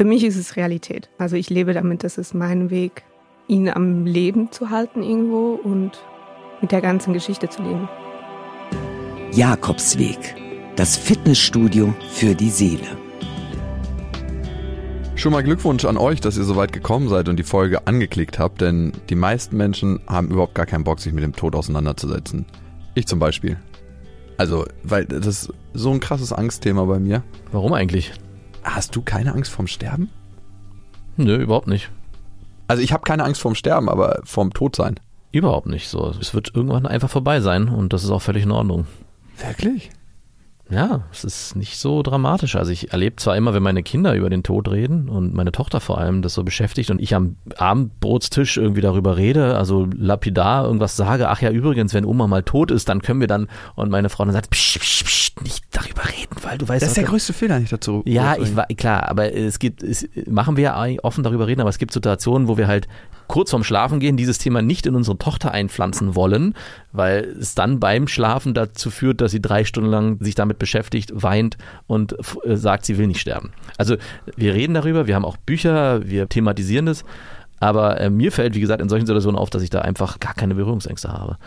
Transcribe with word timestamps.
Für 0.00 0.06
mich 0.06 0.24
ist 0.24 0.36
es 0.36 0.56
Realität. 0.56 1.10
Also 1.18 1.36
ich 1.36 1.50
lebe 1.50 1.74
damit, 1.74 2.04
das 2.04 2.16
ist 2.16 2.32
mein 2.32 2.70
Weg, 2.70 3.02
ihn 3.48 3.68
am 3.68 4.06
Leben 4.06 4.50
zu 4.50 4.70
halten 4.70 5.02
irgendwo 5.02 5.60
und 5.62 6.02
mit 6.62 6.72
der 6.72 6.80
ganzen 6.80 7.12
Geschichte 7.12 7.50
zu 7.50 7.62
leben. 7.62 7.86
Jakobsweg, 9.32 10.36
das 10.74 10.96
Fitnessstudio 10.96 11.92
für 12.12 12.34
die 12.34 12.48
Seele. 12.48 12.96
Schon 15.16 15.32
mal 15.32 15.42
Glückwunsch 15.42 15.84
an 15.84 15.98
euch, 15.98 16.22
dass 16.22 16.38
ihr 16.38 16.44
so 16.44 16.56
weit 16.56 16.72
gekommen 16.72 17.10
seid 17.10 17.28
und 17.28 17.36
die 17.36 17.42
Folge 17.42 17.86
angeklickt 17.86 18.38
habt, 18.38 18.62
denn 18.62 18.92
die 19.10 19.16
meisten 19.16 19.58
Menschen 19.58 20.00
haben 20.06 20.30
überhaupt 20.30 20.54
gar 20.54 20.64
keinen 20.64 20.84
Bock, 20.84 21.00
sich 21.00 21.12
mit 21.12 21.24
dem 21.24 21.36
Tod 21.36 21.54
auseinanderzusetzen. 21.54 22.46
Ich 22.94 23.06
zum 23.06 23.18
Beispiel. 23.18 23.58
Also, 24.38 24.64
weil 24.82 25.04
das 25.04 25.26
ist 25.26 25.52
so 25.74 25.90
ein 25.90 26.00
krasses 26.00 26.32
Angstthema 26.32 26.86
bei 26.86 26.98
mir. 26.98 27.22
Warum 27.52 27.74
eigentlich? 27.74 28.14
Hast 28.62 28.94
du 28.94 29.02
keine 29.02 29.34
Angst 29.34 29.50
vorm 29.50 29.66
Sterben? 29.66 30.10
Nö, 31.16 31.36
überhaupt 31.36 31.66
nicht. 31.66 31.90
Also 32.68 32.82
ich 32.82 32.92
habe 32.92 33.02
keine 33.02 33.24
Angst 33.24 33.40
vorm 33.40 33.54
Sterben, 33.54 33.88
aber 33.88 34.20
vorm 34.24 34.52
Todsein. 34.52 34.98
Überhaupt 35.32 35.66
nicht 35.66 35.88
so. 35.88 36.14
Es 36.20 36.34
wird 36.34 36.54
irgendwann 36.54 36.86
einfach 36.86 37.10
vorbei 37.10 37.40
sein 37.40 37.68
und 37.68 37.92
das 37.92 38.04
ist 38.04 38.10
auch 38.10 38.22
völlig 38.22 38.44
in 38.44 38.50
Ordnung. 38.50 38.86
Wirklich? 39.38 39.90
Ja, 40.70 41.02
es 41.12 41.24
ist 41.24 41.56
nicht 41.56 41.78
so 41.78 42.02
dramatisch. 42.02 42.56
Also 42.56 42.70
ich 42.70 42.92
erlebe 42.92 43.16
zwar 43.16 43.36
immer, 43.36 43.54
wenn 43.54 43.62
meine 43.62 43.82
Kinder 43.82 44.14
über 44.14 44.30
den 44.30 44.42
Tod 44.42 44.70
reden 44.70 45.08
und 45.08 45.34
meine 45.34 45.52
Tochter 45.52 45.80
vor 45.80 45.98
allem 45.98 46.22
das 46.22 46.34
so 46.34 46.44
beschäftigt 46.44 46.90
und 46.90 47.00
ich 47.00 47.14
am 47.14 47.36
Abendbrotstisch 47.56 48.56
irgendwie 48.56 48.80
darüber 48.80 49.16
rede, 49.16 49.56
also 49.56 49.88
lapidar 49.94 50.64
irgendwas 50.64 50.96
sage, 50.96 51.28
ach 51.28 51.42
ja, 51.42 51.50
übrigens, 51.50 51.92
wenn 51.92 52.04
Oma 52.04 52.26
mal 52.26 52.42
tot 52.42 52.70
ist, 52.70 52.88
dann 52.88 53.02
können 53.02 53.20
wir 53.20 53.26
dann, 53.26 53.48
und 53.74 53.90
meine 53.90 54.08
Frau 54.08 54.24
dann 54.24 54.32
sagt, 54.32 54.50
psch, 54.50 54.78
psch, 54.78 55.04
psch, 55.04 55.32
nicht 55.42 55.64
darüber 55.72 56.04
reden, 56.04 56.36
weil 56.42 56.58
du 56.58 56.68
weißt... 56.68 56.82
Das 56.82 56.90
ist 56.90 56.96
der 56.96 57.04
größte 57.04 57.32
Fehler, 57.32 57.58
nicht 57.58 57.72
dazu. 57.72 58.02
Ja, 58.06 58.36
ich 58.36 58.54
war, 58.54 58.66
klar, 58.66 59.08
aber 59.08 59.34
es 59.34 59.58
gibt, 59.58 59.82
es, 59.82 60.08
machen 60.26 60.56
wir 60.56 60.62
ja 60.62 60.86
offen 61.02 61.24
darüber 61.24 61.46
reden, 61.46 61.60
aber 61.60 61.70
es 61.70 61.78
gibt 61.78 61.92
Situationen, 61.92 62.46
wo 62.46 62.56
wir 62.56 62.68
halt 62.68 62.88
kurz 63.30 63.50
vorm 63.50 63.62
Schlafen 63.62 64.00
gehen 64.00 64.16
dieses 64.16 64.38
Thema 64.38 64.60
nicht 64.60 64.86
in 64.86 64.96
unsere 64.96 65.16
Tochter 65.16 65.52
einpflanzen 65.52 66.16
wollen, 66.16 66.54
weil 66.90 67.36
es 67.38 67.54
dann 67.54 67.78
beim 67.78 68.08
Schlafen 68.08 68.54
dazu 68.54 68.90
führt, 68.90 69.20
dass 69.20 69.30
sie 69.30 69.40
drei 69.40 69.64
Stunden 69.64 69.88
lang 69.88 70.18
sich 70.18 70.34
damit 70.34 70.58
beschäftigt, 70.58 71.12
weint 71.14 71.56
und 71.86 72.16
äh, 72.44 72.56
sagt, 72.56 72.84
sie 72.84 72.98
will 72.98 73.06
nicht 73.06 73.20
sterben. 73.20 73.52
Also 73.78 73.94
wir 74.34 74.54
reden 74.54 74.74
darüber, 74.74 75.06
wir 75.06 75.14
haben 75.14 75.24
auch 75.24 75.36
Bücher, 75.36 76.04
wir 76.08 76.28
thematisieren 76.28 76.86
das, 76.86 77.04
aber 77.60 78.00
äh, 78.00 78.10
mir 78.10 78.32
fällt, 78.32 78.56
wie 78.56 78.60
gesagt, 78.60 78.82
in 78.82 78.88
solchen 78.88 79.06
Situationen 79.06 79.38
auf, 79.38 79.48
dass 79.48 79.62
ich 79.62 79.70
da 79.70 79.82
einfach 79.82 80.18
gar 80.18 80.34
keine 80.34 80.56
Berührungsängste 80.56 81.12
habe. 81.12 81.38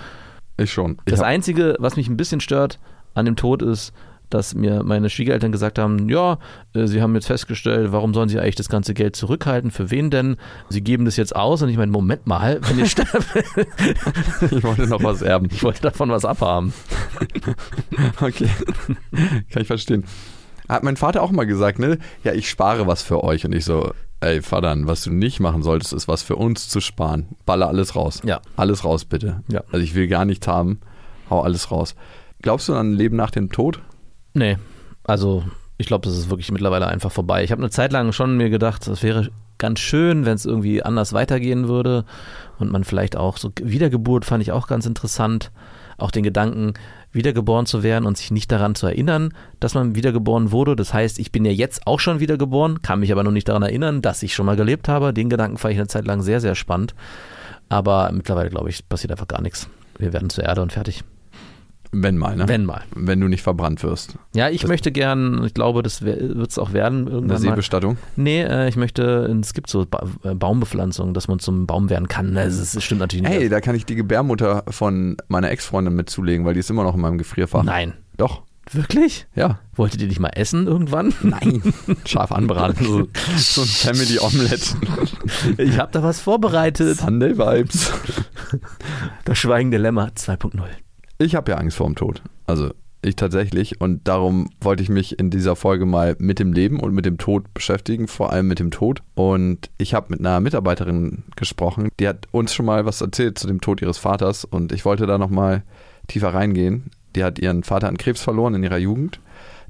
Ich 0.56 0.72
schon. 0.72 1.00
Ich 1.03 1.12
das 1.12 1.20
Einzige, 1.20 1.75
was 1.80 1.97
mich 1.97 2.08
ein 2.08 2.16
bisschen 2.16 2.40
stört 2.40 2.80
an 3.14 3.25
dem 3.25 3.36
Tod 3.36 3.62
ist, 3.62 3.92
dass 4.34 4.56
mir 4.56 4.84
meine 4.84 5.09
Schwiegereltern 5.09 5.52
gesagt 5.52 5.78
haben, 5.80 6.09
ja, 6.09 6.39
äh, 6.73 6.88
sie 6.88 7.02
haben 7.02 7.14
jetzt 7.16 7.28
festgestellt, 7.28 7.92
warum 7.92 8.14
sollen 8.14 8.30
sie 8.30 8.40
eigentlich 8.40 8.56
das 8.56 8.70
ganze 8.70 8.94
Geld 8.94 9.16
zurückhalten? 9.16 9.72
Für 9.72 9.92
wen 9.92 10.09
denn? 10.09 10.38
Sie 10.70 10.81
geben 10.81 11.06
das 11.06 11.17
jetzt 11.17 11.36
aus 11.36 11.62
und 11.62 11.70
ich 11.70 11.78
meine, 11.78 11.92
Moment 11.92 12.28
mal, 12.28 12.59
wenn 12.64 12.80
ich 12.80 12.92
sterbe. 12.92 13.23
ich 14.52 14.64
wollte 14.64 14.88
noch 14.88 15.03
was 15.03 15.22
erben. 15.22 15.48
Ich 15.52 15.64
wollte 15.64 15.81
davon 15.81 16.09
was 16.09 16.25
abhaben. 16.25 16.73
okay. 18.22 18.50
Kann 19.52 19.62
ich 19.62 19.67
verstehen. 19.67 20.06
Hat 20.70 20.84
mein 20.84 20.97
Vater 20.97 21.22
auch 21.22 21.31
mal 21.31 21.45
gesagt, 21.45 21.80
ne? 21.80 21.97
Ja, 22.23 22.34
ich 22.34 22.50
spare 22.50 22.88
was 22.88 23.03
für 23.03 23.23
euch. 23.23 23.45
Und 23.45 23.53
ich 23.53 23.66
so, 23.66 23.94
ey, 24.22 24.42
Vater, 24.42 24.75
was 24.84 25.03
du 25.03 25.12
nicht 25.12 25.40
machen 25.40 25.62
solltest, 25.62 25.94
ist 25.94 26.08
was 26.08 26.23
für 26.23 26.38
uns 26.38 26.70
zu 26.70 26.80
sparen. 26.80 27.28
Baller 27.45 27.68
alles 27.68 27.95
raus. 27.95 28.22
Ja. 28.23 28.42
Alles 28.56 28.84
raus, 28.86 29.06
bitte. 29.06 29.44
Ja. 29.50 29.62
Also 29.72 29.84
ich 29.84 29.94
will 29.94 30.08
gar 30.08 30.25
nichts 30.25 30.47
haben. 30.47 30.80
Hau 31.30 31.42
alles 31.42 31.70
raus. 31.72 31.95
Glaubst 32.42 32.70
du 32.70 32.73
an 32.73 32.92
ein 32.92 32.94
Leben 32.94 33.16
nach 33.16 33.31
dem 33.31 33.52
Tod? 33.52 33.81
Nee, 34.34 34.58
also 35.03 35.44
ich 35.78 35.88
glaube, 35.88 36.08
das 36.08 36.17
ist 36.17 36.30
wirklich 36.30 36.52
mittlerweile 36.52 36.88
einfach 36.88 37.12
vorbei. 37.12 37.44
Ich 37.44 37.52
habe 37.52 37.62
eine 37.62 37.70
Zeit 37.70 37.92
lang 37.92 38.12
schon 38.12 38.38
mir 38.38 38.50
gedacht, 38.50 38.88
es 38.88 39.03
wäre 39.03 39.30
ganz 39.58 39.80
schön, 39.80 40.25
wenn 40.25 40.36
es 40.36 40.45
irgendwie 40.45 40.84
anders 40.84 41.14
weitergehen 41.14 41.67
würde 41.67 42.06
und 42.59 42.72
man 42.72 42.84
vielleicht 42.84 43.16
auch 43.16 43.38
so 43.38 43.52
Wiedergeburt 43.62 44.25
fand 44.25 44.44
ich 44.44 44.52
auch 44.52 44.68
ganz 44.68 44.85
interessant. 44.85 45.52
Auch 45.97 46.12
den 46.12 46.24
Gedanken, 46.24 46.74
wiedergeboren 47.12 47.66
zu 47.66 47.84
werden 47.84 48.06
und 48.06 48.18
sich 48.18 48.31
nicht 48.31 48.52
daran 48.52 48.75
zu 48.75 48.88
erinnern, 48.88 49.34
dass 49.59 49.75
man 49.75 49.96
wiedergeboren 49.96 50.52
wurde. 50.52 50.75
Das 50.75 50.94
heißt, 50.94 51.19
ich 51.19 51.31
bin 51.31 51.46
ja 51.46 51.52
jetzt 51.52 51.86
auch 51.86 52.00
schon 52.00 52.19
wiedergeboren, 52.19 52.81
kann 52.81 53.00
mich 53.00 53.12
aber 53.12 53.24
noch 53.24 53.31
nicht 53.31 53.47
daran 53.47 53.62
erinnern, 53.62 54.02
dass 54.02 54.24
ich 54.24 54.34
schon 54.34 54.47
mal 54.47 54.56
gelebt 54.56 54.90
habe. 54.90 55.13
Den 55.13 55.30
Gedanken 55.30 55.57
fand 55.57 55.74
ich 55.74 55.80
eine 55.80 55.88
Zeit 55.88 56.06
lang 56.06 56.22
sehr, 56.24 56.41
sehr 56.41 56.56
spannend. 56.56 56.96
Aber 57.69 58.12
mittlerweile, 58.12 58.50
glaube 58.50 58.69
ich, 58.69 58.90
passiert 58.90 59.12
einfach 59.12 59.28
gar 59.28 59.41
nichts. 59.41 59.69
Wir 59.97 60.12
werden 60.12 60.30
zur 60.30 60.44
Erde 60.44 60.62
und 60.62 60.74
fertig. 60.74 61.03
Wenn 61.96 62.18
mal, 62.18 62.36
ne? 62.36 62.48
Wenn 62.48 62.66
mal. 62.66 62.81
Wenn 62.96 63.22
du 63.22 63.28
nicht 63.28 63.44
verbrannt 63.44 63.84
wirst. 63.84 64.16
Ja, 64.34 64.50
ich 64.50 64.62
das 64.62 64.68
möchte 64.68 64.92
gern, 64.92 65.44
ich 65.46 65.54
glaube, 65.54 65.84
das 65.84 66.02
wird 66.02 66.50
es 66.50 66.58
auch 66.58 66.74
werden 66.74 67.08
irgendwann. 67.08 67.38
Eine 67.38 67.40
Seebestattung? 67.40 67.94
Mal. 67.94 68.24
Nee, 68.24 68.42
äh, 68.42 68.68
ich 68.68 68.76
möchte, 68.76 69.31
es 69.42 69.54
gibt 69.54 69.70
so 69.70 69.86
ba 69.86 70.04
äh, 70.24 70.34
Baumbepflanzung, 70.34 71.14
dass 71.14 71.28
man 71.28 71.38
zum 71.38 71.68
Baum 71.68 71.90
werden 71.92 72.08
kann. 72.08 72.34
Das, 72.34 72.58
ist, 72.58 72.76
das 72.76 72.84
stimmt 72.84 73.02
natürlich 73.02 73.24
nicht. 73.24 73.31
Hey, 73.31 73.48
da 73.48 73.62
kann 73.62 73.76
ich 73.76 73.86
die 73.86 73.96
Gebärmutter 73.96 74.64
von 74.70 75.18
meiner 75.28 75.52
Ex-Freundin 75.52 75.96
mitzulegen, 75.96 76.46
weil 76.46 76.56
die 76.56 76.62
ist 76.62 76.70
immer 76.72 76.84
noch 76.84 76.96
in 76.96 77.02
meinem 77.02 77.20
Gefrierfach. 77.20 77.64
Nein. 77.64 77.94
Doch. 78.18 78.42
Wirklich? 78.72 79.28
Ja. 79.36 79.60
Wolltet 79.75 80.02
ihr 80.02 80.08
dich 80.08 80.20
mal 80.20 80.30
essen 80.30 80.68
irgendwann? 80.68 81.14
Nein. 81.22 81.62
Scharf 82.06 82.31
anbraten. 82.31 82.86
So, 82.86 83.08
so 83.38 83.62
ein 83.62 83.68
Family 83.68 84.20
Omelette. 84.20 84.78
Ich 85.58 85.78
habe 85.78 85.92
da 85.92 86.02
was 86.02 86.20
vorbereitet. 86.22 86.98
Sunday 86.98 87.38
Vibes. 87.38 87.92
Das 89.25 89.38
schweigende 89.38 89.78
Lämmer 89.78 90.10
2.0. 90.16 90.62
Ich 91.23 91.35
habe 91.35 91.51
ja 91.51 91.57
Angst 91.57 91.78
vor 91.78 91.88
dem 91.88 91.95
Tod. 91.95 92.22
Also 92.47 92.72
ich 93.01 93.16
tatsächlich. 93.16 93.79
Und 93.79 94.07
darum 94.09 94.50
wollte 94.59 94.84
ich 94.84 94.89
mich 94.89 95.19
in 95.19 95.29
dieser 95.29 95.56
Folge 95.56 95.85
mal 95.85 96.17
mit 96.19 96.38
dem 96.38 96.51
Leben 96.51 96.81
und 96.81 96.94
mit 96.94 97.06
dem 97.06 97.17
Tod 97.17 97.53
beschäftigen, 97.53 98.09
vor 98.09 98.34
allem 98.34 98.50
mit 98.50 98.59
dem 98.59 98.72
Tod. 98.72 99.01
Und 99.16 99.69
ich 99.78 99.94
habe 99.94 100.07
mit 100.09 100.19
einer 100.19 100.41
Mitarbeiterin 100.41 101.23
gesprochen, 101.38 101.89
die 102.00 102.09
hat 102.09 102.28
uns 102.31 102.53
schon 102.53 102.66
mal 102.66 102.85
was 102.85 103.00
erzählt 103.00 103.39
zu 103.39 103.47
dem 103.47 103.62
Tod 103.62 103.81
ihres 103.81 103.97
Vaters. 103.97 104.44
Und 104.44 104.73
ich 104.73 104.83
wollte 104.83 105.06
da 105.06 105.17
nochmal 105.17 105.63
tiefer 106.07 106.33
reingehen. 106.33 106.91
Die 107.16 107.23
hat 107.23 107.39
ihren 107.39 107.63
Vater 107.63 107.88
an 107.88 107.97
Krebs 107.97 108.22
verloren 108.22 108.56
in 108.56 108.63
ihrer 108.63 108.78
Jugend. 108.78 109.22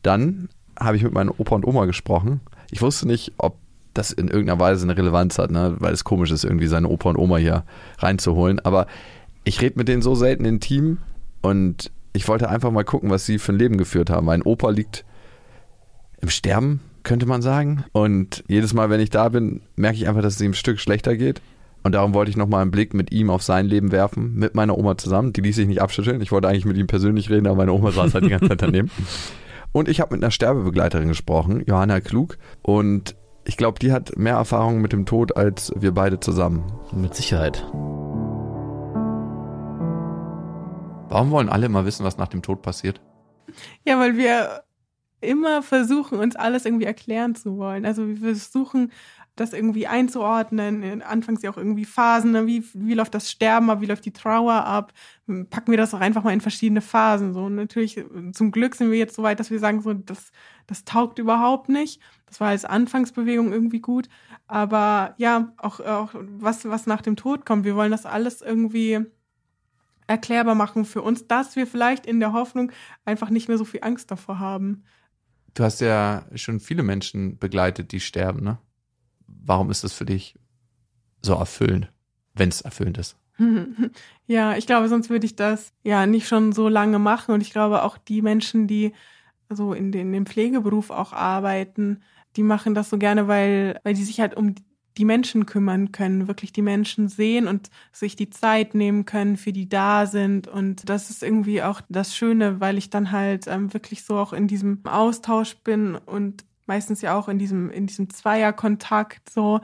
Dann 0.01 0.49
habe 0.79 0.97
ich 0.97 1.03
mit 1.03 1.13
meinen 1.13 1.29
Opa 1.29 1.53
und 1.53 1.67
Oma 1.67 1.85
gesprochen. 1.85 2.41
Ich 2.71 2.81
wusste 2.81 3.07
nicht, 3.07 3.33
ob 3.37 3.57
das 3.93 4.11
in 4.11 4.27
irgendeiner 4.27 4.59
Weise 4.59 4.85
eine 4.85 4.97
Relevanz 4.97 5.37
hat, 5.37 5.51
ne? 5.51 5.75
weil 5.77 5.93
es 5.93 6.03
komisch 6.03 6.31
ist, 6.31 6.45
irgendwie 6.45 6.65
seine 6.65 6.87
Opa 6.87 7.11
und 7.11 7.17
Oma 7.17 7.37
hier 7.37 7.63
reinzuholen. 7.99 8.59
Aber 8.59 8.87
ich 9.43 9.61
rede 9.61 9.77
mit 9.77 9.87
denen 9.87 10.01
so 10.01 10.15
selten 10.15 10.45
intim 10.45 10.97
und 11.43 11.91
ich 12.13 12.27
wollte 12.27 12.49
einfach 12.49 12.71
mal 12.71 12.85
gucken, 12.85 13.09
was 13.09 13.25
sie 13.25 13.37
für 13.37 13.51
ein 13.51 13.59
Leben 13.59 13.77
geführt 13.77 14.09
haben. 14.09 14.25
Mein 14.25 14.41
Opa 14.41 14.69
liegt 14.69 15.05
im 16.21 16.29
Sterben, 16.29 16.79
könnte 17.03 17.25
man 17.25 17.41
sagen. 17.41 17.83
Und 17.91 18.43
jedes 18.47 18.73
Mal, 18.73 18.89
wenn 18.89 19.01
ich 19.01 19.09
da 19.09 19.29
bin, 19.29 19.61
merke 19.75 19.97
ich 19.97 20.07
einfach, 20.07 20.21
dass 20.21 20.35
es 20.35 20.41
ihm 20.41 20.51
ein 20.51 20.55
Stück 20.55 20.79
schlechter 20.79 21.17
geht. 21.17 21.41
Und 21.83 21.91
darum 21.93 22.13
wollte 22.13 22.31
ich 22.31 22.37
nochmal 22.37 22.61
einen 22.61 22.71
Blick 22.71 22.93
mit 22.93 23.11
ihm 23.11 23.29
auf 23.29 23.43
sein 23.43 23.65
Leben 23.65 23.91
werfen, 23.91 24.35
mit 24.35 24.55
meiner 24.55 24.77
Oma 24.77 24.97
zusammen. 24.97 25.33
Die 25.33 25.41
ließ 25.41 25.57
sich 25.57 25.67
nicht 25.67 25.81
abschütteln. 25.81 26.21
Ich 26.21 26.31
wollte 26.31 26.47
eigentlich 26.47 26.65
mit 26.65 26.77
ihm 26.77 26.87
persönlich 26.87 27.29
reden, 27.29 27.45
aber 27.45 27.57
meine 27.57 27.73
Oma 27.73 27.91
saß 27.91 28.13
halt 28.13 28.23
die 28.23 28.29
ganze 28.29 28.47
Zeit 28.47 28.61
daneben. 28.61 28.89
Und 29.73 29.89
ich 29.89 29.99
habe 29.99 30.15
mit 30.15 30.23
einer 30.23 30.31
Sterbebegleiterin 30.31 31.09
gesprochen, 31.09 31.63
Johanna 31.65 31.99
Klug. 31.99 32.37
Und 32.61 33.15
ich 33.43 33.57
glaube, 33.57 33.79
die 33.79 33.91
hat 33.91 34.17
mehr 34.17 34.35
Erfahrung 34.35 34.81
mit 34.81 34.93
dem 34.93 35.05
Tod 35.05 35.35
als 35.35 35.73
wir 35.75 35.91
beide 35.91 36.19
zusammen. 36.19 36.63
Mit 36.93 37.15
Sicherheit. 37.15 37.65
Warum 41.09 41.31
wollen 41.31 41.49
alle 41.49 41.65
immer 41.67 41.85
wissen, 41.85 42.05
was 42.05 42.17
nach 42.17 42.27
dem 42.27 42.41
Tod 42.41 42.61
passiert? 42.61 43.01
Ja, 43.85 43.99
weil 43.99 44.17
wir 44.17 44.63
immer 45.21 45.63
versuchen, 45.63 46.19
uns 46.19 46.35
alles 46.35 46.65
irgendwie 46.65 46.85
erklären 46.85 47.35
zu 47.35 47.57
wollen. 47.57 47.85
Also 47.85 48.07
wir 48.07 48.17
versuchen, 48.17 48.91
das 49.35 49.53
irgendwie 49.53 49.87
einzuordnen. 49.87 51.01
Anfangs 51.01 51.41
ja 51.41 51.49
auch 51.49 51.57
irgendwie 51.57 51.85
Phasen, 51.85 52.31
ne? 52.31 52.45
wie, 52.45 52.63
wie 52.73 52.93
läuft 52.93 53.15
das 53.15 53.31
Sterben 53.31 53.69
ab, 53.69 53.81
wie 53.81 53.87
läuft 53.87 54.05
die 54.05 54.13
Trauer 54.13 54.53
ab. 54.53 54.93
Packen 55.49 55.71
wir 55.71 55.77
das 55.77 55.93
auch 55.93 56.01
einfach 56.01 56.23
mal 56.23 56.33
in 56.33 56.41
verschiedene 56.41 56.81
Phasen. 56.81 57.33
So 57.33 57.45
und 57.45 57.55
natürlich, 57.55 58.03
zum 58.33 58.51
Glück 58.51 58.75
sind 58.75 58.91
wir 58.91 58.97
jetzt 58.97 59.15
so 59.15 59.23
weit, 59.23 59.39
dass 59.39 59.49
wir 59.49 59.59
sagen, 59.59 59.81
so, 59.81 59.93
das, 59.93 60.31
das 60.67 60.85
taugt 60.85 61.17
überhaupt 61.17 61.69
nicht. 61.69 61.99
Das 62.27 62.39
war 62.39 62.49
als 62.49 62.65
Anfangsbewegung 62.65 63.51
irgendwie 63.51 63.79
gut. 63.79 64.07
Aber 64.47 65.15
ja, 65.17 65.53
auch, 65.57 65.79
auch 65.79 66.13
was, 66.13 66.65
was 66.65 66.85
nach 66.85 67.01
dem 67.01 67.15
Tod 67.15 67.45
kommt. 67.45 67.65
Wir 67.65 67.75
wollen 67.75 67.91
das 67.91 68.05
alles 68.05 68.41
irgendwie 68.41 69.05
erklärbar 70.07 70.55
machen 70.55 70.85
für 70.85 71.01
uns, 71.01 71.27
dass 71.27 71.55
wir 71.55 71.67
vielleicht 71.67 72.05
in 72.05 72.19
der 72.19 72.33
Hoffnung 72.33 72.71
einfach 73.05 73.29
nicht 73.29 73.47
mehr 73.47 73.57
so 73.57 73.65
viel 73.65 73.83
Angst 73.83 74.11
davor 74.11 74.39
haben. 74.39 74.83
Du 75.53 75.63
hast 75.63 75.81
ja 75.81 76.25
schon 76.35 76.59
viele 76.59 76.83
Menschen 76.83 77.37
begleitet, 77.37 77.91
die 77.91 77.99
sterben, 77.99 78.43
ne? 78.43 78.57
Warum 79.27 79.69
ist 79.69 79.83
das 79.83 79.93
für 79.93 80.05
dich 80.05 80.39
so 81.21 81.33
erfüllend, 81.33 81.91
wenn 82.33 82.49
es 82.49 82.61
erfüllend 82.61 82.97
ist? 82.97 83.17
ja, 84.27 84.55
ich 84.55 84.67
glaube, 84.67 84.89
sonst 84.89 85.09
würde 85.09 85.25
ich 85.25 85.35
das 85.35 85.73
ja 85.83 86.05
nicht 86.05 86.27
schon 86.27 86.51
so 86.53 86.69
lange 86.69 86.99
machen. 86.99 87.33
Und 87.33 87.41
ich 87.41 87.51
glaube 87.51 87.83
auch 87.83 87.97
die 87.97 88.21
Menschen, 88.21 88.67
die 88.67 88.93
so 89.49 89.73
in, 89.73 89.91
den, 89.91 90.07
in 90.07 90.13
dem 90.13 90.25
Pflegeberuf 90.25 90.89
auch 90.89 91.13
arbeiten, 91.13 92.01
die 92.35 92.43
machen 92.43 92.73
das 92.73 92.89
so 92.89 92.97
gerne, 92.97 93.27
weil, 93.27 93.79
weil 93.83 93.93
die 93.93 94.03
sich 94.03 94.19
halt 94.19 94.35
um 94.35 94.55
die 94.97 95.05
Menschen 95.05 95.45
kümmern 95.45 95.91
können, 95.91 96.27
wirklich 96.27 96.53
die 96.53 96.61
Menschen 96.61 97.07
sehen 97.07 97.47
und 97.47 97.69
sich 97.91 98.15
die 98.15 98.29
Zeit 98.29 98.75
nehmen 98.75 99.05
können, 99.05 99.37
für 99.37 99.51
die 99.51 99.67
da 99.67 100.05
sind. 100.05 100.47
Und 100.47 100.89
das 100.89 101.09
ist 101.09 101.23
irgendwie 101.23 101.63
auch 101.63 101.81
das 101.89 102.15
Schöne, 102.15 102.59
weil 102.59 102.77
ich 102.77 102.89
dann 102.89 103.11
halt 103.11 103.47
ähm, 103.47 103.73
wirklich 103.73 104.03
so 104.03 104.17
auch 104.17 104.33
in 104.33 104.47
diesem 104.47 104.85
Austausch 104.85 105.55
bin 105.57 105.95
und 105.95 106.45
meistens 106.65 107.01
ja 107.01 107.17
auch 107.17 107.27
in 107.27 107.39
diesem, 107.39 107.71
in 107.71 107.87
diesem 107.87 108.09
Zweierkontakt 108.09 109.29
so. 109.29 109.61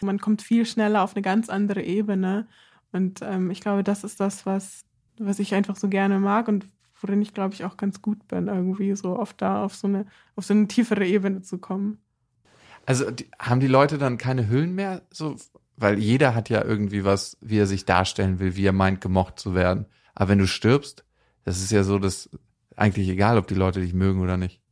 Man 0.00 0.20
kommt 0.20 0.42
viel 0.42 0.64
schneller 0.64 1.02
auf 1.02 1.14
eine 1.14 1.22
ganz 1.22 1.48
andere 1.48 1.82
Ebene. 1.82 2.46
Und 2.92 3.20
ähm, 3.22 3.50
ich 3.50 3.60
glaube, 3.60 3.82
das 3.82 4.04
ist 4.04 4.20
das, 4.20 4.46
was, 4.46 4.84
was 5.18 5.40
ich 5.40 5.54
einfach 5.54 5.76
so 5.76 5.88
gerne 5.88 6.20
mag 6.20 6.48
und 6.48 6.68
worin 7.00 7.22
ich, 7.22 7.34
glaube 7.34 7.54
ich, 7.54 7.64
auch 7.64 7.76
ganz 7.76 8.02
gut 8.02 8.26
bin, 8.28 8.48
irgendwie 8.48 8.94
so 8.96 9.18
oft 9.18 9.40
da 9.42 9.64
auf 9.64 9.74
so 9.74 9.86
eine, 9.88 10.06
auf 10.36 10.44
so 10.44 10.54
eine 10.54 10.68
tiefere 10.68 11.06
Ebene 11.06 11.42
zu 11.42 11.58
kommen. 11.58 11.98
Also 12.88 13.10
die, 13.10 13.30
haben 13.38 13.60
die 13.60 13.66
Leute 13.66 13.98
dann 13.98 14.16
keine 14.16 14.48
Hüllen 14.48 14.74
mehr? 14.74 15.02
So, 15.10 15.36
weil 15.76 15.98
jeder 15.98 16.34
hat 16.34 16.48
ja 16.48 16.64
irgendwie 16.64 17.04
was, 17.04 17.36
wie 17.42 17.58
er 17.58 17.66
sich 17.66 17.84
darstellen 17.84 18.40
will, 18.40 18.56
wie 18.56 18.64
er 18.64 18.72
meint, 18.72 19.02
gemocht 19.02 19.38
zu 19.38 19.54
werden. 19.54 19.84
Aber 20.14 20.30
wenn 20.30 20.38
du 20.38 20.46
stirbst, 20.46 21.04
das 21.44 21.58
ist 21.58 21.70
ja 21.70 21.82
so, 21.82 21.98
dass 21.98 22.30
eigentlich 22.76 23.10
egal, 23.10 23.36
ob 23.36 23.46
die 23.46 23.54
Leute 23.54 23.82
dich 23.82 23.92
mögen 23.92 24.22
oder 24.22 24.38
nicht. 24.38 24.62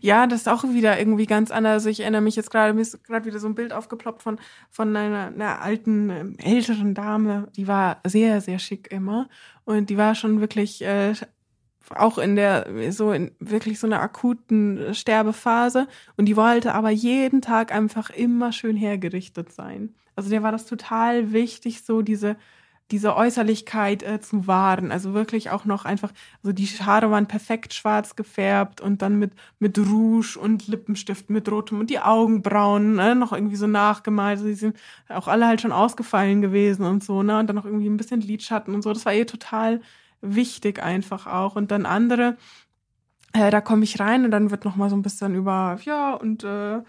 Ja, 0.00 0.28
das 0.28 0.42
ist 0.42 0.48
auch 0.48 0.62
wieder 0.62 0.96
irgendwie 0.96 1.26
ganz 1.26 1.50
anders. 1.50 1.72
Also 1.72 1.88
ich 1.88 1.98
erinnere 1.98 2.22
mich 2.22 2.36
jetzt 2.36 2.52
gerade, 2.52 2.72
mir 2.72 2.82
ist 2.82 3.02
gerade 3.02 3.24
wieder 3.24 3.40
so 3.40 3.48
ein 3.48 3.56
Bild 3.56 3.72
aufgeploppt 3.72 4.22
von, 4.22 4.38
von 4.70 4.94
einer, 4.94 5.26
einer 5.34 5.60
alten, 5.60 6.10
ähm, 6.10 6.36
älteren 6.38 6.94
Dame. 6.94 7.48
Die 7.56 7.66
war 7.66 8.00
sehr, 8.06 8.40
sehr 8.40 8.60
schick 8.60 8.92
immer. 8.92 9.28
Und 9.64 9.90
die 9.90 9.96
war 9.96 10.14
schon 10.14 10.38
wirklich 10.38 10.82
äh, 10.82 11.14
auch 11.94 12.18
in 12.18 12.36
der, 12.36 12.66
so 12.90 13.12
in 13.12 13.32
wirklich 13.38 13.78
so 13.78 13.86
einer 13.86 14.00
akuten 14.00 14.94
Sterbephase. 14.94 15.86
Und 16.16 16.26
die 16.26 16.36
wollte 16.36 16.74
aber 16.74 16.90
jeden 16.90 17.42
Tag 17.42 17.72
einfach 17.72 18.10
immer 18.10 18.52
schön 18.52 18.76
hergerichtet 18.76 19.52
sein. 19.52 19.94
Also 20.16 20.30
der 20.30 20.42
war 20.42 20.52
das 20.52 20.66
total 20.66 21.32
wichtig, 21.32 21.82
so 21.82 22.02
diese, 22.02 22.36
diese 22.90 23.16
Äußerlichkeit 23.16 24.02
äh, 24.02 24.20
zu 24.20 24.46
wahren. 24.46 24.92
Also 24.92 25.12
wirklich 25.12 25.50
auch 25.50 25.64
noch 25.64 25.84
einfach, 25.84 26.12
also 26.42 26.52
die 26.52 26.66
Haare 26.66 27.10
waren 27.10 27.26
perfekt 27.26 27.74
schwarz 27.74 28.16
gefärbt 28.16 28.80
und 28.80 29.02
dann 29.02 29.18
mit, 29.18 29.32
mit 29.58 29.78
Rouge 29.78 30.38
und 30.40 30.68
Lippenstift 30.68 31.28
mit 31.28 31.50
rotem 31.50 31.80
und 31.80 31.90
die 31.90 31.98
Augenbrauen 31.98 32.94
ne, 32.94 33.14
noch 33.14 33.32
irgendwie 33.32 33.56
so 33.56 33.66
nachgemalt. 33.66 34.38
Also 34.38 34.46
die 34.46 34.54
sind 34.54 34.76
auch 35.08 35.28
alle 35.28 35.46
halt 35.46 35.60
schon 35.60 35.72
ausgefallen 35.72 36.42
gewesen 36.42 36.84
und 36.84 37.02
so, 37.02 37.22
ne? 37.22 37.38
Und 37.38 37.48
dann 37.48 37.56
noch 37.56 37.66
irgendwie 37.66 37.88
ein 37.88 37.96
bisschen 37.96 38.20
Lidschatten 38.20 38.74
und 38.74 38.82
so. 38.82 38.92
Das 38.92 39.04
war 39.04 39.14
ihr 39.14 39.26
total 39.26 39.80
wichtig 40.20 40.82
einfach 40.82 41.26
auch. 41.26 41.56
Und 41.56 41.70
dann 41.70 41.86
andere, 41.86 42.36
äh, 43.32 43.50
da 43.50 43.60
komme 43.60 43.84
ich 43.84 44.00
rein 44.00 44.24
und 44.24 44.30
dann 44.30 44.50
wird 44.50 44.64
noch 44.64 44.76
mal 44.76 44.90
so 44.90 44.96
ein 44.96 45.02
bisschen 45.02 45.34
über, 45.34 45.78
ja, 45.84 46.14
und 46.14 46.44
äh, 46.44 46.82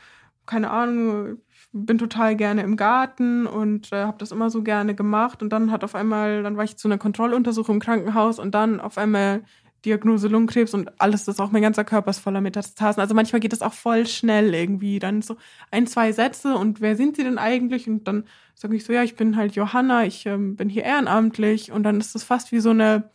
keine 0.45 0.71
Ahnung, 0.71 1.39
bin 1.73 1.97
total 1.97 2.35
gerne 2.35 2.63
im 2.63 2.77
Garten 2.77 3.45
und 3.45 3.91
äh, 3.91 4.05
habe 4.05 4.17
das 4.17 4.31
immer 4.31 4.49
so 4.49 4.63
gerne 4.63 4.95
gemacht. 4.95 5.43
Und 5.43 5.49
dann 5.49 5.71
hat 5.71 5.83
auf 5.83 5.95
einmal, 5.95 6.43
dann 6.43 6.57
war 6.57 6.63
ich 6.63 6.77
zu 6.77 6.87
einer 6.87 6.97
Kontrolluntersuchung 6.97 7.75
im 7.75 7.81
Krankenhaus 7.81 8.39
und 8.39 8.55
dann 8.55 8.79
auf 8.79 8.97
einmal 8.97 9.43
Diagnose 9.87 10.27
Lungenkrebs 10.27 10.73
und 10.73 10.91
alles 11.01 11.25
das 11.25 11.39
auch 11.39 11.49
mein 11.51 11.61
ganzer 11.61 11.85
Körper 11.85 12.11
ist 12.11 12.19
voller 12.19 12.41
Metastasen. 12.41 13.01
Also 13.01 13.15
manchmal 13.15 13.39
geht 13.39 13.53
das 13.53 13.61
auch 13.61 13.73
voll 13.73 14.05
schnell 14.05 14.53
irgendwie. 14.53 14.99
Dann 14.99 15.21
so 15.21 15.37
ein, 15.71 15.87
zwei 15.87 16.11
Sätze 16.11 16.55
und 16.55 16.81
wer 16.81 16.95
sind 16.95 17.15
sie 17.15 17.23
denn 17.23 17.37
eigentlich? 17.37 17.87
Und 17.87 18.07
dann 18.07 18.25
sage 18.53 18.75
ich 18.75 18.83
so, 18.83 18.93
ja, 18.93 19.03
ich 19.03 19.15
bin 19.15 19.37
halt 19.37 19.55
Johanna, 19.55 20.05
ich 20.05 20.25
ähm, 20.25 20.55
bin 20.57 20.69
hier 20.69 20.83
ehrenamtlich 20.83 21.71
und 21.71 21.83
dann 21.83 21.99
ist 21.99 22.15
das 22.15 22.23
fast 22.23 22.51
wie 22.51 22.59
so 22.59 22.71
eine 22.71 23.09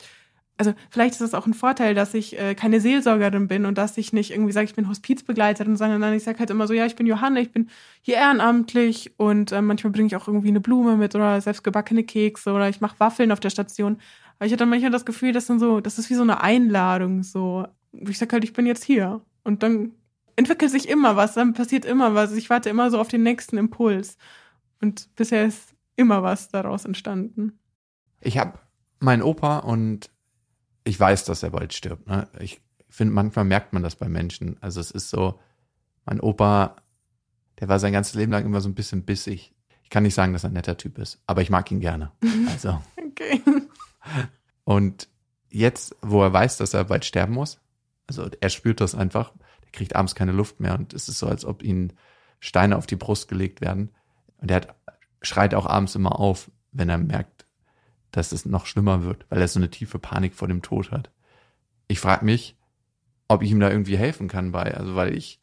also 0.58 0.74
vielleicht 0.90 1.14
ist 1.14 1.20
es 1.22 1.34
auch 1.34 1.46
ein 1.46 1.54
Vorteil, 1.54 1.94
dass 1.94 2.14
ich 2.14 2.38
äh, 2.38 2.54
keine 2.54 2.80
Seelsorgerin 2.80 3.48
bin 3.48 3.64
und 3.66 3.78
dass 3.78 3.98
ich 3.98 4.12
nicht 4.12 4.30
irgendwie 4.30 4.52
sage, 4.52 4.66
ich 4.66 4.74
bin 4.74 4.88
Hospizbegleiterin, 4.88 5.76
sondern 5.76 6.14
ich 6.14 6.22
sage 6.22 6.38
halt 6.38 6.50
immer 6.50 6.66
so, 6.68 6.74
ja, 6.74 6.86
ich 6.86 6.94
bin 6.94 7.06
Johanna, 7.06 7.40
ich 7.40 7.50
bin 7.50 7.68
hier 8.02 8.16
ehrenamtlich 8.16 9.12
und 9.16 9.50
äh, 9.50 9.62
manchmal 9.62 9.92
bringe 9.92 10.06
ich 10.06 10.16
auch 10.16 10.28
irgendwie 10.28 10.48
eine 10.48 10.60
Blume 10.60 10.96
mit 10.96 11.14
oder 11.14 11.40
selbstgebackene 11.40 12.04
Kekse 12.04 12.52
oder 12.52 12.68
ich 12.68 12.80
mache 12.80 13.00
Waffeln 13.00 13.32
auf 13.32 13.40
der 13.40 13.50
Station. 13.50 13.98
Aber 14.42 14.48
ich 14.48 14.52
hatte 14.52 14.66
manchmal 14.66 14.90
das 14.90 15.04
Gefühl, 15.04 15.30
dass 15.30 15.46
dann 15.46 15.60
so, 15.60 15.80
das 15.80 16.00
ist 16.00 16.10
wie 16.10 16.16
so 16.16 16.22
eine 16.22 16.40
Einladung, 16.40 17.22
so. 17.22 17.64
Ich 17.92 18.18
sage 18.18 18.32
halt, 18.32 18.42
ich 18.42 18.52
bin 18.52 18.66
jetzt 18.66 18.82
hier. 18.82 19.20
Und 19.44 19.62
dann 19.62 19.92
entwickelt 20.34 20.68
sich 20.72 20.88
immer 20.88 21.14
was, 21.14 21.34
dann 21.34 21.52
passiert 21.52 21.84
immer 21.84 22.16
was. 22.16 22.32
Ich 22.32 22.50
warte 22.50 22.68
immer 22.68 22.90
so 22.90 22.98
auf 22.98 23.06
den 23.06 23.22
nächsten 23.22 23.56
Impuls. 23.56 24.16
Und 24.80 25.14
bisher 25.14 25.44
ist 25.44 25.76
immer 25.94 26.24
was 26.24 26.48
daraus 26.48 26.84
entstanden. 26.84 27.60
Ich 28.20 28.36
habe 28.36 28.58
meinen 28.98 29.22
Opa 29.22 29.58
und 29.58 30.10
ich 30.82 30.98
weiß, 30.98 31.24
dass 31.24 31.44
er 31.44 31.50
bald 31.50 31.72
stirbt. 31.72 32.08
Ne? 32.08 32.26
Ich 32.40 32.60
finde, 32.88 33.14
manchmal 33.14 33.44
merkt 33.44 33.72
man 33.72 33.84
das 33.84 33.94
bei 33.94 34.08
Menschen. 34.08 34.56
Also 34.60 34.80
es 34.80 34.90
ist 34.90 35.08
so, 35.08 35.38
mein 36.04 36.18
Opa, 36.18 36.78
der 37.60 37.68
war 37.68 37.78
sein 37.78 37.92
ganzes 37.92 38.14
Leben 38.14 38.32
lang 38.32 38.44
immer 38.44 38.60
so 38.60 38.68
ein 38.68 38.74
bisschen 38.74 39.04
bissig. 39.04 39.54
Ich 39.84 39.90
kann 39.90 40.02
nicht 40.02 40.14
sagen, 40.14 40.32
dass 40.32 40.42
er 40.42 40.50
ein 40.50 40.54
netter 40.54 40.76
Typ 40.76 40.98
ist, 40.98 41.22
aber 41.28 41.42
ich 41.42 41.50
mag 41.50 41.70
ihn 41.70 41.78
gerne. 41.78 42.10
Also. 42.48 42.82
okay. 42.98 43.40
Und 44.64 45.08
jetzt, 45.50 45.96
wo 46.02 46.22
er 46.22 46.32
weiß, 46.32 46.56
dass 46.56 46.74
er 46.74 46.84
bald 46.84 47.04
sterben 47.04 47.34
muss, 47.34 47.60
also 48.06 48.28
er 48.40 48.50
spürt 48.50 48.80
das 48.80 48.94
einfach, 48.94 49.32
der 49.64 49.72
kriegt 49.72 49.96
abends 49.96 50.14
keine 50.14 50.32
Luft 50.32 50.60
mehr 50.60 50.78
und 50.78 50.92
es 50.92 51.08
ist 51.08 51.18
so, 51.18 51.26
als 51.26 51.44
ob 51.44 51.62
ihm 51.62 51.90
Steine 52.40 52.76
auf 52.76 52.86
die 52.86 52.96
Brust 52.96 53.28
gelegt 53.28 53.60
werden. 53.60 53.90
Und 54.38 54.50
er 54.50 54.56
hat, 54.56 54.74
schreit 55.22 55.54
auch 55.54 55.66
abends 55.66 55.94
immer 55.94 56.18
auf, 56.18 56.50
wenn 56.72 56.88
er 56.88 56.98
merkt, 56.98 57.46
dass 58.10 58.32
es 58.32 58.44
noch 58.44 58.66
schlimmer 58.66 59.04
wird, 59.04 59.24
weil 59.28 59.40
er 59.40 59.48
so 59.48 59.58
eine 59.58 59.70
tiefe 59.70 59.98
Panik 59.98 60.34
vor 60.34 60.48
dem 60.48 60.62
Tod 60.62 60.90
hat. 60.90 61.10
Ich 61.88 62.00
frage 62.00 62.24
mich, 62.24 62.56
ob 63.28 63.42
ich 63.42 63.50
ihm 63.50 63.60
da 63.60 63.70
irgendwie 63.70 63.96
helfen 63.96 64.28
kann 64.28 64.52
bei, 64.52 64.74
also 64.74 64.94
weil 64.94 65.14
ich, 65.16 65.40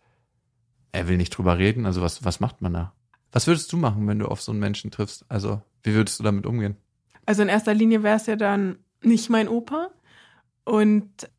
er 0.92 1.08
will 1.08 1.18
nicht 1.18 1.32
drüber 1.32 1.58
reden, 1.58 1.86
also 1.86 2.02
was, 2.02 2.24
was 2.24 2.40
macht 2.40 2.62
man 2.62 2.74
da? 2.74 2.94
Was 3.32 3.48
würdest 3.48 3.72
du 3.72 3.78
machen, 3.78 4.08
wenn 4.08 4.20
du 4.20 4.28
auf 4.28 4.42
so 4.42 4.52
einen 4.52 4.60
Menschen 4.60 4.92
triffst? 4.92 5.26
Also, 5.30 5.62
wie 5.84 5.94
würdest 5.94 6.20
du 6.20 6.24
damit 6.24 6.46
umgehen? 6.46 6.78
Also 7.30 7.44
in 7.44 7.48
erster 7.48 7.76
Linie 7.76 8.02
wäre 8.02 8.16
es 8.16 8.26
ja 8.26 8.36
dann 8.36 8.80
nicht 9.04 9.30
mein 9.30 9.48
Opa. 9.48 9.92
Und 10.64 11.30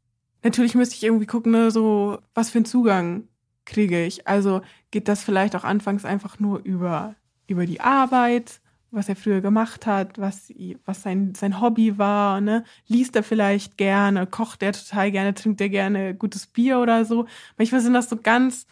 natürlich 0.44 0.76
müsste 0.76 0.94
ich 0.94 1.02
irgendwie 1.02 1.26
gucken, 1.26 1.50
ne, 1.50 1.72
so, 1.72 2.20
was 2.32 2.50
für 2.50 2.58
einen 2.58 2.64
Zugang 2.64 3.24
kriege 3.64 4.04
ich. 4.04 4.28
Also 4.28 4.62
geht 4.92 5.08
das 5.08 5.24
vielleicht 5.24 5.56
auch 5.56 5.64
anfangs 5.64 6.04
einfach 6.04 6.38
nur 6.38 6.60
über, 6.60 7.16
über 7.48 7.66
die 7.66 7.80
Arbeit 7.80 8.60
was 8.92 9.08
er 9.08 9.14
früher 9.14 9.40
gemacht 9.40 9.86
hat, 9.86 10.18
was, 10.18 10.52
was 10.84 11.02
sein, 11.02 11.32
sein 11.36 11.60
Hobby 11.60 11.96
war, 11.96 12.40
ne? 12.40 12.64
Liest 12.88 13.14
er 13.14 13.22
vielleicht 13.22 13.78
gerne, 13.78 14.26
kocht 14.26 14.64
er 14.64 14.72
total 14.72 15.12
gerne, 15.12 15.32
trinkt 15.32 15.60
er 15.60 15.68
gerne 15.68 16.12
gutes 16.12 16.48
Bier 16.48 16.80
oder 16.80 17.04
so. 17.04 17.26
Manchmal 17.56 17.82
sind 17.82 17.94
das 17.94 18.08
so 18.08 18.16
ganz 18.16 18.66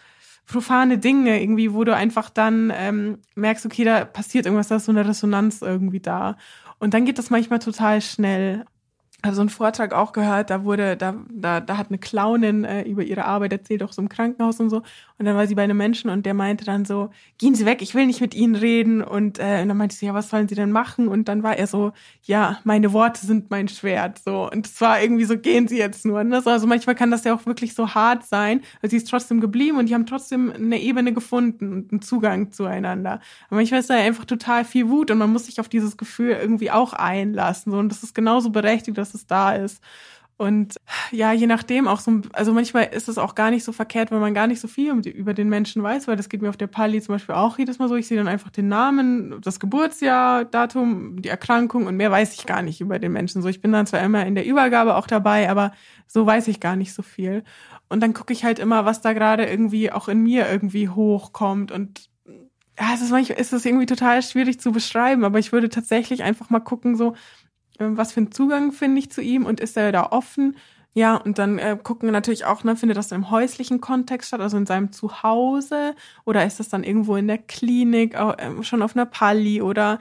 profane 0.47 0.99
Dinge 0.99 1.41
irgendwie, 1.41 1.73
wo 1.73 1.85
du 1.85 1.95
einfach 1.95 2.31
dann 2.31 2.73
ähm, 2.75 3.19
merkst, 3.37 3.67
okay, 3.67 3.85
da 3.85 4.05
passiert 4.05 4.47
irgendwas, 4.47 4.69
da 4.69 4.77
ist 4.77 4.87
so 4.87 4.93
eine 4.93 5.07
Resonanz 5.07 5.63
irgendwie 5.63 6.01
da. 6.01 6.37
Und 6.79 6.95
dann 6.95 7.05
geht 7.05 7.19
das 7.19 7.31
manchmal 7.31 7.59
total 7.59 8.01
schnell 8.01 8.65
habe 9.25 9.35
so 9.35 9.41
einen 9.41 9.51
Vortrag 9.51 9.93
auch 9.93 10.13
gehört, 10.13 10.49
da 10.51 10.63
wurde, 10.63 10.97
da, 10.97 11.17
da, 11.29 11.61
da 11.61 11.77
hat 11.77 11.89
eine 11.89 11.99
Clownin 11.99 12.65
äh, 12.65 12.83
über 12.83 13.03
ihre 13.03 13.25
Arbeit 13.25 13.53
erzählt, 13.53 13.83
auch 13.83 13.93
so 13.93 14.01
im 14.01 14.09
Krankenhaus 14.09 14.61
und 14.61 14.71
so. 14.71 14.83
Und 15.19 15.25
dann 15.25 15.37
war 15.37 15.49
sie 15.49 15.57
bei 15.57 15.65
einem 15.65 15.77
Menschen 15.77 16.09
und 16.09 16.25
der 16.25 16.35
meinte 16.35 16.65
dann 16.65 16.85
so, 16.85 17.11
gehen 17.37 17.57
Sie 17.57 17.67
weg, 17.67 17.83
ich 17.83 17.97
will 17.97 18.07
nicht 18.07 18.21
mit 18.21 18.33
Ihnen 18.33 18.55
reden. 18.55 19.03
Und, 19.03 19.41
äh, 19.41 19.61
und 19.61 19.69
dann 19.69 19.77
meinte 19.77 19.97
sie, 19.97 20.07
ja, 20.07 20.15
was 20.15 20.31
sollen 20.31 20.47
Sie 20.47 20.55
denn 20.55 20.71
machen? 20.71 21.09
Und 21.09 21.27
dann 21.27 21.43
war 21.43 21.57
er 21.57 21.67
so, 21.67 21.93
ja, 22.23 22.61
meine 22.63 22.93
Worte 22.93 23.27
sind 23.27 23.51
mein 23.51 23.67
Schwert. 23.67 24.21
So. 24.25 24.49
Und 24.49 24.67
es 24.67 24.81
war 24.81 25.03
irgendwie 25.03 25.25
so, 25.25 25.37
gehen 25.37 25.67
Sie 25.67 25.79
jetzt 25.79 26.07
nur. 26.07 26.23
Ne? 26.23 26.41
Also 26.45 26.69
manchmal 26.69 26.95
kann 26.95 27.11
das 27.11 27.25
ja 27.25 27.35
auch 27.35 27.45
wirklich 27.47 27.75
so 27.75 27.95
hart 27.95 28.25
sein. 28.25 28.61
Also 28.81 28.93
sie 28.93 28.99
ist 28.99 29.11
trotzdem 29.11 29.41
geblieben 29.41 29.79
und 29.79 29.89
die 29.89 29.95
haben 29.95 30.07
trotzdem 30.07 30.53
eine 30.53 30.81
Ebene 30.81 31.13
gefunden 31.13 31.73
und 31.73 31.91
einen 31.91 32.03
Zugang 32.03 32.53
zueinander. 32.53 33.21
Aber 33.49 33.57
manchmal 33.57 33.81
ist 33.81 33.91
da 33.91 33.95
einfach 33.95 34.25
total 34.25 34.65
viel 34.65 34.89
Wut 34.89 35.11
und 35.11 35.19
man 35.19 35.33
muss 35.33 35.47
sich 35.47 35.59
auf 35.59 35.69
dieses 35.69 35.97
Gefühl 35.97 36.31
irgendwie 36.41 36.71
auch 36.71 36.93
einlassen. 36.93 37.73
So. 37.73 37.79
Und 37.79 37.89
das 37.89 38.05
ist 38.05 38.15
genauso 38.15 38.51
berechtigt, 38.51 38.97
dass 38.97 39.08
es 39.15 39.27
da 39.27 39.55
ist. 39.55 39.83
Und 40.39 40.77
ja, 41.11 41.33
je 41.33 41.49
nachdem 41.49 41.89
auch 41.89 41.99
so, 41.99 42.21
also 42.33 42.55
manchmal 42.55 42.85
ist 42.85 43.09
es 43.09 43.19
auch 43.19 43.35
gar 43.35 43.51
nicht 43.51 43.65
so 43.65 43.73
verkehrt, 43.73 44.13
wenn 44.13 44.21
man 44.21 44.35
gar 44.35 44.47
nicht 44.47 44.61
so 44.61 44.69
viel 44.69 44.95
über 45.09 45.35
den 45.35 45.49
Menschen 45.49 45.83
weiß, 45.83 46.07
weil 46.07 46.15
das 46.15 46.29
geht 46.29 46.43
mir 46.43 46.49
auf 46.49 46.57
der 46.57 46.69
Pali 46.69 47.03
zum 47.03 47.17
Beispiel 47.17 47.35
auch 47.35 47.59
jedes 47.59 47.81
Mal 47.81 47.89
so. 47.89 47.97
Ich 47.97 48.07
sehe 48.07 48.17
dann 48.17 48.29
einfach 48.29 48.51
den 48.51 48.69
Namen, 48.69 49.41
das 49.43 49.59
Geburtsjahr, 49.59 50.45
Datum, 50.45 51.21
die 51.21 51.29
Erkrankung 51.29 51.87
und 51.87 51.97
mehr 51.97 52.13
weiß 52.13 52.35
ich 52.35 52.47
gar 52.47 52.63
nicht 52.63 52.81
über 52.81 53.01
den 53.01 53.11
Menschen. 53.11 53.43
So, 53.43 53.49
ich 53.49 53.61
bin 53.61 53.73
dann 53.73 53.89
zwar 53.89 54.01
immer 54.01 54.25
in 54.27 54.37
der 54.37 54.47
Übergabe 54.47 54.95
auch 54.95 55.09
dabei, 55.09 55.51
aber 55.51 55.73
so 56.07 56.25
weiß 56.25 56.47
ich 56.47 56.61
gar 56.61 56.77
nicht 56.77 56.95
so 56.95 57.03
viel. 57.03 57.43
Und 57.89 58.01
dann 58.01 58.15
gucke 58.15 58.33
ich 58.33 58.45
halt 58.45 58.61
immer, 58.61 58.85
was 58.85 59.01
da 59.01 59.15
gerade 59.15 59.45
irgendwie 59.45 59.91
auch 59.91 60.07
in 60.07 60.23
mir 60.23 60.49
irgendwie 60.49 60.89
hochkommt 60.89 61.73
und 61.73 62.09
ja, 62.79 62.95
es 62.95 63.03
ist 63.03 63.11
manchmal 63.11 63.41
ist 63.41 63.53
es 63.53 63.65
irgendwie 63.65 63.87
total 63.87 64.23
schwierig 64.23 64.61
zu 64.61 64.71
beschreiben, 64.71 65.25
aber 65.25 65.41
ich 65.41 65.51
würde 65.51 65.69
tatsächlich 65.69 66.23
einfach 66.23 66.49
mal 66.49 66.61
gucken, 66.61 66.95
so, 66.95 67.17
was 67.79 68.13
für 68.13 68.21
einen 68.21 68.33
Zugang 68.33 68.73
finde 68.73 68.99
ich 68.99 69.11
zu 69.11 69.23
ihm 69.23 69.47
und 69.47 69.61
ist 69.61 69.77
er 69.77 69.93
da 69.93 70.09
offen? 70.11 70.57
Ja, 70.95 71.17
und 71.17 71.39
dann 71.39 71.59
äh, 71.59 71.79
gucken 71.81 72.09
wir 72.09 72.13
natürlich 72.13 72.45
auch, 72.45 72.65
ne, 72.65 72.75
findet 72.75 72.97
das 72.99 73.13
im 73.13 73.31
häuslichen 73.31 73.81
Kontext 73.81 74.29
statt, 74.29 74.41
also 74.41 74.57
in 74.57 74.67
seinem 74.67 74.91
Zuhause? 74.93 75.95
Oder 76.25 76.45
ist 76.45 76.59
das 76.61 76.69
dann 76.71 76.83
irgendwo 76.83 77.17
in 77.17 77.29
der 77.29 77.39
Klinik, 77.39 78.15
äh, 78.15 78.63
schon 78.63 78.83
auf 78.83 78.97
einer 78.97 79.07
Palli? 79.07 79.63
Oder 79.63 80.01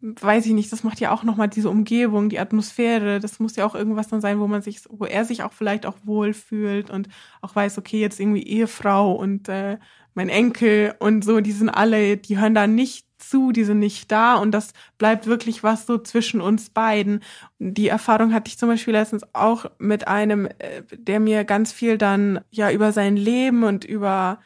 weiß 0.00 0.46
ich 0.46 0.52
nicht, 0.52 0.72
das 0.72 0.82
macht 0.82 1.00
ja 1.00 1.12
auch 1.12 1.24
nochmal 1.24 1.48
diese 1.48 1.68
Umgebung, 1.68 2.30
die 2.30 2.38
Atmosphäre, 2.38 3.20
das 3.20 3.38
muss 3.38 3.56
ja 3.56 3.66
auch 3.66 3.74
irgendwas 3.74 4.08
dann 4.08 4.22
sein, 4.22 4.40
wo 4.40 4.46
man 4.46 4.62
sich, 4.62 4.80
wo 4.88 5.04
er 5.04 5.24
sich 5.26 5.42
auch 5.42 5.52
vielleicht 5.52 5.84
auch 5.84 5.96
wohlfühlt 6.04 6.88
und 6.90 7.08
auch 7.42 7.54
weiß, 7.54 7.76
okay, 7.76 8.00
jetzt 8.00 8.18
irgendwie 8.18 8.42
Ehefrau 8.44 9.12
und 9.12 9.48
äh, 9.50 9.78
mein 10.14 10.28
Enkel 10.28 10.94
und 10.98 11.24
so, 11.24 11.40
die 11.40 11.52
sind 11.52 11.68
alle, 11.68 12.16
die 12.16 12.38
hören 12.38 12.54
da 12.54 12.66
nicht 12.66 13.06
zu, 13.18 13.52
die 13.52 13.64
sind 13.64 13.78
nicht 13.78 14.10
da 14.10 14.34
und 14.34 14.50
das 14.52 14.72
bleibt 14.98 15.26
wirklich 15.26 15.62
was 15.62 15.86
so 15.86 15.98
zwischen 15.98 16.40
uns 16.40 16.70
beiden. 16.70 17.20
Die 17.58 17.88
Erfahrung 17.88 18.32
hatte 18.32 18.48
ich 18.48 18.58
zum 18.58 18.68
Beispiel 18.68 18.94
letztens 18.94 19.22
auch 19.34 19.66
mit 19.78 20.08
einem, 20.08 20.46
äh, 20.46 20.82
der 20.92 21.20
mir 21.20 21.44
ganz 21.44 21.72
viel 21.72 21.98
dann 21.98 22.40
ja 22.50 22.70
über 22.70 22.92
sein 22.92 23.16
Leben 23.16 23.62
und 23.64 23.84
über 23.84 24.38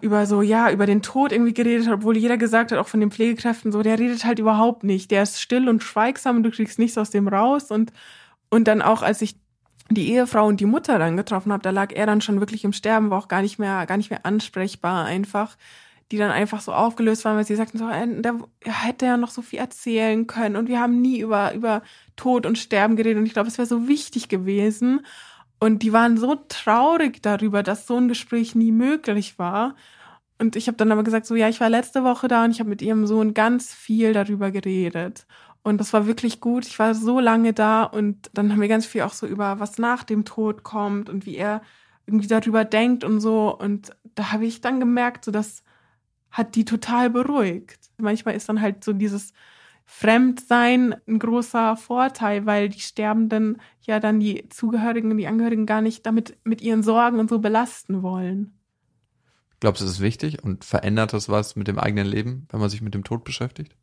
über 0.00 0.26
so, 0.26 0.42
ja, 0.42 0.70
über 0.70 0.86
den 0.86 1.02
Tod 1.02 1.32
irgendwie 1.32 1.54
geredet 1.54 1.86
hat, 1.86 1.94
obwohl 1.94 2.16
jeder 2.16 2.36
gesagt 2.36 2.72
hat, 2.72 2.78
auch 2.78 2.88
von 2.88 3.00
den 3.00 3.12
Pflegekräften 3.12 3.70
so, 3.72 3.82
der 3.82 3.98
redet 3.98 4.24
halt 4.24 4.38
überhaupt 4.38 4.82
nicht. 4.84 5.10
Der 5.10 5.22
ist 5.22 5.40
still 5.40 5.68
und 5.68 5.82
schweigsam 5.82 6.38
und 6.38 6.42
du 6.42 6.50
kriegst 6.50 6.78
nichts 6.78 6.98
aus 6.98 7.10
dem 7.10 7.28
raus. 7.28 7.70
Und, 7.70 7.92
und 8.50 8.66
dann 8.66 8.82
auch, 8.82 9.02
als 9.02 9.22
ich 9.22 9.36
die 9.90 10.12
Ehefrau 10.12 10.46
und 10.46 10.60
die 10.60 10.66
Mutter 10.66 10.98
dann 10.98 11.16
getroffen 11.16 11.52
habe, 11.52 11.62
da 11.62 11.70
lag 11.70 11.92
er 11.92 12.06
dann 12.06 12.20
schon 12.20 12.40
wirklich 12.40 12.64
im 12.64 12.72
Sterben, 12.72 13.10
war 13.10 13.18
auch 13.18 13.28
gar 13.28 13.42
nicht 13.42 13.58
mehr, 13.58 13.86
gar 13.86 13.96
nicht 13.96 14.10
mehr 14.10 14.24
ansprechbar 14.24 15.04
einfach, 15.04 15.56
die 16.10 16.16
dann 16.16 16.30
einfach 16.30 16.60
so 16.60 16.72
aufgelöst 16.72 17.24
waren, 17.24 17.36
weil 17.36 17.46
sie 17.46 17.56
sagten 17.56 17.78
so, 17.78 17.88
äh, 17.88 18.22
der, 18.22 18.36
er 18.60 18.84
hätte 18.84 19.06
ja 19.06 19.16
noch 19.16 19.30
so 19.30 19.42
viel 19.42 19.58
erzählen 19.58 20.26
können 20.26 20.56
und 20.56 20.68
wir 20.68 20.80
haben 20.80 21.00
nie 21.00 21.20
über, 21.20 21.54
über 21.54 21.82
Tod 22.16 22.46
und 22.46 22.58
Sterben 22.58 22.96
geredet 22.96 23.18
und 23.18 23.26
ich 23.26 23.32
glaube, 23.32 23.48
es 23.48 23.58
wäre 23.58 23.66
so 23.66 23.88
wichtig 23.88 24.28
gewesen. 24.28 25.00
Und 25.62 25.82
die 25.82 25.92
waren 25.92 26.16
so 26.16 26.36
traurig 26.48 27.22
darüber, 27.22 27.62
dass 27.62 27.86
so 27.86 27.96
ein 27.98 28.08
Gespräch 28.08 28.54
nie 28.54 28.72
möglich 28.72 29.38
war. 29.38 29.76
Und 30.38 30.56
ich 30.56 30.68
habe 30.68 30.78
dann 30.78 30.90
aber 30.90 31.04
gesagt, 31.04 31.26
so 31.26 31.34
ja, 31.34 31.50
ich 31.50 31.60
war 31.60 31.68
letzte 31.68 32.02
Woche 32.02 32.28
da 32.28 32.44
und 32.44 32.50
ich 32.50 32.60
habe 32.60 32.70
mit 32.70 32.80
ihrem 32.80 33.06
Sohn 33.06 33.34
ganz 33.34 33.74
viel 33.74 34.14
darüber 34.14 34.50
geredet. 34.50 35.26
Und 35.62 35.78
das 35.78 35.92
war 35.92 36.06
wirklich 36.06 36.40
gut. 36.40 36.66
Ich 36.66 36.78
war 36.78 36.94
so 36.94 37.20
lange 37.20 37.52
da 37.52 37.82
und 37.84 38.30
dann 38.32 38.52
haben 38.52 38.60
wir 38.60 38.68
ganz 38.68 38.86
viel 38.86 39.02
auch 39.02 39.12
so 39.12 39.26
über, 39.26 39.60
was 39.60 39.78
nach 39.78 40.04
dem 40.04 40.24
Tod 40.24 40.62
kommt 40.62 41.10
und 41.10 41.26
wie 41.26 41.36
er 41.36 41.60
irgendwie 42.06 42.28
darüber 42.28 42.64
denkt 42.64 43.04
und 43.04 43.20
so. 43.20 43.56
Und 43.56 43.90
da 44.14 44.32
habe 44.32 44.46
ich 44.46 44.60
dann 44.60 44.80
gemerkt, 44.80 45.24
so 45.24 45.30
das 45.30 45.62
hat 46.30 46.54
die 46.54 46.64
total 46.64 47.10
beruhigt. 47.10 47.90
Manchmal 47.98 48.36
ist 48.36 48.48
dann 48.48 48.60
halt 48.60 48.84
so 48.84 48.92
dieses 48.92 49.32
Fremdsein 49.84 50.94
ein 51.06 51.18
großer 51.18 51.76
Vorteil, 51.76 52.46
weil 52.46 52.68
die 52.68 52.80
Sterbenden 52.80 53.60
ja 53.82 54.00
dann 54.00 54.20
die 54.20 54.48
Zugehörigen 54.48 55.10
und 55.10 55.18
die 55.18 55.26
Angehörigen 55.26 55.66
gar 55.66 55.80
nicht 55.82 56.06
damit 56.06 56.38
mit 56.44 56.62
ihren 56.62 56.82
Sorgen 56.82 57.18
und 57.18 57.28
so 57.28 57.40
belasten 57.40 58.02
wollen. 58.02 58.54
Glaubst 59.58 59.82
du, 59.82 59.84
das 59.84 59.94
ist 59.94 60.00
wichtig 60.00 60.42
und 60.42 60.64
verändert 60.64 61.12
das 61.12 61.28
was 61.28 61.54
mit 61.56 61.68
dem 61.68 61.78
eigenen 61.78 62.06
Leben, 62.06 62.46
wenn 62.50 62.60
man 62.60 62.70
sich 62.70 62.80
mit 62.80 62.94
dem 62.94 63.04
Tod 63.04 63.24
beschäftigt? 63.24 63.76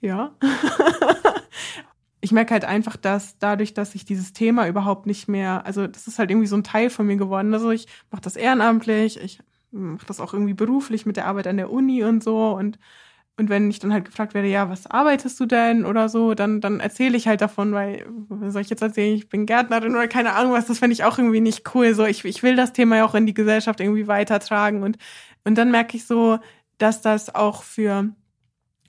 Ja. 0.00 0.32
ich 2.20 2.32
merke 2.32 2.52
halt 2.52 2.64
einfach, 2.64 2.96
dass 2.96 3.38
dadurch, 3.38 3.74
dass 3.74 3.94
ich 3.94 4.04
dieses 4.04 4.32
Thema 4.32 4.68
überhaupt 4.68 5.06
nicht 5.06 5.28
mehr, 5.28 5.64
also 5.66 5.86
das 5.86 6.06
ist 6.06 6.18
halt 6.18 6.30
irgendwie 6.30 6.46
so 6.46 6.56
ein 6.56 6.64
Teil 6.64 6.90
von 6.90 7.06
mir 7.06 7.16
geworden. 7.16 7.52
Also 7.54 7.70
ich 7.70 7.86
mache 8.10 8.22
das 8.22 8.36
ehrenamtlich, 8.36 9.20
ich 9.20 9.40
mache 9.70 10.06
das 10.06 10.20
auch 10.20 10.32
irgendwie 10.32 10.54
beruflich 10.54 11.06
mit 11.06 11.16
der 11.16 11.26
Arbeit 11.26 11.46
an 11.46 11.56
der 11.56 11.70
Uni 11.70 12.04
und 12.04 12.22
so 12.22 12.52
und 12.56 12.78
und 13.38 13.50
wenn 13.50 13.70
ich 13.70 13.78
dann 13.78 13.92
halt 13.92 14.04
gefragt 14.04 14.34
werde, 14.34 14.48
ja, 14.48 14.68
was 14.68 14.88
arbeitest 14.88 15.38
du 15.38 15.46
denn 15.46 15.86
oder 15.86 16.08
so, 16.08 16.34
dann, 16.34 16.60
dann 16.60 16.80
erzähle 16.80 17.16
ich 17.16 17.28
halt 17.28 17.40
davon, 17.40 17.72
weil, 17.72 18.04
soll 18.48 18.62
ich 18.62 18.68
jetzt 18.68 18.82
erzählen, 18.82 19.14
ich 19.14 19.28
bin 19.28 19.46
Gärtnerin 19.46 19.92
oder 19.94 20.08
keine 20.08 20.34
Ahnung 20.34 20.52
was, 20.52 20.66
das 20.66 20.80
fände 20.80 20.92
ich 20.92 21.04
auch 21.04 21.18
irgendwie 21.18 21.40
nicht 21.40 21.72
cool. 21.72 21.94
So, 21.94 22.04
ich, 22.04 22.24
ich 22.24 22.42
will 22.42 22.56
das 22.56 22.72
Thema 22.72 22.96
ja 22.96 23.04
auch 23.04 23.14
in 23.14 23.26
die 23.26 23.34
Gesellschaft 23.34 23.78
irgendwie 23.78 24.08
weitertragen. 24.08 24.82
Und, 24.82 24.98
und 25.44 25.56
dann 25.56 25.70
merke 25.70 25.96
ich 25.96 26.04
so, 26.04 26.40
dass 26.78 27.00
das 27.00 27.32
auch 27.32 27.62
für 27.62 28.08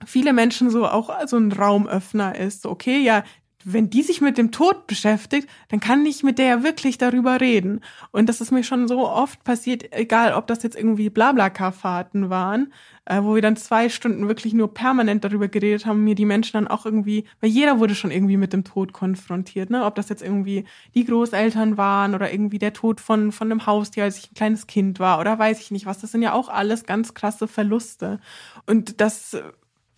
viele 0.06 0.34
Menschen 0.34 0.70
so 0.70 0.88
auch 0.88 1.10
so 1.28 1.38
ein 1.38 1.52
Raumöffner 1.52 2.36
ist. 2.36 2.66
Okay, 2.66 3.00
ja, 3.00 3.24
wenn 3.66 3.90
die 3.90 4.04
sich 4.04 4.22
mit 4.22 4.38
dem 4.38 4.52
Tod 4.52 4.88
beschäftigt, 4.88 5.50
dann 5.68 5.82
kann 5.82 6.06
ich 6.06 6.24
mit 6.24 6.40
der 6.40 6.46
ja 6.46 6.64
wirklich 6.64 6.98
darüber 6.98 7.42
reden. 7.42 7.82
Und 8.12 8.30
das 8.30 8.40
ist 8.40 8.52
mir 8.52 8.64
schon 8.64 8.88
so 8.88 9.08
oft 9.08 9.44
passiert, 9.44 9.92
egal 9.92 10.34
ob 10.34 10.48
das 10.48 10.64
jetzt 10.64 10.78
irgendwie 10.78 11.10
Blablacar-Fahrten 11.10 12.30
waren, 12.30 12.74
äh, 13.04 13.22
wo 13.22 13.36
wir 13.36 13.42
dann 13.42 13.58
zwei 13.58 13.90
Stunden 13.90 14.28
wirklich 14.30 14.54
nur 14.54 14.74
permanent 14.74 15.26
darüber 15.26 15.50
geredet 15.50 15.86
haben, 15.86 16.06
mir 16.06 16.16
die 16.16 16.26
Menschen 16.26 16.54
dann 16.54 16.68
auch 16.70 16.86
irgendwie, 16.86 17.26
weil 17.42 17.50
jeder 17.50 17.80
wurde 17.80 17.96
schon 17.96 18.12
irgendwie 18.12 18.38
mit 18.38 18.54
dem 18.54 18.64
Tod 18.64 18.94
konfrontiert, 18.94 19.70
ne? 19.70 19.84
Ob 19.84 19.96
das 19.96 20.08
jetzt 20.08 20.24
irgendwie 20.24 20.64
die 20.96 21.04
Großeltern 21.04 21.78
waren 21.78 22.16
oder 22.16 22.32
irgendwie 22.32 22.60
der 22.60 22.74
Tod 22.74 23.02
von, 23.02 23.34
von 23.34 23.52
einem 23.52 23.66
Haustier, 23.66 24.06
als 24.06 24.20
ich 24.20 24.32
ein 24.32 24.36
kleines 24.36 24.68
Kind 24.68 25.00
war 25.00 25.20
oder 25.20 25.38
weiß 25.38 25.60
ich 25.60 25.72
nicht 25.72 25.86
was. 25.86 26.00
Das 26.00 26.12
sind 26.12 26.22
ja 26.22 26.34
auch 26.34 26.48
alles 26.48 26.86
ganz 26.86 27.14
krasse 27.14 27.48
Verluste. 27.48 28.22
Und 28.66 29.02
das, 29.02 29.36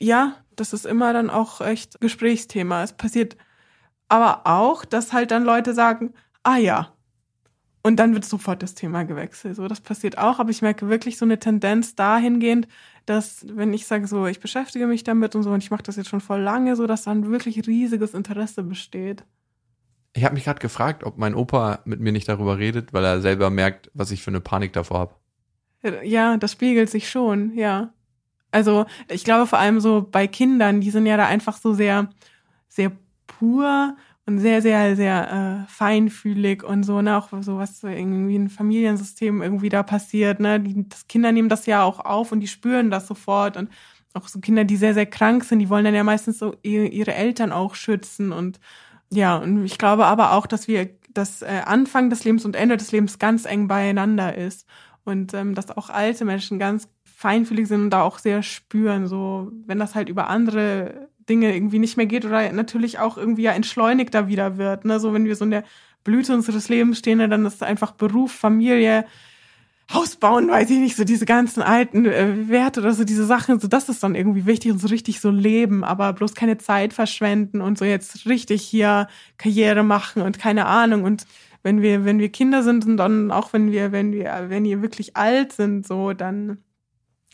ja, 0.02 0.36
das 0.56 0.74
ist 0.74 0.86
immer 0.86 1.14
dann 1.14 1.30
auch 1.30 1.62
echt 1.62 2.00
Gesprächsthema. 2.02 2.84
Es 2.84 2.94
passiert 2.94 3.38
aber 4.10 4.42
auch, 4.46 4.84
dass 4.84 5.14
halt 5.14 5.32
dann 5.32 5.44
Leute 5.44 5.74
sagen, 5.74 6.14
ah 6.44 6.58
ja. 6.58 6.94
Und 7.84 7.98
dann 7.98 8.14
wird 8.14 8.26
sofort 8.26 8.62
das 8.62 8.76
Thema 8.76 9.04
gewechselt. 9.04 9.56
So, 9.56 9.68
das 9.68 9.82
passiert 9.82 10.18
auch, 10.18 10.40
aber 10.40 10.52
ich 10.52 10.62
merke 10.62 10.90
wirklich 10.90 11.18
so 11.18 11.26
eine 11.26 11.40
Tendenz 11.40 11.96
dahingehend, 11.96 12.68
dass 13.06 13.46
wenn 13.48 13.74
ich 13.74 13.88
sage 13.88 14.06
so, 14.08 14.28
ich 14.28 14.40
beschäftige 14.40 14.86
mich 14.86 15.04
damit 15.04 15.36
und 15.36 15.44
so 15.44 15.52
und 15.52 15.64
ich 15.64 15.72
mache 15.72 15.84
das 15.84 15.96
jetzt 15.96 16.10
schon 16.10 16.22
voll 16.22 16.42
lange, 16.42 16.76
so 16.76 16.86
dass 16.86 17.04
dann 17.04 17.32
wirklich 17.32 17.66
riesiges 17.68 18.14
Interesse 18.14 18.64
besteht. 18.64 19.24
Ich 20.14 20.26
habe 20.26 20.36
mich 20.36 20.44
gerade 20.44 20.60
gefragt, 20.60 21.04
ob 21.04 21.18
mein 21.18 21.34
Opa 21.34 21.80
mit 21.86 22.02
mir 22.02 22.12
nicht 22.12 22.28
darüber 22.28 22.58
redet, 22.58 22.94
weil 22.94 23.06
er 23.06 23.22
selber 23.22 23.50
merkt, 23.50 23.90
was 23.94 24.12
ich 24.12 24.22
für 24.22 24.32
eine 24.32 24.42
Panik 24.42 24.74
davor 24.74 25.00
habe. 25.00 26.04
Ja, 26.04 26.38
das 26.38 26.52
spiegelt 26.52 26.90
sich 26.90 27.10
schon, 27.10 27.56
ja. 27.56 27.94
Also 28.52 28.86
ich 29.10 29.24
glaube 29.24 29.48
vor 29.48 29.60
allem 29.60 29.80
so 29.80 30.08
bei 30.10 30.28
Kindern, 30.28 30.82
die 30.82 30.92
sind 30.92 31.06
ja 31.06 31.18
da 31.18 31.26
einfach 31.26 31.58
so 31.58 31.74
sehr, 31.74 32.10
sehr 32.68 32.92
pur 33.28 33.96
und 34.26 34.40
sehr, 34.40 34.62
sehr, 34.62 34.96
sehr 34.96 35.66
äh, 35.68 35.72
feinfühlig 35.72 36.64
und 36.64 36.84
so, 36.84 37.02
ne, 37.02 37.18
auch 37.18 37.30
so 37.42 37.58
was 37.58 37.84
irgendwie 37.84 38.38
ein 38.38 38.50
Familiensystem 38.50 39.42
irgendwie 39.42 39.70
da 39.70 39.84
passiert, 39.84 40.40
ne, 40.40 40.60
die 40.60 40.88
das 40.88 41.08
Kinder 41.08 41.32
nehmen 41.32 41.50
das 41.50 41.66
ja 41.66 41.84
auch 41.84 42.00
auf 42.00 42.32
und 42.32 42.42
die 42.42 42.48
spüren 42.48 42.92
das 42.92 43.08
sofort 43.08 43.58
und 43.58 43.70
auch 44.14 44.28
so 44.28 44.40
Kinder, 44.40 44.66
die 44.66 44.76
sehr, 44.76 44.94
sehr 44.94 45.06
krank 45.06 45.44
sind, 45.46 45.60
die 45.60 45.70
wollen 45.70 45.86
dann 45.86 45.96
ja 45.96 46.04
meistens 46.04 46.38
so 46.40 46.56
ihre 46.64 47.14
Eltern 47.14 47.52
auch 47.52 47.76
schützen 47.76 48.32
und 48.32 48.60
ja, 49.14 49.38
und 49.38 49.66
ich 49.66 49.78
glaube 49.78 50.06
aber 50.06 50.34
auch, 50.34 50.48
dass 50.48 50.68
wir 50.68 50.90
das 51.14 51.42
äh, 51.42 51.62
Anfang 51.66 52.10
des 52.10 52.24
Lebens 52.24 52.46
und 52.46 52.56
Ende 52.56 52.78
des 52.78 52.92
Lebens 52.92 53.20
ganz 53.20 53.46
eng 53.46 53.68
beieinander 53.68 54.38
ist 54.38 54.66
und 55.04 55.34
ähm, 55.34 55.56
dass 55.56 55.76
auch 55.76 55.90
alte 55.90 56.26
Menschen 56.26 56.60
ganz 56.60 56.88
feinfühlig 57.22 57.68
sind 57.68 57.84
und 57.84 57.90
da 57.92 58.02
auch 58.02 58.18
sehr 58.18 58.42
spüren, 58.42 59.06
so 59.06 59.52
wenn 59.68 59.78
das 59.78 59.94
halt 59.94 60.10
über 60.10 60.28
andere 60.28 61.08
Dinge 61.30 61.54
irgendwie 61.56 61.78
nicht 61.78 61.96
mehr 61.96 62.08
geht 62.08 62.26
oder 62.26 62.52
natürlich 62.52 62.98
auch 62.98 63.16
irgendwie 63.16 63.44
ja 63.44 63.52
entschleunigter 63.52 64.28
wieder 64.28 64.58
wird. 64.58 64.86
Ne? 64.86 65.00
So 65.00 65.14
wenn 65.14 65.26
wir 65.26 65.36
so 65.36 65.46
in 65.46 65.52
der 65.52 65.64
Blüte 66.04 66.34
unseres 66.34 66.68
Lebens 66.68 66.98
stehen, 66.98 67.20
ne, 67.20 67.30
dann 67.30 67.46
ist 67.46 67.62
einfach 67.62 67.92
Beruf, 67.92 68.32
Familie, 68.32 69.06
Haus 69.94 70.16
bauen, 70.16 70.50
weiß 70.50 70.72
ich 70.72 70.80
nicht, 70.80 70.96
so 70.96 71.04
diese 71.04 71.26
ganzen 71.26 71.62
alten 71.62 72.06
äh, 72.06 72.50
Werte 72.50 72.80
oder 72.80 72.94
so 72.94 73.04
diese 73.04 73.26
Sachen, 73.26 73.60
so 73.60 73.68
das 73.68 73.88
ist 73.88 74.02
dann 74.02 74.16
irgendwie 74.16 74.48
wichtig 74.48 74.72
und 74.72 74.80
so 74.80 74.88
richtig 74.88 75.20
so 75.20 75.30
leben, 75.30 75.84
aber 75.84 76.14
bloß 76.14 76.34
keine 76.34 76.58
Zeit 76.58 76.94
verschwenden 76.94 77.62
und 77.62 77.78
so 77.78 77.86
jetzt 77.86 78.26
richtig 78.26 78.64
hier 78.64 79.08
Karriere 79.38 79.84
machen 79.84 80.24
und 80.24 80.40
keine 80.40 80.66
Ahnung 80.66 81.04
und 81.04 81.28
wenn 81.62 81.84
wir 81.84 82.04
wenn 82.04 82.18
wir 82.18 82.30
Kinder 82.30 82.64
sind 82.64 82.86
und 82.88 82.98
dann 82.98 83.30
auch 83.30 83.54
wenn 83.54 83.72
wir 83.72 83.92
wenn 83.92 84.12
wir 84.12 84.46
wenn 84.48 84.64
wir 84.64 84.82
wirklich 84.82 85.18
alt 85.18 85.52
sind, 85.52 85.86
so 85.86 86.14
dann 86.14 86.58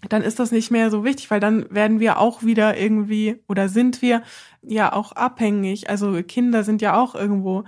dann 0.10 0.22
ist 0.22 0.40
das 0.40 0.52
nicht 0.52 0.70
mehr 0.70 0.92
so 0.92 1.04
wichtig, 1.04 1.32
weil 1.32 1.40
dann 1.40 1.66
werden 1.74 2.00
wir 2.00 2.20
auch 2.20 2.44
wieder 2.44 2.78
irgendwie 2.78 3.42
oder 3.48 3.68
sind 3.68 4.02
wir 4.02 4.22
ja 4.62 4.94
auch 4.94 5.12
abhängig. 5.14 5.90
Also 5.90 6.22
Kinder 6.24 6.64
sind 6.64 6.82
ja 6.82 7.02
auch 7.02 7.16
irgendwo 7.16 7.64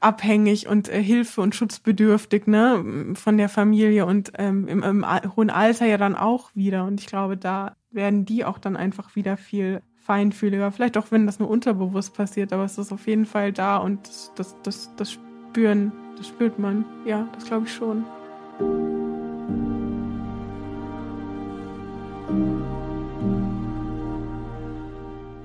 abhängig 0.00 0.68
und 0.68 0.88
äh, 0.88 1.02
Hilfe 1.02 1.40
und 1.40 1.54
schutzbedürftig 1.54 2.46
ne 2.46 3.14
von 3.14 3.38
der 3.38 3.48
Familie 3.48 4.06
und 4.06 4.32
ähm, 4.36 4.66
im, 4.68 4.82
im 4.82 5.06
hohen 5.36 5.50
Alter 5.50 5.86
ja 5.86 5.96
dann 5.96 6.16
auch 6.16 6.50
wieder. 6.54 6.84
Und 6.84 7.00
ich 7.00 7.06
glaube, 7.06 7.36
da 7.36 7.76
werden 7.90 8.24
die 8.24 8.44
auch 8.44 8.58
dann 8.58 8.76
einfach 8.76 9.16
wieder 9.16 9.36
viel 9.36 9.82
feinfühliger. 9.96 10.72
Vielleicht 10.72 10.96
auch, 10.96 11.10
wenn 11.10 11.26
das 11.26 11.38
nur 11.38 11.48
unterbewusst 11.48 12.14
passiert, 12.14 12.52
aber 12.52 12.64
es 12.64 12.78
ist 12.78 12.92
auf 12.92 13.06
jeden 13.06 13.26
Fall 13.26 13.52
da 13.52 13.76
und 13.78 14.08
das, 14.08 14.32
das, 14.34 14.56
das, 14.62 14.90
das 14.96 15.12
spüren, 15.12 15.92
das 16.16 16.28
spürt 16.28 16.58
man. 16.58 16.84
Ja, 17.06 17.28
das 17.34 17.44
glaube 17.44 17.66
ich 17.66 17.72
schon. 17.72 18.04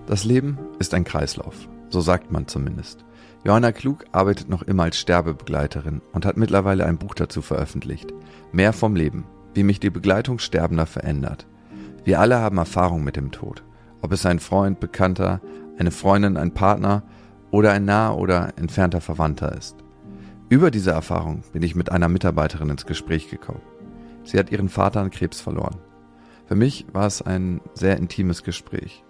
Das 0.07 0.25
Leben 0.25 0.59
ist 0.77 0.93
ein 0.93 1.05
Kreislauf, 1.05 1.67
so 1.89 1.99
sagt 1.99 2.31
man 2.31 2.47
zumindest. 2.47 3.03
Johanna 3.43 3.71
Klug 3.71 4.05
arbeitet 4.11 4.47
noch 4.47 4.61
immer 4.61 4.83
als 4.83 4.99
Sterbebegleiterin 4.99 6.01
und 6.11 6.25
hat 6.25 6.37
mittlerweile 6.37 6.85
ein 6.85 6.97
Buch 6.97 7.13
dazu 7.13 7.41
veröffentlicht. 7.41 8.13
Mehr 8.51 8.73
vom 8.73 8.95
Leben, 8.95 9.25
wie 9.53 9.63
mich 9.63 9.79
die 9.79 9.89
Begleitung 9.89 10.39
Sterbender 10.39 10.85
verändert. 10.85 11.47
Wir 12.03 12.19
alle 12.19 12.39
haben 12.39 12.57
Erfahrung 12.57 13.03
mit 13.03 13.15
dem 13.15 13.31
Tod. 13.31 13.63
Ob 14.01 14.11
es 14.11 14.25
ein 14.25 14.39
Freund, 14.39 14.79
Bekannter, 14.79 15.41
eine 15.79 15.91
Freundin, 15.91 16.37
ein 16.37 16.53
Partner 16.53 17.03
oder 17.49 17.71
ein 17.71 17.85
naher 17.85 18.17
oder 18.17 18.53
entfernter 18.57 19.01
Verwandter 19.01 19.57
ist. 19.57 19.77
Über 20.49 20.69
diese 20.69 20.91
Erfahrung 20.91 21.43
bin 21.53 21.63
ich 21.63 21.75
mit 21.75 21.91
einer 21.91 22.07
Mitarbeiterin 22.07 22.69
ins 22.69 22.85
Gespräch 22.85 23.29
gekommen. 23.29 23.61
Sie 24.23 24.37
hat 24.37 24.51
ihren 24.51 24.69
Vater 24.69 25.01
an 25.01 25.11
Krebs 25.11 25.41
verloren. 25.41 25.77
Für 26.53 26.59
mich 26.59 26.85
war 26.93 27.07
es 27.07 27.23
ein 27.23 27.61
sehr 27.73 27.97
intimes 27.97 28.43
Gespräch. 28.43 29.03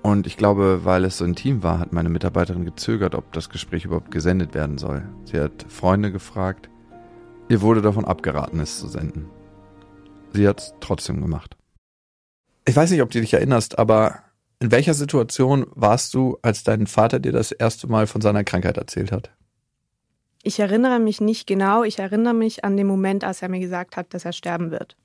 Und 0.00 0.28
ich 0.28 0.36
glaube, 0.36 0.84
weil 0.84 1.04
es 1.04 1.18
so 1.18 1.24
intim 1.24 1.64
war, 1.64 1.80
hat 1.80 1.92
meine 1.92 2.08
Mitarbeiterin 2.08 2.64
gezögert, 2.64 3.16
ob 3.16 3.32
das 3.32 3.50
Gespräch 3.50 3.84
überhaupt 3.84 4.12
gesendet 4.12 4.54
werden 4.54 4.78
soll. 4.78 5.02
Sie 5.24 5.40
hat 5.40 5.66
Freunde 5.68 6.12
gefragt. 6.12 6.70
Ihr 7.48 7.62
wurde 7.62 7.82
davon 7.82 8.04
abgeraten, 8.04 8.60
es 8.60 8.78
zu 8.78 8.86
senden. 8.86 9.28
Sie 10.34 10.46
hat 10.46 10.60
es 10.60 10.74
trotzdem 10.78 11.20
gemacht. 11.20 11.56
Ich 12.64 12.76
weiß 12.76 12.92
nicht, 12.92 13.02
ob 13.02 13.10
du 13.10 13.20
dich 13.20 13.34
erinnerst, 13.34 13.80
aber 13.80 14.20
in 14.60 14.70
welcher 14.70 14.94
Situation 14.94 15.66
warst 15.74 16.14
du, 16.14 16.38
als 16.42 16.62
dein 16.62 16.86
Vater 16.86 17.18
dir 17.18 17.32
das 17.32 17.50
erste 17.50 17.88
Mal 17.88 18.06
von 18.06 18.20
seiner 18.20 18.44
Krankheit 18.44 18.76
erzählt 18.76 19.10
hat? 19.10 19.32
Ich 20.44 20.60
erinnere 20.60 21.00
mich 21.00 21.20
nicht 21.20 21.48
genau. 21.48 21.82
Ich 21.82 21.98
erinnere 21.98 22.34
mich 22.34 22.64
an 22.64 22.76
den 22.76 22.86
Moment, 22.86 23.24
als 23.24 23.42
er 23.42 23.48
mir 23.48 23.58
gesagt 23.58 23.96
hat, 23.96 24.14
dass 24.14 24.24
er 24.24 24.32
sterben 24.32 24.70
wird. 24.70 24.96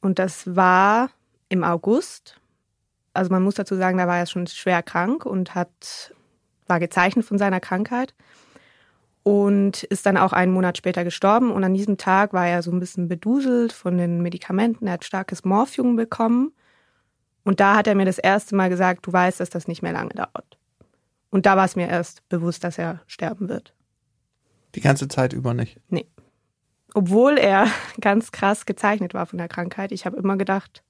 Und 0.00 0.18
das 0.18 0.56
war 0.56 1.10
im 1.48 1.64
August. 1.64 2.40
Also 3.14 3.30
man 3.30 3.42
muss 3.42 3.54
dazu 3.54 3.74
sagen, 3.76 3.98
da 3.98 4.06
war 4.06 4.18
er 4.18 4.26
schon 4.26 4.46
schwer 4.46 4.82
krank 4.82 5.26
und 5.26 5.54
hat, 5.54 6.14
war 6.66 6.78
gezeichnet 6.78 7.24
von 7.24 7.38
seiner 7.38 7.60
Krankheit 7.60 8.14
und 9.22 9.82
ist 9.84 10.06
dann 10.06 10.16
auch 10.16 10.32
einen 10.32 10.52
Monat 10.52 10.78
später 10.78 11.04
gestorben. 11.04 11.50
Und 11.50 11.64
an 11.64 11.74
diesem 11.74 11.98
Tag 11.98 12.32
war 12.32 12.46
er 12.46 12.62
so 12.62 12.70
ein 12.70 12.80
bisschen 12.80 13.08
beduselt 13.08 13.72
von 13.72 13.98
den 13.98 14.22
Medikamenten. 14.22 14.86
Er 14.86 14.94
hat 14.94 15.04
starkes 15.04 15.44
Morphium 15.44 15.96
bekommen. 15.96 16.52
Und 17.44 17.60
da 17.60 17.76
hat 17.76 17.86
er 17.86 17.94
mir 17.94 18.04
das 18.04 18.18
erste 18.18 18.54
Mal 18.54 18.68
gesagt, 18.68 19.06
du 19.06 19.12
weißt, 19.12 19.40
dass 19.40 19.50
das 19.50 19.68
nicht 19.68 19.82
mehr 19.82 19.92
lange 19.92 20.14
dauert. 20.14 20.58
Und 21.30 21.44
da 21.44 21.56
war 21.56 21.64
es 21.64 21.76
mir 21.76 21.88
erst 21.88 22.26
bewusst, 22.28 22.64
dass 22.64 22.78
er 22.78 23.00
sterben 23.06 23.48
wird. 23.48 23.74
Die 24.74 24.80
ganze 24.80 25.08
Zeit 25.08 25.32
über 25.32 25.54
nicht? 25.54 25.78
Nee. 25.88 26.06
Obwohl 26.94 27.38
er 27.38 27.66
ganz 28.00 28.32
krass 28.32 28.66
gezeichnet 28.66 29.14
war 29.14 29.26
von 29.26 29.38
der 29.38 29.48
Krankheit. 29.48 29.92
Ich 29.92 30.06
habe 30.06 30.16
immer 30.16 30.36
gedacht, 30.36 30.82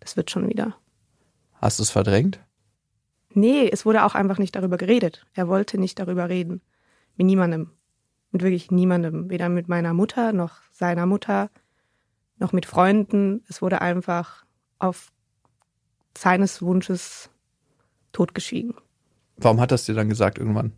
das 0.00 0.16
wird 0.16 0.30
schon 0.30 0.48
wieder. 0.48 0.76
Hast 1.54 1.78
du 1.78 1.82
es 1.82 1.90
verdrängt? 1.90 2.40
Nee, 3.30 3.68
es 3.70 3.84
wurde 3.84 4.04
auch 4.04 4.14
einfach 4.14 4.38
nicht 4.38 4.56
darüber 4.56 4.76
geredet. 4.76 5.26
Er 5.34 5.48
wollte 5.48 5.78
nicht 5.78 5.98
darüber 5.98 6.28
reden. 6.28 6.62
Mit 7.16 7.26
niemandem. 7.26 7.72
Mit 8.30 8.42
wirklich 8.42 8.70
niemandem. 8.70 9.28
Weder 9.30 9.48
mit 9.48 9.68
meiner 9.68 9.92
Mutter 9.92 10.32
noch 10.32 10.60
seiner 10.72 11.06
Mutter 11.06 11.50
noch 12.38 12.52
mit 12.52 12.66
Freunden. 12.66 13.44
Es 13.48 13.60
wurde 13.60 13.80
einfach 13.80 14.44
auf 14.78 15.12
seines 16.16 16.62
Wunsches 16.62 17.30
totgeschwiegen. 18.12 18.74
Warum 19.36 19.60
hat 19.60 19.70
das 19.70 19.84
dir 19.84 19.94
dann 19.94 20.08
gesagt 20.08 20.38
irgendwann? 20.38 20.72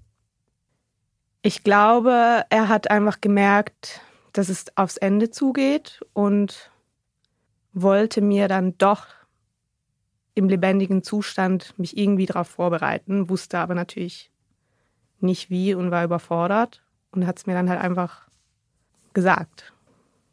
Ich 1.42 1.64
glaube, 1.64 2.44
er 2.50 2.68
hat 2.68 2.90
einfach 2.90 3.20
gemerkt, 3.20 4.02
dass 4.32 4.48
es 4.50 4.66
aufs 4.76 4.98
Ende 4.98 5.30
zugeht 5.30 6.00
und 6.12 6.70
wollte 7.72 8.20
mir 8.20 8.46
dann 8.46 8.76
doch 8.76 9.06
im 10.34 10.48
lebendigen 10.48 11.02
Zustand 11.02 11.78
mich 11.78 11.96
irgendwie 11.96 12.26
darauf 12.26 12.48
vorbereiten, 12.48 13.28
wusste 13.30 13.58
aber 13.58 13.74
natürlich 13.74 14.30
nicht 15.20 15.50
wie 15.50 15.74
und 15.74 15.90
war 15.90 16.04
überfordert 16.04 16.82
und 17.10 17.26
hat 17.26 17.38
es 17.38 17.46
mir 17.46 17.54
dann 17.54 17.70
halt 17.70 17.80
einfach 17.80 18.28
gesagt. 19.12 19.72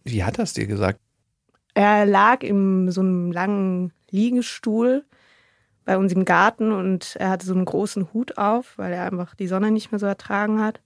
Wie 0.03 0.23
hat 0.23 0.37
er 0.37 0.43
es 0.43 0.53
dir 0.53 0.67
gesagt? 0.67 0.99
Er 1.73 2.05
lag 2.05 2.43
in 2.43 2.91
so 2.91 3.01
einem 3.01 3.31
langen 3.31 3.93
Liegestuhl 4.09 5.05
bei 5.85 5.97
uns 5.97 6.11
im 6.11 6.25
Garten 6.25 6.71
und 6.71 7.15
er 7.17 7.29
hatte 7.29 7.45
so 7.45 7.53
einen 7.53 7.65
großen 7.65 8.13
Hut 8.13 8.37
auf, 8.37 8.77
weil 8.77 8.93
er 8.93 9.05
einfach 9.05 9.35
die 9.35 9.47
Sonne 9.47 9.71
nicht 9.71 9.91
mehr 9.91 9.99
so 9.99 10.05
ertragen 10.05 10.61
hat. 10.61 10.81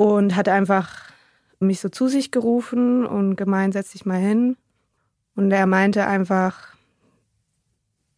Und 0.00 0.34
hat 0.34 0.48
einfach 0.48 1.12
mich 1.58 1.80
so 1.80 1.90
zu 1.90 2.08
sich 2.08 2.30
gerufen 2.30 3.04
und 3.04 3.36
gemeint, 3.36 3.74
setz 3.74 3.90
dich 3.90 4.06
mal 4.06 4.18
hin. 4.18 4.56
Und 5.36 5.50
er 5.50 5.66
meinte 5.66 6.06
einfach, 6.06 6.74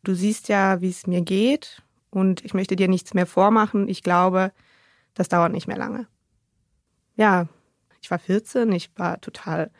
du 0.04 0.14
siehst 0.14 0.46
ja, 0.46 0.80
wie 0.80 0.90
es 0.90 1.08
mir 1.08 1.22
geht 1.22 1.82
und 2.10 2.44
ich 2.44 2.54
möchte 2.54 2.76
dir 2.76 2.86
nichts 2.86 3.14
mehr 3.14 3.26
vormachen. 3.26 3.88
Ich 3.88 4.04
glaube, 4.04 4.52
das 5.14 5.28
dauert 5.28 5.50
nicht 5.50 5.66
mehr 5.66 5.76
lange. 5.76 6.06
Ja, 7.16 7.48
ich 8.00 8.12
war 8.12 8.20
14, 8.20 8.70
ich 8.70 8.96
war 8.96 9.20
total 9.20 9.72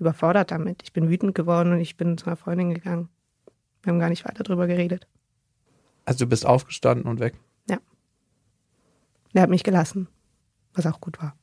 überfordert 0.00 0.50
damit. 0.50 0.82
Ich 0.82 0.92
bin 0.92 1.08
wütend 1.08 1.36
geworden 1.36 1.72
und 1.72 1.78
ich 1.78 1.96
bin 1.96 2.18
zu 2.18 2.26
einer 2.26 2.36
Freundin 2.36 2.74
gegangen. 2.74 3.10
Wir 3.84 3.92
haben 3.92 4.00
gar 4.00 4.08
nicht 4.10 4.24
weiter 4.24 4.42
drüber 4.42 4.66
geredet. 4.66 5.06
Also 6.04 6.24
du 6.24 6.30
bist 6.30 6.44
aufgestanden 6.44 7.06
und 7.06 7.20
weg? 7.20 7.34
Ja. 7.70 7.78
Er 9.34 9.42
hat 9.42 9.50
mich 9.50 9.62
gelassen, 9.62 10.08
was 10.78 10.86
auch 10.86 11.00
gut 11.00 11.20
war. 11.20 11.34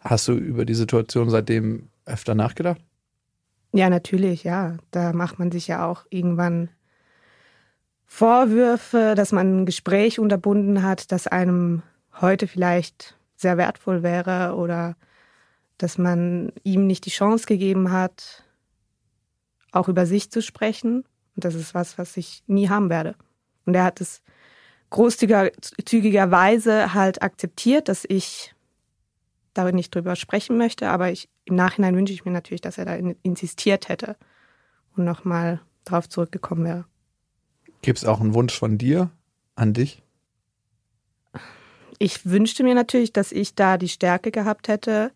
Hast 0.00 0.26
du 0.28 0.32
über 0.32 0.64
die 0.64 0.74
Situation 0.74 1.30
seitdem 1.30 1.90
öfter 2.06 2.34
nachgedacht? 2.34 2.80
Ja, 3.72 3.88
natürlich, 3.90 4.44
ja. 4.44 4.78
Da 4.90 5.12
macht 5.12 5.38
man 5.38 5.52
sich 5.52 5.68
ja 5.68 5.86
auch 5.86 6.06
irgendwann 6.10 6.70
Vorwürfe, 8.06 9.14
dass 9.14 9.30
man 9.30 9.60
ein 9.60 9.66
Gespräch 9.66 10.18
unterbunden 10.18 10.82
hat, 10.82 11.12
das 11.12 11.26
einem 11.28 11.82
heute 12.20 12.48
vielleicht 12.48 13.16
sehr 13.36 13.56
wertvoll 13.56 14.02
wäre 14.02 14.56
oder 14.56 14.96
dass 15.78 15.96
man 15.96 16.52
ihm 16.64 16.86
nicht 16.86 17.06
die 17.06 17.10
Chance 17.10 17.46
gegeben 17.46 17.92
hat, 17.92 18.44
auch 19.72 19.88
über 19.88 20.06
sich 20.06 20.30
zu 20.30 20.42
sprechen. 20.42 21.04
Und 21.36 21.44
das 21.44 21.54
ist 21.54 21.74
was, 21.74 21.98
was 21.98 22.16
ich 22.16 22.42
nie 22.46 22.68
haben 22.68 22.90
werde. 22.90 23.14
Und 23.64 23.74
er 23.74 23.84
hat 23.84 24.00
es 24.00 24.22
großzügigerweise 24.90 26.94
halt 26.94 27.22
akzeptiert, 27.22 27.88
dass 27.88 28.04
ich 28.08 28.54
darin 29.54 29.76
nicht 29.76 29.94
drüber 29.94 30.16
sprechen 30.16 30.58
möchte, 30.58 30.90
aber 30.90 31.10
ich, 31.10 31.28
im 31.44 31.56
Nachhinein 31.56 31.96
wünsche 31.96 32.12
ich 32.12 32.24
mir 32.24 32.30
natürlich, 32.30 32.60
dass 32.60 32.78
er 32.78 32.84
da 32.84 32.94
insistiert 33.22 33.88
hätte 33.88 34.16
und 34.96 35.04
nochmal 35.04 35.60
drauf 35.84 36.08
zurückgekommen 36.08 36.64
wäre. 36.64 36.84
Gibt 37.82 37.98
es 37.98 38.04
auch 38.04 38.20
einen 38.20 38.34
Wunsch 38.34 38.56
von 38.56 38.78
dir 38.78 39.10
an 39.54 39.72
dich? 39.72 40.02
Ich 41.98 42.26
wünschte 42.26 42.62
mir 42.62 42.74
natürlich, 42.74 43.12
dass 43.12 43.32
ich 43.32 43.54
da 43.54 43.76
die 43.76 43.88
Stärke 43.88 44.30
gehabt 44.30 44.68
hätte, 44.68 45.12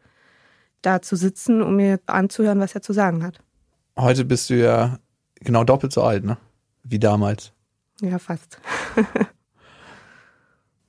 da 0.83 1.01
zu 1.01 1.17
sitzen, 1.17 1.63
um 1.63 1.77
mir 1.77 2.01
anzuhören, 2.07 2.61
was 2.61 2.75
er 2.75 2.83
zu 2.83 2.93
sagen 2.93 3.25
hat. 3.25 3.39
Heute 3.99 4.25
bist 4.25 4.51
du 4.51 4.55
ja 4.55 4.99
genau 5.37 5.65
doppelt 5.65 5.93
so 5.93 6.03
alt, 6.03 6.25
ne? 6.25 6.37
Wie 6.83 6.99
damals. 6.99 7.53
Ja, 8.01 8.19
fast. 8.19 8.59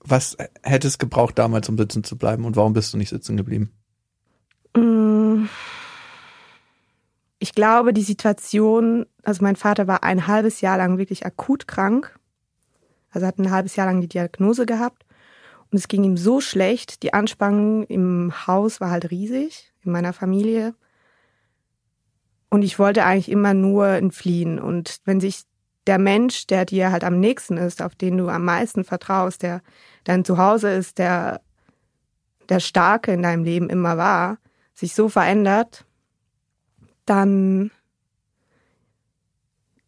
was 0.07 0.37
hätte 0.63 0.87
es 0.87 0.97
gebraucht, 0.97 1.37
damals 1.37 1.69
um 1.69 1.77
sitzen 1.77 2.03
zu 2.03 2.17
bleiben 2.17 2.45
und 2.45 2.55
warum 2.55 2.73
bist 2.73 2.93
du 2.93 2.97
nicht 2.97 3.09
sitzen 3.09 3.37
geblieben? 3.37 3.71
Mm. 4.75 5.45
Ich 7.39 7.53
glaube, 7.53 7.93
die 7.93 8.01
Situation, 8.01 9.05
also 9.23 9.43
mein 9.43 9.55
Vater 9.55 9.87
war 9.87 10.03
ein 10.03 10.27
halbes 10.27 10.61
Jahr 10.61 10.77
lang 10.77 10.97
wirklich 10.97 11.25
akut 11.25 11.67
krank. 11.67 12.17
Also 13.11 13.27
hat 13.27 13.37
ein 13.37 13.51
halbes 13.51 13.75
Jahr 13.75 13.87
lang 13.87 14.01
die 14.01 14.07
Diagnose 14.07 14.65
gehabt. 14.65 15.05
Und 15.71 15.77
es 15.77 15.87
ging 15.87 16.03
ihm 16.03 16.17
so 16.17 16.41
schlecht. 16.41 17.03
Die 17.03 17.13
Anspannung 17.13 17.83
im 17.85 18.47
Haus 18.47 18.81
war 18.81 18.89
halt 18.89 19.11
riesig, 19.11 19.73
in 19.83 19.91
meiner 19.91 20.13
Familie. 20.13 20.73
Und 22.49 22.61
ich 22.63 22.79
wollte 22.79 23.05
eigentlich 23.05 23.29
immer 23.29 23.53
nur 23.53 23.87
entfliehen. 23.87 24.59
Und 24.59 25.01
wenn 25.05 25.19
sich 25.19 25.43
der 25.87 25.97
Mensch, 25.99 26.47
der 26.47 26.65
dir 26.65 26.91
halt 26.91 27.03
am 27.03 27.19
nächsten 27.19 27.57
ist, 27.57 27.81
auf 27.81 27.95
den 27.95 28.17
du 28.17 28.29
am 28.29 28.45
meisten 28.45 28.83
vertraust, 28.83 29.43
der 29.43 29.61
dein 30.03 30.25
Zuhause 30.25 30.71
ist, 30.71 30.97
der 30.97 31.41
der 32.49 32.59
Starke 32.59 33.11
in 33.11 33.23
deinem 33.23 33.43
Leben 33.43 33.69
immer 33.69 33.97
war, 33.97 34.37
sich 34.73 34.93
so 34.93 35.09
verändert, 35.09 35.85
dann 37.05 37.71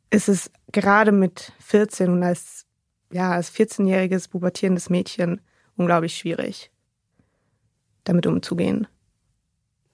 ist 0.09 0.29
es 0.29 0.51
gerade 0.71 1.11
mit 1.11 1.53
14 1.59 2.09
und 2.09 2.23
als, 2.23 2.65
ja, 3.11 3.31
als 3.31 3.53
14-jähriges 3.53 4.29
pubertierendes 4.29 4.89
Mädchen 4.89 5.41
unglaublich 5.75 6.17
schwierig, 6.17 6.71
damit 8.03 8.25
umzugehen. 8.25 8.87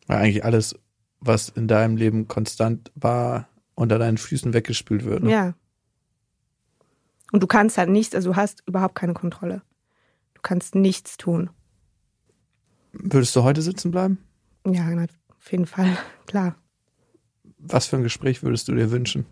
Weil 0.07 0.19
eigentlich 0.19 0.45
alles, 0.45 0.75
was 1.19 1.49
in 1.49 1.67
deinem 1.67 1.97
Leben 1.97 2.27
konstant 2.27 2.91
war, 2.95 3.47
unter 3.75 3.97
deinen 3.97 4.17
Füßen 4.17 4.53
weggespült 4.53 5.05
wird. 5.05 5.23
Ne? 5.23 5.31
Ja. 5.31 5.53
Und 7.31 7.41
du 7.41 7.47
kannst 7.47 7.77
halt 7.77 7.89
nichts, 7.89 8.13
also 8.15 8.31
du 8.31 8.35
hast 8.35 8.63
überhaupt 8.67 8.95
keine 8.95 9.13
Kontrolle. 9.13 9.61
Du 10.33 10.41
kannst 10.41 10.75
nichts 10.75 11.17
tun. 11.17 11.49
Würdest 12.91 13.35
du 13.35 13.43
heute 13.43 13.61
sitzen 13.61 13.91
bleiben? 13.91 14.19
Ja, 14.67 14.87
auf 15.37 15.51
jeden 15.51 15.65
Fall, 15.65 15.97
klar. 16.27 16.55
Was 17.57 17.87
für 17.87 17.97
ein 17.97 18.03
Gespräch 18.03 18.43
würdest 18.43 18.67
du 18.67 18.75
dir 18.75 18.91
wünschen? 18.91 19.25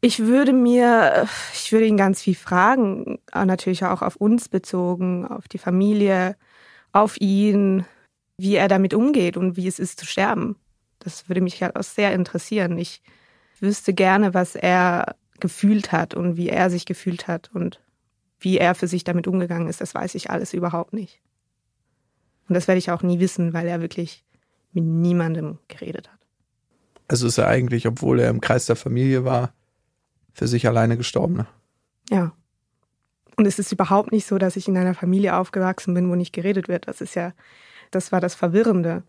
Ich 0.00 0.20
würde 0.20 0.54
mir, 0.54 1.28
ich 1.52 1.72
würde 1.72 1.86
ihn 1.86 1.98
ganz 1.98 2.22
viel 2.22 2.34
fragen, 2.34 3.18
natürlich 3.34 3.84
auch 3.84 4.00
auf 4.00 4.16
uns 4.16 4.48
bezogen, 4.48 5.26
auf 5.26 5.46
die 5.46 5.58
Familie, 5.58 6.36
auf 6.92 7.20
ihn, 7.20 7.84
wie 8.38 8.54
er 8.54 8.68
damit 8.68 8.94
umgeht 8.94 9.36
und 9.36 9.56
wie 9.56 9.66
es 9.66 9.78
ist 9.78 10.00
zu 10.00 10.06
sterben. 10.06 10.56
Das 11.00 11.28
würde 11.28 11.42
mich 11.42 11.62
halt 11.62 11.76
auch 11.76 11.82
sehr 11.82 12.14
interessieren. 12.14 12.78
Ich 12.78 13.02
wüsste 13.60 13.92
gerne, 13.92 14.32
was 14.32 14.54
er 14.54 15.16
gefühlt 15.40 15.92
hat 15.92 16.14
und 16.14 16.36
wie 16.36 16.48
er 16.48 16.70
sich 16.70 16.86
gefühlt 16.86 17.28
hat 17.28 17.50
und 17.52 17.80
wie 18.38 18.58
er 18.58 18.74
für 18.74 18.88
sich 18.88 19.04
damit 19.04 19.26
umgegangen 19.26 19.68
ist. 19.68 19.80
Das 19.80 19.94
weiß 19.94 20.14
ich 20.14 20.30
alles 20.30 20.54
überhaupt 20.54 20.92
nicht. 20.92 21.20
Und 22.48 22.54
das 22.54 22.68
werde 22.68 22.78
ich 22.78 22.90
auch 22.90 23.02
nie 23.02 23.20
wissen, 23.20 23.52
weil 23.52 23.68
er 23.68 23.80
wirklich 23.80 24.24
mit 24.72 24.84
niemandem 24.84 25.58
geredet 25.68 26.08
hat. 26.10 26.18
Also 27.08 27.26
ist 27.26 27.38
er 27.38 27.48
eigentlich, 27.48 27.86
obwohl 27.86 28.20
er 28.20 28.30
im 28.30 28.40
Kreis 28.40 28.66
der 28.66 28.76
Familie 28.76 29.24
war, 29.24 29.52
für 30.32 30.46
sich 30.46 30.66
alleine 30.66 30.96
gestorben. 30.96 31.36
Ne? 31.36 31.46
Ja. 32.10 32.32
Und 33.36 33.46
es 33.46 33.58
ist 33.58 33.72
überhaupt 33.72 34.12
nicht 34.12 34.26
so, 34.26 34.38
dass 34.38 34.56
ich 34.56 34.68
in 34.68 34.76
einer 34.76 34.94
Familie 34.94 35.36
aufgewachsen 35.36 35.94
bin, 35.94 36.10
wo 36.10 36.14
nicht 36.14 36.32
geredet 36.32 36.68
wird. 36.68 36.88
Das 36.88 37.00
ist 37.00 37.14
ja, 37.14 37.32
das 37.90 38.12
war 38.12 38.20
das 38.20 38.34
Verwirrende. 38.34 39.02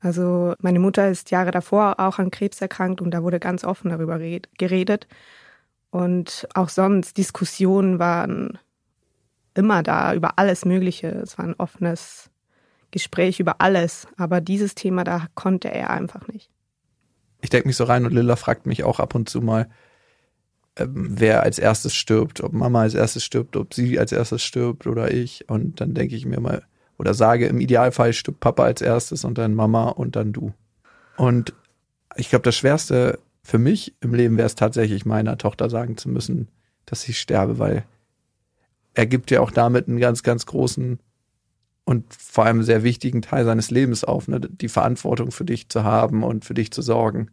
Also 0.00 0.54
meine 0.60 0.80
Mutter 0.80 1.08
ist 1.08 1.30
Jahre 1.30 1.50
davor 1.50 2.00
auch 2.00 2.18
an 2.18 2.30
Krebs 2.30 2.60
erkrankt 2.60 3.00
und 3.00 3.10
da 3.12 3.22
wurde 3.22 3.38
ganz 3.38 3.64
offen 3.64 3.90
darüber 3.90 4.18
geredet. 4.18 5.06
Und 5.90 6.48
auch 6.54 6.68
sonst 6.68 7.16
Diskussionen 7.16 7.98
waren 7.98 8.58
immer 9.54 9.82
da 9.82 10.14
über 10.14 10.38
alles 10.38 10.64
Mögliche. 10.64 11.08
Es 11.08 11.36
war 11.38 11.44
ein 11.44 11.56
offenes 11.58 12.30
Gespräch 12.90 13.40
über 13.40 13.60
alles. 13.60 14.06
Aber 14.16 14.40
dieses 14.40 14.74
Thema, 14.74 15.04
da 15.04 15.26
konnte 15.34 15.72
er 15.72 15.90
einfach 15.90 16.28
nicht. 16.28 16.50
Ich 17.40 17.50
denke 17.50 17.68
mich 17.68 17.76
so 17.76 17.84
rein 17.84 18.04
und 18.04 18.12
Lilla 18.12 18.36
fragt 18.36 18.66
mich 18.66 18.84
auch 18.84 19.00
ab 19.00 19.14
und 19.14 19.28
zu 19.28 19.40
mal, 19.40 19.68
ähm, 20.76 21.08
wer 21.18 21.42
als 21.42 21.58
erstes 21.58 21.94
stirbt, 21.94 22.40
ob 22.42 22.52
Mama 22.52 22.82
als 22.82 22.94
erstes 22.94 23.24
stirbt, 23.24 23.56
ob 23.56 23.74
sie 23.74 23.98
als 23.98 24.12
erstes 24.12 24.42
stirbt 24.42 24.86
oder 24.86 25.10
ich. 25.10 25.48
Und 25.48 25.80
dann 25.80 25.94
denke 25.94 26.14
ich 26.14 26.26
mir 26.26 26.40
mal, 26.40 26.64
oder 26.98 27.14
sage, 27.14 27.46
im 27.46 27.60
Idealfall 27.60 28.12
stirbt 28.12 28.40
Papa 28.40 28.64
als 28.64 28.82
erstes 28.82 29.24
und 29.24 29.38
dann 29.38 29.54
Mama 29.54 29.88
und 29.88 30.16
dann 30.16 30.32
du. 30.32 30.52
Und 31.16 31.54
ich 32.16 32.28
glaube, 32.28 32.42
das 32.42 32.56
Schwerste 32.56 33.18
für 33.42 33.58
mich 33.58 33.96
im 34.00 34.14
Leben 34.14 34.36
wäre 34.36 34.46
es 34.46 34.54
tatsächlich, 34.54 35.06
meiner 35.06 35.38
Tochter 35.38 35.70
sagen 35.70 35.96
zu 35.96 36.08
müssen, 36.08 36.48
dass 36.86 37.08
ich 37.08 37.18
sterbe, 37.18 37.58
weil 37.58 37.84
er 38.94 39.06
gibt 39.06 39.30
ja 39.30 39.40
auch 39.40 39.50
damit 39.50 39.88
einen 39.88 39.98
ganz, 39.98 40.22
ganz 40.22 40.46
großen 40.46 40.98
und 41.84 42.14
vor 42.14 42.44
allem 42.44 42.62
sehr 42.62 42.82
wichtigen 42.82 43.22
Teil 43.22 43.44
seines 43.44 43.70
Lebens 43.70 44.04
auf, 44.04 44.28
ne? 44.28 44.40
die 44.40 44.68
Verantwortung 44.68 45.30
für 45.30 45.44
dich 45.44 45.68
zu 45.68 45.84
haben 45.84 46.22
und 46.22 46.44
für 46.44 46.54
dich 46.54 46.70
zu 46.70 46.82
sorgen. 46.82 47.30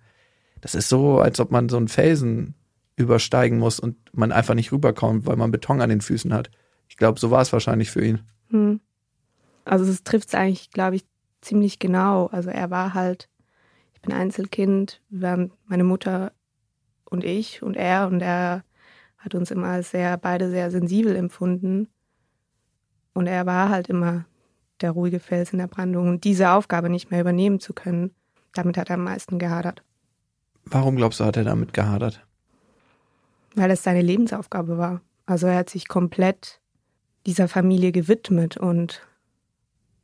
Das 0.62 0.76
ist 0.76 0.89
so, 0.89 1.20
als 1.20 1.39
ob 1.39 1.52
man 1.52 1.70
so 1.70 1.78
einen 1.78 1.88
Felsen 1.88 2.56
übersteigen 2.96 3.60
muss 3.60 3.80
und 3.80 3.96
man 4.13 4.32
einfach 4.32 4.56
nicht 4.56 4.72
rüberkommt, 4.72 5.26
weil 5.26 5.36
man 5.36 5.52
Beton 5.52 5.82
an 5.82 5.89
den 5.89 6.02
Füßen 6.02 6.34
hat. 6.34 6.50
Ich 6.89 6.98
glaube, 6.98 7.20
so 7.20 7.30
war 7.30 7.41
es 7.41 7.54
wahrscheinlich 7.54 7.91
für 7.91 8.04
ihn. 8.04 8.22
Hm. 8.50 8.80
Also 9.65 9.86
es 9.86 10.04
trifft 10.04 10.30
es 10.30 10.36
eigentlich, 10.36 10.72
glaube 10.72 10.96
ich, 10.96 11.06
ziemlich 11.41 11.78
genau. 11.78 12.28
Also 12.28 12.50
er 12.50 12.72
war 12.72 12.93
halt, 12.93 13.30
bin 14.08 14.15
Einzelkind, 14.15 15.02
waren 15.10 15.52
meine 15.65 15.84
Mutter 15.84 16.32
und 17.06 17.24
ich 17.24 17.62
und 17.62 17.76
er 17.76 18.08
und 18.08 18.22
er 18.22 18.63
hat 19.17 19.36
uns 19.36 19.52
immer 19.52 19.67
als 19.67 19.91
sehr, 19.91 20.17
beide 20.17 20.50
sehr 20.50 20.72
sensibel 20.72 21.15
empfunden. 21.15 21.89
Und 23.13 23.28
er 23.28 23.46
war 23.46 23.70
halt 23.70 23.89
immer 23.89 24.26
der 24.80 24.91
ruhige 24.91 25.20
Fels 25.20 25.52
in 25.52 25.60
der 25.60 25.67
Brandung. 25.67 26.08
Und 26.08 26.24
diese 26.24 26.52
Aufgabe 26.52 26.89
nicht 26.89 27.12
mehr 27.12 27.20
übernehmen 27.20 27.60
zu 27.60 27.74
können, 27.74 28.12
damit 28.54 28.78
hat 28.78 28.89
er 28.89 28.96
am 28.96 29.04
meisten 29.04 29.39
gehadert. 29.39 29.84
Warum 30.65 30.96
glaubst 30.96 31.20
du, 31.20 31.26
hat 31.26 31.36
er 31.36 31.43
damit 31.43 31.74
gehadert? 31.74 32.26
Weil 33.56 33.72
es 33.72 33.84
seine 33.84 34.02
Lebensaufgabe 34.02 34.78
war. 34.78 35.02
Also 35.26 35.48
er 35.48 35.58
hat 35.58 35.70
sich 35.70 35.88
komplett 35.88 36.62
dieser 37.26 37.48
Familie 37.48 37.91
gewidmet. 37.91 38.56
Und 38.56 39.02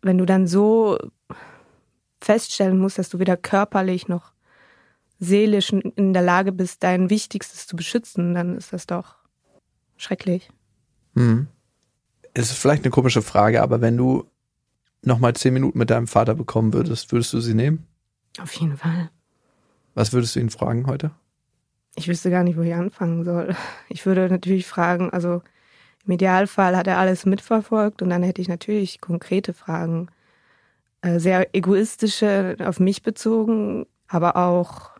wenn 0.02 0.18
du 0.18 0.26
dann 0.26 0.48
so 0.48 0.98
feststellen 2.26 2.80
musst, 2.80 2.98
dass 2.98 3.10
du 3.10 3.20
weder 3.20 3.38
körperlich 3.38 4.08
noch 4.08 4.34
seelisch 5.20 5.72
in 5.72 6.14
der 6.14 6.22
Lage 6.22 6.52
bist, 6.52 6.84
dein 6.84 7.10
Wichtigstes 7.10 7.68
zu 7.68 7.76
beschützen, 7.76 8.34
dann 8.34 8.58
ist 8.58 8.74
das 8.74 8.88
doch 8.88 9.16
schrecklich. 9.98 10.50
Hm. 11.16 11.48
Es 12.34 12.50
ist 12.52 12.58
vielleicht 12.58 12.84
eine 12.84 12.92
komische 12.92 13.22
Frage, 13.22 13.62
aber 13.62 13.80
wenn 13.82 13.96
du 13.96 14.26
nochmal 15.02 15.34
zehn 15.36 15.54
Minuten 15.54 15.78
mit 15.78 15.90
deinem 15.90 16.08
Vater 16.08 16.36
bekommen 16.36 16.74
würdest, 16.74 17.12
würdest 17.12 17.32
du 17.34 17.40
sie 17.40 17.54
nehmen? 17.54 17.86
Auf 18.42 18.54
jeden 18.54 18.78
Fall. 18.78 19.10
Was 19.94 20.14
würdest 20.14 20.36
du 20.36 20.40
ihn 20.40 20.50
fragen 20.50 20.88
heute? 20.88 21.12
Ich 21.96 22.08
wüsste 22.08 22.32
gar 22.32 22.44
nicht, 22.44 22.58
wo 22.58 22.62
ich 22.62 22.74
anfangen 22.74 23.24
soll. 23.24 23.56
Ich 23.88 24.06
würde 24.06 24.28
natürlich 24.28 24.66
fragen, 24.66 25.12
also 25.12 25.44
im 26.06 26.14
Idealfall 26.14 26.76
hat 26.76 26.88
er 26.88 26.98
alles 26.98 27.26
mitverfolgt 27.26 28.02
und 28.02 28.10
dann 28.10 28.24
hätte 28.24 28.42
ich 28.42 28.50
natürlich 28.50 29.00
konkrete 29.00 29.54
Fragen. 29.54 30.10
Äh, 31.04 31.20
sehr 31.20 31.54
egoistische, 31.54 32.56
auf 32.64 32.80
mich 32.80 33.04
bezogen, 33.04 33.86
aber 34.08 34.38
auch 34.38 34.92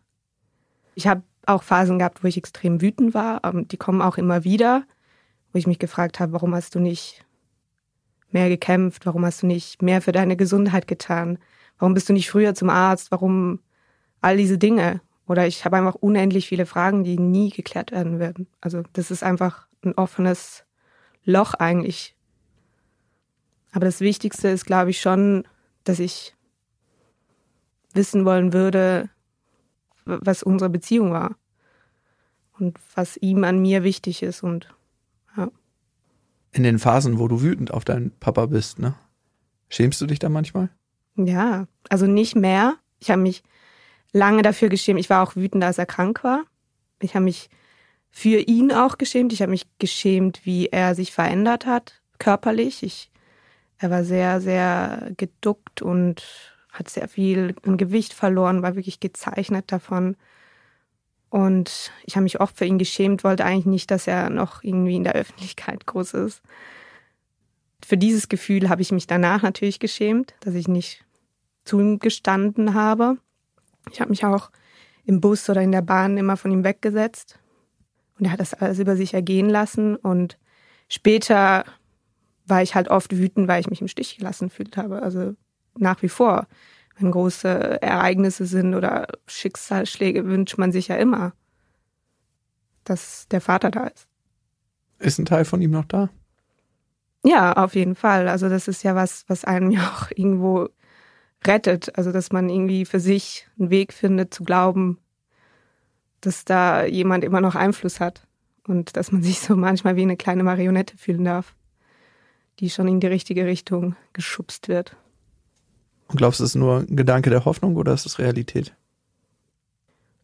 ich 0.96 1.08
habe 1.08 1.24
auch 1.46 1.64
Phasen 1.64 1.98
gehabt, 1.98 2.24
wo 2.24 2.28
ich 2.28 2.38
extrem 2.38 2.82
wütend 2.82 3.14
war. 3.14 3.42
Die 3.54 3.78
kommen 3.78 4.02
auch 4.02 4.18
immer 4.18 4.44
wieder, 4.44 4.84
wo 5.52 5.60
ich 5.60 5.66
mich 5.66 5.80
gefragt 5.80 6.20
habe, 6.20 6.34
warum 6.34 6.54
hast 6.54 6.76
du 6.76 6.80
nicht 6.80 7.26
mehr 8.32 8.50
gekämpft? 8.50 9.06
Warum 9.06 9.26
hast 9.26 9.44
du 9.44 9.48
nicht 9.48 9.82
mehr 9.82 10.02
für 10.02 10.12
deine 10.12 10.36
Gesundheit 10.36 10.88
getan? 10.88 11.40
Warum 11.80 11.94
bist 11.94 12.10
du 12.10 12.14
nicht 12.14 12.30
früher 12.30 12.54
zum 12.54 12.70
Arzt? 12.70 13.12
Warum 13.12 13.60
all 14.22 14.38
diese 14.38 14.58
Dinge? 14.58 15.02
Oder 15.26 15.48
ich 15.48 15.64
habe 15.64 15.78
einfach 15.78 15.96
unendlich 15.96 16.48
viele 16.48 16.66
Fragen, 16.66 17.04
die 17.06 17.18
nie 17.18 17.50
geklärt 17.50 17.92
werden 17.92 18.20
werden. 18.20 18.48
Also 18.60 18.84
das 18.92 19.10
ist 19.10 19.24
einfach 19.24 19.68
ein 19.86 19.94
offenes 19.94 20.66
Loch 21.24 21.54
eigentlich. 21.54 22.16
Aber 23.72 23.86
das 23.86 24.02
Wichtigste 24.02 24.50
ist, 24.50 24.66
glaube 24.66 24.92
ich, 24.92 25.00
schon, 25.02 25.46
dass 25.84 26.00
ich 26.00 26.36
wissen 27.94 28.26
wollen 28.26 28.54
würde, 28.54 29.10
was 30.06 30.44
unsere 30.44 30.70
Beziehung 30.70 31.12
war 31.12 31.36
und 32.60 32.78
was 32.96 33.18
ihm 33.18 33.44
an 33.44 33.62
mir 33.62 33.84
wichtig 33.84 34.24
ist 34.24 34.44
und 34.44 34.68
ja. 35.38 35.50
In 36.52 36.64
den 36.64 36.80
Phasen, 36.80 37.20
wo 37.20 37.28
du 37.28 37.42
wütend 37.42 37.72
auf 37.72 37.86
deinen 37.86 38.12
Papa 38.20 38.46
bist, 38.48 38.80
ne? 38.80 38.96
Schämst 39.70 40.00
du 40.02 40.06
dich 40.06 40.20
da 40.20 40.30
manchmal? 40.30 40.70
Ja, 41.16 41.68
also 41.90 42.06
nicht 42.06 42.36
mehr. 42.36 42.76
Ich 43.00 43.10
habe 43.10 43.22
mich 43.22 43.44
lange 44.12 44.44
dafür 44.44 44.70
geschämt. 44.70 45.00
Ich 45.00 45.10
war 45.10 45.24
auch 45.24 45.36
wütend, 45.36 45.64
als 45.64 45.80
er 45.80 45.88
krank 45.88 46.24
war. 46.24 46.44
Ich 47.02 47.16
habe 47.16 47.26
mich 47.26 47.50
für 48.12 48.38
ihn 48.38 48.72
auch 48.72 49.00
geschämt. 49.00 49.34
Ich 49.34 49.42
habe 49.42 49.50
mich 49.50 49.66
geschämt, 49.80 50.46
wie 50.46 50.68
er 50.68 50.94
sich 50.94 51.12
verändert 51.12 51.66
hat, 51.66 52.02
körperlich. 52.20 52.84
Ich, 52.84 53.10
er 53.84 53.90
war 53.90 54.04
sehr, 54.04 54.40
sehr 54.40 55.12
geduckt 55.18 55.82
und 55.82 56.24
hat 56.72 56.90
sehr 56.90 57.08
viel 57.08 57.56
an 57.66 57.78
Gewicht 57.78 58.14
verloren, 58.14 58.64
war 58.64 58.76
wirklich 58.76 59.00
gezeichnet 59.00 59.72
davon. 59.72 60.16
Und 61.30 61.92
ich 62.06 62.16
habe 62.16 62.24
mich 62.24 62.40
oft 62.40 62.58
für 62.58 62.66
ihn 62.66 62.78
geschämt, 62.78 63.24
wollte 63.24 63.46
eigentlich 63.46 63.66
nicht, 63.66 63.92
dass 63.92 64.08
er 64.08 64.30
noch 64.30 64.64
irgendwie 64.64 64.96
in 64.96 65.04
der 65.04 65.16
Öffentlichkeit 65.16 65.86
groß 65.86 66.14
ist. 66.14 66.42
Für 67.86 67.98
dieses 67.98 68.30
Gefühl 68.30 68.70
habe 68.70 68.82
ich 68.82 68.92
mich 68.92 69.08
danach 69.08 69.42
natürlich 69.42 69.80
geschämt, 69.80 70.34
dass 70.40 70.54
ich 70.54 70.68
nicht 70.68 71.04
zu 71.66 71.80
ihm 71.80 72.00
gestanden 72.00 72.74
habe. 72.74 73.18
Ich 73.92 74.00
habe 74.00 74.12
mich 74.12 74.26
auch 74.26 74.50
im 75.06 75.20
Bus 75.20 75.50
oder 75.50 75.62
in 75.62 75.72
der 75.72 75.82
Bahn 75.82 76.18
immer 76.18 76.38
von 76.38 76.52
ihm 76.52 76.64
weggesetzt. 76.64 77.40
Und 78.18 78.26
er 78.26 78.32
hat 78.32 78.40
das 78.40 78.54
alles 78.54 78.80
über 78.80 78.96
sich 78.96 79.14
ergehen 79.14 79.50
lassen. 79.50 79.96
Und 79.96 80.38
später 80.88 81.66
war 82.46 82.62
ich 82.62 82.76
halt 82.76 82.90
oft 82.90 83.16
wütend, 83.16 83.48
weil 83.48 83.62
ich 83.62 83.70
mich 83.70 83.82
im 83.82 83.88
Stich 83.88 84.18
gelassen 84.18 84.50
fühlt 84.50 84.78
habe. 84.78 85.02
Also 85.02 85.36
nach 85.78 86.02
wie 86.02 86.10
vor. 86.10 86.48
Wenn 86.98 87.12
große 87.12 87.82
Ereignisse 87.82 88.46
sind 88.46 88.76
oder 88.76 89.08
Schicksalsschläge, 89.26 90.26
wünscht 90.26 90.58
man 90.58 90.72
sich 90.72 90.90
ja 90.90 90.96
immer, 90.96 91.34
dass 92.84 93.28
der 93.30 93.42
Vater 93.42 93.72
da 93.72 93.88
ist. 93.88 94.08
Ist 95.00 95.18
ein 95.18 95.26
Teil 95.26 95.46
von 95.46 95.62
ihm 95.62 95.72
noch 95.72 95.86
da? 95.86 96.10
Ja, 97.24 97.54
auf 97.54 97.74
jeden 97.74 97.96
Fall. 97.96 98.28
Also 98.28 98.48
das 98.48 98.68
ist 98.68 98.84
ja 98.84 98.96
was, 98.96 99.26
was 99.28 99.44
einem 99.44 99.72
ja 99.72 99.82
auch 99.90 100.12
irgendwo 100.12 100.70
rettet. 101.46 101.98
Also 101.98 102.12
dass 102.12 102.32
man 102.32 102.50
irgendwie 102.50 102.86
für 102.86 103.00
sich 103.00 103.48
einen 103.60 103.70
Weg 103.70 103.92
findet 103.94 104.34
zu 104.34 104.44
glauben, 104.44 105.00
dass 106.22 106.46
da 106.46 106.86
jemand 106.86 107.24
immer 107.24 107.42
noch 107.42 107.56
Einfluss 107.56 108.00
hat 108.00 108.28
und 108.68 108.96
dass 108.96 109.12
man 109.12 109.24
sich 109.24 109.40
so 109.40 109.56
manchmal 109.56 109.96
wie 109.96 110.04
eine 110.04 110.18
kleine 110.18 110.44
Marionette 110.44 110.98
fühlen 110.98 111.26
darf, 111.26 111.56
die 112.60 112.70
schon 112.70 112.88
in 112.88 113.00
die 113.00 113.08
richtige 113.08 113.46
Richtung 113.46 113.96
geschubst 114.14 114.68
wird. 114.68 114.96
Und 116.08 116.18
glaubst 116.18 116.40
du, 116.40 116.44
es 116.44 116.52
ist 116.52 116.56
nur 116.56 116.80
ein 116.80 116.96
Gedanke 116.96 117.30
der 117.30 117.46
Hoffnung 117.46 117.76
oder 117.76 117.94
ist 117.94 118.06
es 118.06 118.20
Realität? 118.20 118.76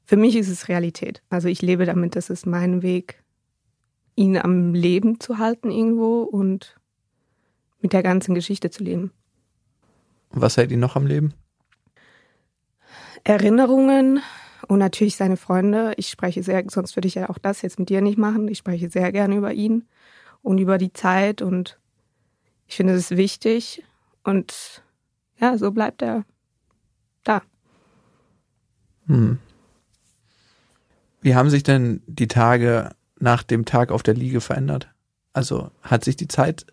Für 0.05 0.17
mich 0.17 0.35
ist 0.35 0.49
es 0.49 0.67
Realität. 0.67 1.21
Also 1.29 1.47
ich 1.47 1.61
lebe 1.61 1.85
damit, 1.85 2.15
das 2.15 2.29
ist 2.29 2.45
mein 2.45 2.81
Weg, 2.81 3.23
ihn 4.15 4.37
am 4.37 4.73
Leben 4.73 5.19
zu 5.19 5.37
halten 5.37 5.71
irgendwo 5.71 6.23
und 6.23 6.79
mit 7.81 7.93
der 7.93 8.03
ganzen 8.03 8.35
Geschichte 8.35 8.69
zu 8.69 8.83
leben. 8.83 9.11
Und 10.29 10.41
was 10.41 10.57
hält 10.57 10.71
ihn 10.71 10.79
noch 10.79 10.95
am 10.95 11.07
Leben? 11.07 11.33
Erinnerungen 13.23 14.21
und 14.67 14.79
natürlich 14.79 15.15
seine 15.15 15.37
Freunde. 15.37 15.93
Ich 15.97 16.09
spreche 16.09 16.43
sehr, 16.43 16.63
sonst 16.67 16.95
würde 16.95 17.07
ich 17.07 17.15
ja 17.15 17.29
auch 17.29 17.37
das 17.37 17.61
jetzt 17.61 17.79
mit 17.79 17.89
dir 17.89 18.01
nicht 18.01 18.17
machen. 18.17 18.47
Ich 18.47 18.59
spreche 18.59 18.89
sehr 18.89 19.11
gerne 19.11 19.35
über 19.35 19.53
ihn 19.53 19.87
und 20.41 20.57
über 20.57 20.77
die 20.77 20.93
Zeit 20.93 21.41
und 21.41 21.79
ich 22.69 22.75
finde 22.75 22.93
es 22.93 23.09
wichtig 23.11 23.83
und 24.23 24.83
ja, 25.39 25.57
so 25.57 25.71
bleibt 25.71 26.03
er 26.03 26.23
da. 27.23 27.41
Hm. 29.07 29.39
Wie 31.21 31.33
haben 31.33 31.49
sich 31.49 31.63
denn 31.63 32.03
die 32.05 32.27
Tage 32.27 32.91
nach 33.19 33.41
dem 33.41 33.65
Tag 33.65 33.91
auf 33.91 34.03
der 34.03 34.13
Liege 34.13 34.39
verändert? 34.39 34.87
Also 35.33 35.71
hat 35.81 36.03
sich 36.03 36.15
die 36.15 36.27
Zeit 36.27 36.67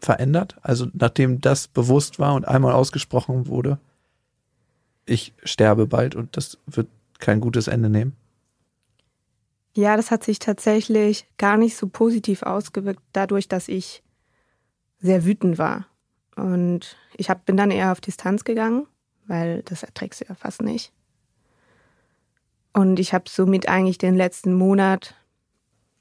verändert? 0.00 0.56
Also 0.62 0.86
nachdem 0.94 1.42
das 1.42 1.68
bewusst 1.68 2.18
war 2.18 2.34
und 2.34 2.48
einmal 2.48 2.72
ausgesprochen 2.72 3.46
wurde, 3.46 3.78
ich 5.04 5.34
sterbe 5.44 5.86
bald 5.86 6.14
und 6.14 6.38
das 6.38 6.56
wird 6.66 6.88
kein 7.18 7.40
gutes 7.40 7.68
Ende 7.68 7.90
nehmen? 7.90 8.16
Ja, 9.76 9.96
das 9.98 10.10
hat 10.10 10.24
sich 10.24 10.38
tatsächlich 10.38 11.26
gar 11.36 11.58
nicht 11.58 11.76
so 11.76 11.86
positiv 11.86 12.42
ausgewirkt, 12.44 13.02
dadurch, 13.12 13.46
dass 13.46 13.68
ich 13.68 14.02
sehr 15.04 15.24
wütend 15.24 15.58
war. 15.58 15.86
Und 16.34 16.96
ich 17.16 17.30
hab, 17.30 17.44
bin 17.44 17.56
dann 17.56 17.70
eher 17.70 17.92
auf 17.92 18.00
Distanz 18.00 18.42
gegangen, 18.44 18.86
weil 19.26 19.62
das 19.62 19.82
erträgst 19.82 20.22
du 20.22 20.24
ja 20.28 20.34
fast 20.34 20.62
nicht. 20.62 20.92
Und 22.72 22.98
ich 22.98 23.12
habe 23.12 23.26
somit 23.28 23.68
eigentlich 23.68 23.98
den 23.98 24.16
letzten 24.16 24.54
Monat 24.54 25.14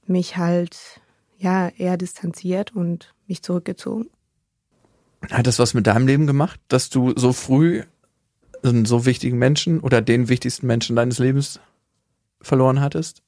mich 0.07 0.37
halt 0.37 1.01
ja 1.37 1.69
eher 1.77 1.97
distanziert 1.97 2.73
und 2.73 3.13
mich 3.27 3.43
zurückgezogen. 3.43 4.09
Hat 5.29 5.47
das 5.47 5.59
was 5.59 5.73
mit 5.73 5.85
deinem 5.85 6.07
Leben 6.07 6.25
gemacht, 6.25 6.59
dass 6.69 6.89
du 6.89 7.13
so 7.15 7.33
früh 7.33 7.83
einen 8.63 8.85
so 8.85 9.05
wichtigen 9.05 9.37
Menschen 9.37 9.81
oder 9.81 10.01
den 10.01 10.29
wichtigsten 10.29 10.65
Menschen 10.65 10.95
deines 10.95 11.19
Lebens 11.19 11.59
verloren 12.41 12.79
hattest? 12.79 13.21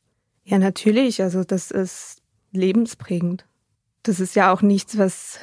Ja, 0.45 0.57
natürlich. 0.57 1.21
Also 1.21 1.43
das 1.43 1.69
ist 1.69 2.21
lebensprägend. 2.51 3.45
Das 4.03 4.19
ist 4.19 4.35
ja 4.35 4.53
auch 4.53 4.61
nichts, 4.61 4.97
was 4.97 5.39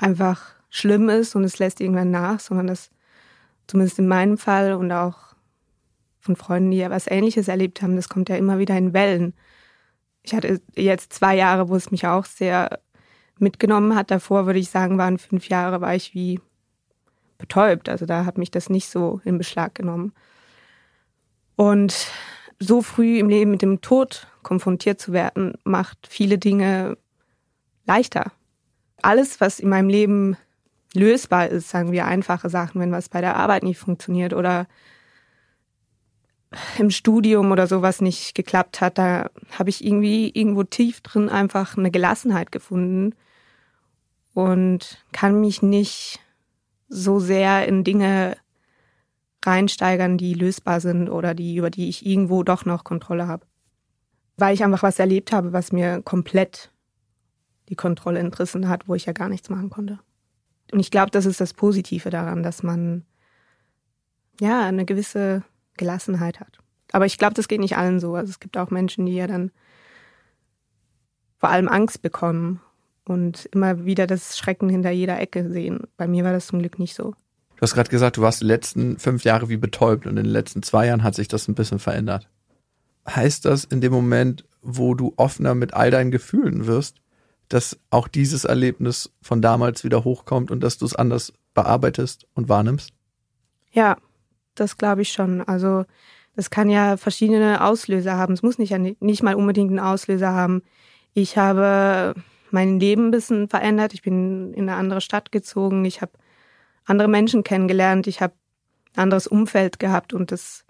einfach 0.00 0.54
schlimm 0.70 1.08
ist 1.08 1.34
und 1.34 1.44
es 1.44 1.58
lässt 1.58 1.80
irgendwann 1.80 2.10
nach, 2.10 2.40
sondern 2.40 2.66
das, 2.68 2.90
zumindest 3.66 3.98
in 3.98 4.08
meinem 4.08 4.38
Fall 4.38 4.74
und 4.74 4.90
auch 4.92 5.34
von 6.20 6.36
Freunden, 6.36 6.70
die 6.70 6.78
ja 6.78 6.90
was 6.90 7.06
Ähnliches 7.06 7.48
erlebt 7.48 7.82
haben, 7.82 7.96
das 7.96 8.08
kommt 8.08 8.28
ja 8.28 8.36
immer 8.36 8.58
wieder 8.58 8.76
in 8.76 8.92
Wellen. 8.92 9.34
Ich 10.22 10.34
hatte 10.34 10.60
jetzt 10.76 11.12
zwei 11.12 11.34
Jahre, 11.34 11.68
wo 11.68 11.76
es 11.76 11.90
mich 11.90 12.06
auch 12.06 12.26
sehr 12.26 12.78
mitgenommen 13.38 13.94
hat. 13.94 14.10
Davor 14.10 14.46
würde 14.46 14.58
ich 14.58 14.70
sagen, 14.70 14.98
waren 14.98 15.18
fünf 15.18 15.48
Jahre, 15.48 15.80
war 15.80 15.94
ich 15.94 16.14
wie 16.14 16.40
betäubt. 17.38 17.88
Also 17.88 18.04
da 18.04 18.26
hat 18.26 18.36
mich 18.36 18.50
das 18.50 18.68
nicht 18.68 18.88
so 18.88 19.20
in 19.24 19.38
Beschlag 19.38 19.74
genommen. 19.74 20.12
Und 21.56 22.06
so 22.58 22.82
früh 22.82 23.18
im 23.18 23.30
Leben 23.30 23.50
mit 23.50 23.62
dem 23.62 23.80
Tod 23.80 24.26
konfrontiert 24.42 25.00
zu 25.00 25.12
werden, 25.12 25.54
macht 25.64 26.06
viele 26.08 26.38
Dinge 26.38 26.98
leichter. 27.86 28.32
Alles, 29.02 29.40
was 29.40 29.60
in 29.60 29.68
meinem 29.68 29.88
Leben 29.88 30.36
lösbar 30.94 31.48
ist, 31.48 31.68
sagen 31.68 31.92
wir 31.92 32.06
einfache 32.06 32.48
Sachen, 32.50 32.80
wenn 32.80 32.92
was 32.92 33.08
bei 33.08 33.20
der 33.20 33.36
Arbeit 33.36 33.62
nicht 33.62 33.78
funktioniert 33.78 34.32
oder 34.32 34.66
im 36.78 36.90
Studium 36.90 37.52
oder 37.52 37.66
sowas 37.66 38.00
nicht 38.00 38.34
geklappt 38.34 38.80
hat, 38.80 38.98
da 38.98 39.30
habe 39.56 39.70
ich 39.70 39.84
irgendwie 39.84 40.30
irgendwo 40.30 40.64
tief 40.64 41.00
drin 41.00 41.28
einfach 41.28 41.76
eine 41.76 41.92
Gelassenheit 41.92 42.50
gefunden 42.50 43.14
und 44.34 45.04
kann 45.12 45.40
mich 45.40 45.62
nicht 45.62 46.20
so 46.88 47.20
sehr 47.20 47.68
in 47.68 47.84
Dinge 47.84 48.36
reinsteigern, 49.44 50.18
die 50.18 50.34
lösbar 50.34 50.80
sind 50.80 51.08
oder 51.08 51.34
die, 51.34 51.56
über 51.56 51.70
die 51.70 51.88
ich 51.88 52.04
irgendwo 52.04 52.42
doch 52.42 52.64
noch 52.64 52.84
Kontrolle 52.84 53.28
habe. 53.28 53.46
Weil 54.36 54.54
ich 54.54 54.64
einfach 54.64 54.82
was 54.82 54.98
erlebt 54.98 55.32
habe, 55.32 55.52
was 55.52 55.72
mir 55.72 56.02
komplett 56.02 56.70
die 57.70 57.76
Kontrolle 57.76 58.18
entrissen 58.18 58.68
hat, 58.68 58.88
wo 58.88 58.94
ich 58.94 59.06
ja 59.06 59.12
gar 59.12 59.28
nichts 59.28 59.48
machen 59.48 59.70
konnte. 59.70 59.98
Und 60.72 60.80
ich 60.80 60.90
glaube, 60.90 61.10
das 61.10 61.24
ist 61.24 61.40
das 61.40 61.54
Positive 61.54 62.10
daran, 62.10 62.42
dass 62.42 62.62
man 62.62 63.04
ja 64.40 64.66
eine 64.66 64.84
gewisse 64.84 65.42
Gelassenheit 65.76 66.40
hat. 66.40 66.58
Aber 66.92 67.06
ich 67.06 67.18
glaube, 67.18 67.34
das 67.34 67.48
geht 67.48 67.60
nicht 67.60 67.76
allen 67.76 68.00
so. 68.00 68.14
Also 68.14 68.30
es 68.30 68.40
gibt 68.40 68.56
auch 68.56 68.70
Menschen, 68.70 69.06
die 69.06 69.14
ja 69.14 69.26
dann 69.26 69.52
vor 71.38 71.48
allem 71.48 71.68
Angst 71.68 72.02
bekommen 72.02 72.60
und 73.04 73.46
immer 73.46 73.84
wieder 73.84 74.06
das 74.06 74.36
Schrecken 74.36 74.68
hinter 74.68 74.90
jeder 74.90 75.18
Ecke 75.18 75.48
sehen. 75.48 75.86
Bei 75.96 76.06
mir 76.06 76.24
war 76.24 76.32
das 76.32 76.48
zum 76.48 76.58
Glück 76.58 76.78
nicht 76.78 76.94
so. 76.94 77.14
Du 77.56 77.62
hast 77.62 77.74
gerade 77.74 77.90
gesagt, 77.90 78.16
du 78.16 78.22
warst 78.22 78.40
die 78.40 78.46
letzten 78.46 78.98
fünf 78.98 79.24
Jahre 79.24 79.48
wie 79.48 79.56
betäubt 79.56 80.06
und 80.06 80.16
in 80.16 80.24
den 80.24 80.32
letzten 80.32 80.62
zwei 80.62 80.86
Jahren 80.86 81.02
hat 81.02 81.14
sich 81.14 81.28
das 81.28 81.46
ein 81.46 81.54
bisschen 81.54 81.78
verändert. 81.78 82.28
Heißt 83.08 83.44
das 83.44 83.64
in 83.64 83.80
dem 83.80 83.92
Moment, 83.92 84.44
wo 84.62 84.94
du 84.94 85.12
offener 85.16 85.54
mit 85.54 85.74
all 85.74 85.90
deinen 85.90 86.10
Gefühlen 86.10 86.66
wirst, 86.66 87.00
dass 87.50 87.78
auch 87.90 88.08
dieses 88.08 88.44
Erlebnis 88.44 89.12
von 89.20 89.42
damals 89.42 89.84
wieder 89.84 90.04
hochkommt 90.04 90.50
und 90.50 90.60
dass 90.60 90.78
du 90.78 90.86
es 90.86 90.94
anders 90.94 91.32
bearbeitest 91.52 92.26
und 92.34 92.48
wahrnimmst? 92.48 92.92
Ja, 93.72 93.96
das 94.54 94.78
glaube 94.78 95.02
ich 95.02 95.12
schon. 95.12 95.42
Also 95.42 95.84
das 96.36 96.50
kann 96.50 96.70
ja 96.70 96.96
verschiedene 96.96 97.62
Auslöser 97.62 98.16
haben. 98.16 98.32
Es 98.34 98.42
muss 98.42 98.58
nicht, 98.58 98.72
nicht 99.00 99.22
mal 99.22 99.34
unbedingt 99.34 99.70
einen 99.70 99.80
Auslöser 99.80 100.32
haben. 100.32 100.62
Ich 101.12 101.36
habe 101.36 102.14
mein 102.52 102.78
Leben 102.78 103.08
ein 103.08 103.10
bisschen 103.10 103.48
verändert. 103.48 103.94
Ich 103.94 104.02
bin 104.02 104.54
in 104.54 104.68
eine 104.68 104.78
andere 104.78 105.00
Stadt 105.00 105.32
gezogen. 105.32 105.84
Ich 105.84 106.00
habe 106.00 106.12
andere 106.84 107.08
Menschen 107.08 107.44
kennengelernt. 107.44 108.06
Ich 108.06 108.20
habe 108.20 108.34
ein 108.94 109.02
anderes 109.02 109.26
Umfeld 109.26 109.78
gehabt 109.78 110.12
und 110.12 110.30
das 110.30 110.64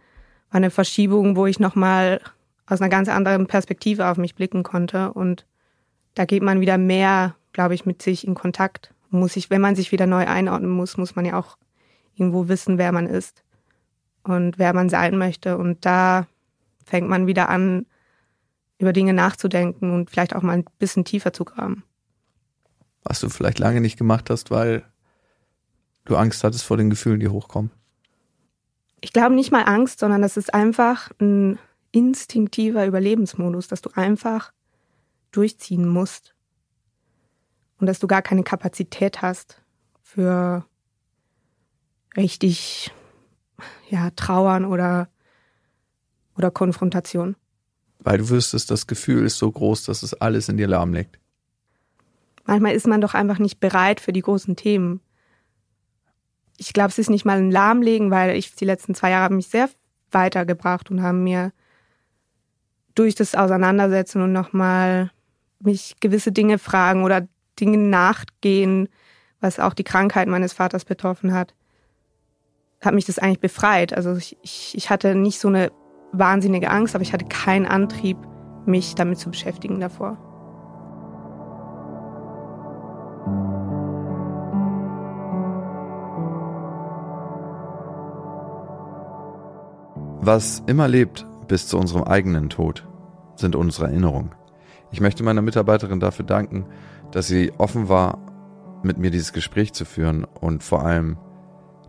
war 0.51 0.57
eine 0.57 0.71
Verschiebung, 0.71 1.37
wo 1.37 1.47
ich 1.47 1.61
nochmal 1.61 2.21
aus 2.67 2.81
einer 2.81 2.91
ganz 2.91 3.09
anderen 3.09 3.47
Perspektive 3.47 4.07
auf 4.09 4.17
mich 4.17 4.35
blicken 4.35 4.63
konnte. 4.63 5.13
Und 5.13 5.47
da 6.15 6.25
geht 6.25 6.43
man 6.43 6.61
wieder 6.61 6.79
mehr, 6.79 7.35
glaube 7.53 7.75
ich, 7.75 7.87
mit 7.87 8.03
sich 8.03 8.27
in 8.27 8.35
Kontakt. 8.35 8.93
Muss 9.11 9.37
ich, 9.37 9.51
wenn 9.51 9.61
man 9.61 9.77
sich 9.77 9.93
wieder 9.93 10.07
neu 10.07 10.27
einordnen 10.27 10.71
muss, 10.71 10.97
muss 10.97 11.17
man 11.17 11.25
ja 11.25 11.39
auch 11.39 11.57
irgendwo 12.15 12.49
wissen, 12.49 12.79
wer 12.79 12.93
man 12.93 13.07
ist 13.07 13.43
und 14.23 14.59
wer 14.59 14.73
man 14.73 14.89
sein 14.89 15.17
möchte. 15.19 15.57
Und 15.57 15.85
da 15.85 16.27
fängt 16.85 17.09
man 17.09 17.27
wieder 17.27 17.49
an, 17.49 17.87
über 18.79 18.93
Dinge 18.93 19.13
nachzudenken 19.13 19.93
und 19.93 20.11
vielleicht 20.11 20.35
auch 20.35 20.43
mal 20.43 20.59
ein 20.59 20.65
bisschen 20.79 21.05
tiefer 21.05 21.33
zu 21.33 21.45
graben. 21.45 21.85
Was 23.03 23.21
du 23.21 23.29
vielleicht 23.29 23.59
lange 23.59 23.81
nicht 23.81 23.99
gemacht 23.99 24.31
hast, 24.31 24.51
weil 24.51 24.85
du 26.05 26.17
Angst 26.17 26.45
hattest 26.45 26.65
vor 26.65 26.77
den 26.77 26.91
Gefühlen, 26.91 27.21
die 27.21 27.29
hochkommen. 27.29 27.71
Ich 29.01 29.13
glaube 29.13 29.35
nicht 29.35 29.53
mal 29.53 29.63
Angst, 29.63 30.01
sondern 30.01 30.23
das 30.23 30.37
ist 30.37 30.53
einfach 30.53 31.11
ein 31.21 31.59
instinktiver 31.93 32.87
Überlebensmodus, 32.87 33.69
dass 33.69 33.81
du 33.81 33.91
einfach 33.95 34.53
durchziehen 35.31 35.89
musst 35.89 36.35
und 37.79 37.87
dass 37.87 37.99
du 37.99 38.07
gar 38.07 38.23
keine 38.23 38.43
Kapazität 38.43 39.23
hast 39.23 39.63
für 40.03 40.65
richtig 42.17 42.93
ja, 43.89 44.11
Trauern 44.11 44.65
oder, 44.65 45.09
oder 46.37 46.51
Konfrontation. 46.51 47.37
Weil 47.99 48.19
du 48.19 48.29
wüsstest, 48.31 48.71
das 48.71 48.87
Gefühl 48.87 49.25
ist 49.25 49.39
so 49.39 49.51
groß, 49.51 49.85
dass 49.85 50.03
es 50.03 50.15
alles 50.15 50.49
in 50.49 50.57
dir 50.57 50.69
lahmlegt. 50.69 51.19
Manchmal 52.47 52.75
ist 52.75 52.87
man 52.87 53.01
doch 53.01 53.15
einfach 53.15 53.39
nicht 53.39 53.61
bereit 53.61 54.01
für 54.01 54.13
die 54.13 54.23
großen 54.23 54.57
Themen. 54.57 55.01
Ich 56.57 56.73
glaube, 56.73 56.89
es 56.89 56.99
ist 56.99 57.11
nicht 57.11 57.25
mal 57.25 57.39
ein 57.39 57.51
Lahmlegen, 57.51 58.11
weil 58.11 58.37
ich 58.37 58.55
die 58.55 58.65
letzten 58.65 58.95
zwei 58.95 59.11
Jahre 59.11 59.25
haben 59.25 59.37
mich 59.37 59.49
sehr 59.49 59.69
weitergebracht 60.11 60.91
und 60.91 61.03
haben 61.03 61.23
mir 61.23 61.53
durch 62.95 63.15
das 63.15 63.35
Auseinandersetzen 63.35 64.23
und 64.23 64.33
nochmal 64.33 65.11
mich 65.61 65.97
gewisse 66.01 66.33
Dinge 66.33 66.59
fragen 66.59 67.05
oder 67.05 67.27
Dinge 67.59 67.79
nachgehen, 67.79 68.89
was 69.41 69.59
auch 69.59 69.75
die 69.75 69.85
Krankheit 69.85 70.29
meines 70.29 70.53
Vaters 70.53 70.85
betroffen 70.85 71.33
hat, 71.33 71.55
hat 72.81 72.95
mich 72.95 73.05
das 73.05 73.19
eigentlich 73.19 73.41
befreit. 73.41 73.93
Also 73.93 74.17
ich, 74.17 74.37
ich, 74.43 74.75
ich 74.75 74.91
hatte 74.91 75.15
nicht 75.15 75.41
so 75.41 75.49
eine 75.49 75.71
wahnsinnige 76.13 76.71
Angst, 76.71 76.95
aber 76.95 77.03
ich 77.03 77.13
hatte 77.13 77.27
keinen 77.27 77.67
Antrieb, 77.67 78.17
mich 78.67 78.95
damit 78.95 79.19
zu 79.19 79.31
beschäftigen 79.31 79.81
davor. 79.81 80.19
Was 90.23 90.63
immer 90.67 90.87
lebt 90.87 91.27
bis 91.49 91.67
zu 91.67 91.79
unserem 91.79 92.05
eigenen 92.05 92.51
Tod, 92.51 92.87
sind 93.37 93.57
unsere 93.57 93.87
Erinnerungen. 93.87 94.33
Ich 94.93 95.01
möchte 95.01 95.23
meiner 95.23 95.43
Mitarbeiterin 95.43 96.01
dafür 96.01 96.25
danken, 96.25 96.67
dass 97.11 97.29
sie 97.29 97.53
offen 97.59 97.89
war, 97.89 98.19
mit 98.83 98.99
mir 98.99 99.11
dieses 99.11 99.33
Gespräch 99.33 99.73
zu 99.73 99.85
führen 99.85 100.25
und 100.25 100.63
vor 100.63 100.85
allem 100.85 101.17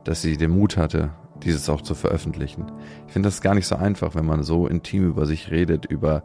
dass 0.04 0.22
sie 0.22 0.38
den 0.38 0.52
Mut 0.52 0.78
hatte, 0.78 1.12
dieses 1.44 1.70
auch 1.70 1.82
zu 1.82 1.96
veröffentlichen. 1.96 2.72
Ich 3.08 3.14
finde 3.14 3.28
das 3.28 3.42
gar 3.42 3.56
nicht 3.56 3.68
so 3.68 3.76
einfach, 3.76 4.16
wenn 4.16 4.26
man 4.26 4.44
so 4.44 4.68
intim 4.68 5.08
über 5.08 5.26
sich 5.26 5.52
redet, 5.52 5.86
über 5.86 6.24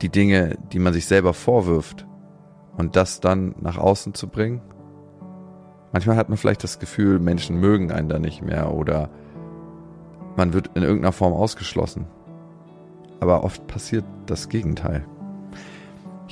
die 0.00 0.08
Dinge, 0.08 0.58
die 0.72 0.78
man 0.78 0.92
sich 0.92 1.06
selber 1.06 1.34
vorwirft 1.34 2.06
und 2.76 2.96
das 2.96 3.20
dann 3.20 3.54
nach 3.60 3.78
außen 3.78 4.14
zu 4.14 4.28
bringen. 4.28 4.60
Manchmal 5.92 6.16
hat 6.16 6.28
man 6.28 6.38
vielleicht 6.38 6.64
das 6.64 6.78
Gefühl, 6.78 7.18
Menschen 7.18 7.60
mögen 7.60 7.92
einen 7.92 8.08
da 8.08 8.18
nicht 8.18 8.42
mehr 8.42 8.72
oder 8.72 9.10
man 10.36 10.54
wird 10.54 10.70
in 10.74 10.82
irgendeiner 10.82 11.12
Form 11.12 11.32
ausgeschlossen. 11.32 12.06
Aber 13.20 13.44
oft 13.44 13.66
passiert 13.66 14.04
das 14.26 14.48
Gegenteil. 14.48 15.04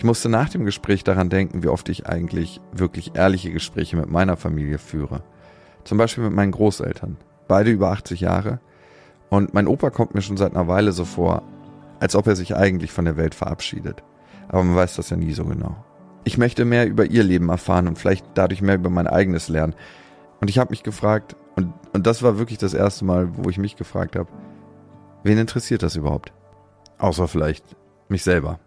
Ich 0.00 0.04
musste 0.04 0.30
nach 0.30 0.48
dem 0.48 0.64
Gespräch 0.64 1.04
daran 1.04 1.28
denken, 1.28 1.62
wie 1.62 1.68
oft 1.68 1.86
ich 1.90 2.06
eigentlich 2.06 2.58
wirklich 2.72 3.16
ehrliche 3.16 3.52
Gespräche 3.52 3.98
mit 3.98 4.10
meiner 4.10 4.38
Familie 4.38 4.78
führe. 4.78 5.22
Zum 5.84 5.98
Beispiel 5.98 6.24
mit 6.24 6.32
meinen 6.32 6.52
Großeltern. 6.52 7.18
Beide 7.48 7.70
über 7.70 7.90
80 7.90 8.22
Jahre. 8.22 8.60
Und 9.28 9.52
mein 9.52 9.66
Opa 9.66 9.90
kommt 9.90 10.14
mir 10.14 10.22
schon 10.22 10.38
seit 10.38 10.56
einer 10.56 10.68
Weile 10.68 10.92
so 10.92 11.04
vor, 11.04 11.42
als 11.98 12.16
ob 12.16 12.26
er 12.28 12.34
sich 12.34 12.56
eigentlich 12.56 12.92
von 12.92 13.04
der 13.04 13.18
Welt 13.18 13.34
verabschiedet. 13.34 14.02
Aber 14.48 14.64
man 14.64 14.74
weiß 14.74 14.96
das 14.96 15.10
ja 15.10 15.18
nie 15.18 15.34
so 15.34 15.44
genau. 15.44 15.76
Ich 16.24 16.38
möchte 16.38 16.64
mehr 16.64 16.88
über 16.88 17.04
ihr 17.04 17.22
Leben 17.22 17.50
erfahren 17.50 17.86
und 17.86 17.98
vielleicht 17.98 18.24
dadurch 18.32 18.62
mehr 18.62 18.76
über 18.76 18.88
mein 18.88 19.06
eigenes 19.06 19.50
lernen. 19.50 19.74
Und 20.40 20.48
ich 20.48 20.58
habe 20.58 20.70
mich 20.70 20.82
gefragt, 20.82 21.36
und, 21.56 21.74
und 21.92 22.06
das 22.06 22.22
war 22.22 22.38
wirklich 22.38 22.56
das 22.56 22.72
erste 22.72 23.04
Mal, 23.04 23.28
wo 23.36 23.50
ich 23.50 23.58
mich 23.58 23.76
gefragt 23.76 24.16
habe, 24.16 24.30
wen 25.24 25.36
interessiert 25.36 25.82
das 25.82 25.94
überhaupt? 25.94 26.32
Außer 26.96 27.28
vielleicht 27.28 27.76
mich 28.08 28.22
selber. 28.22 28.60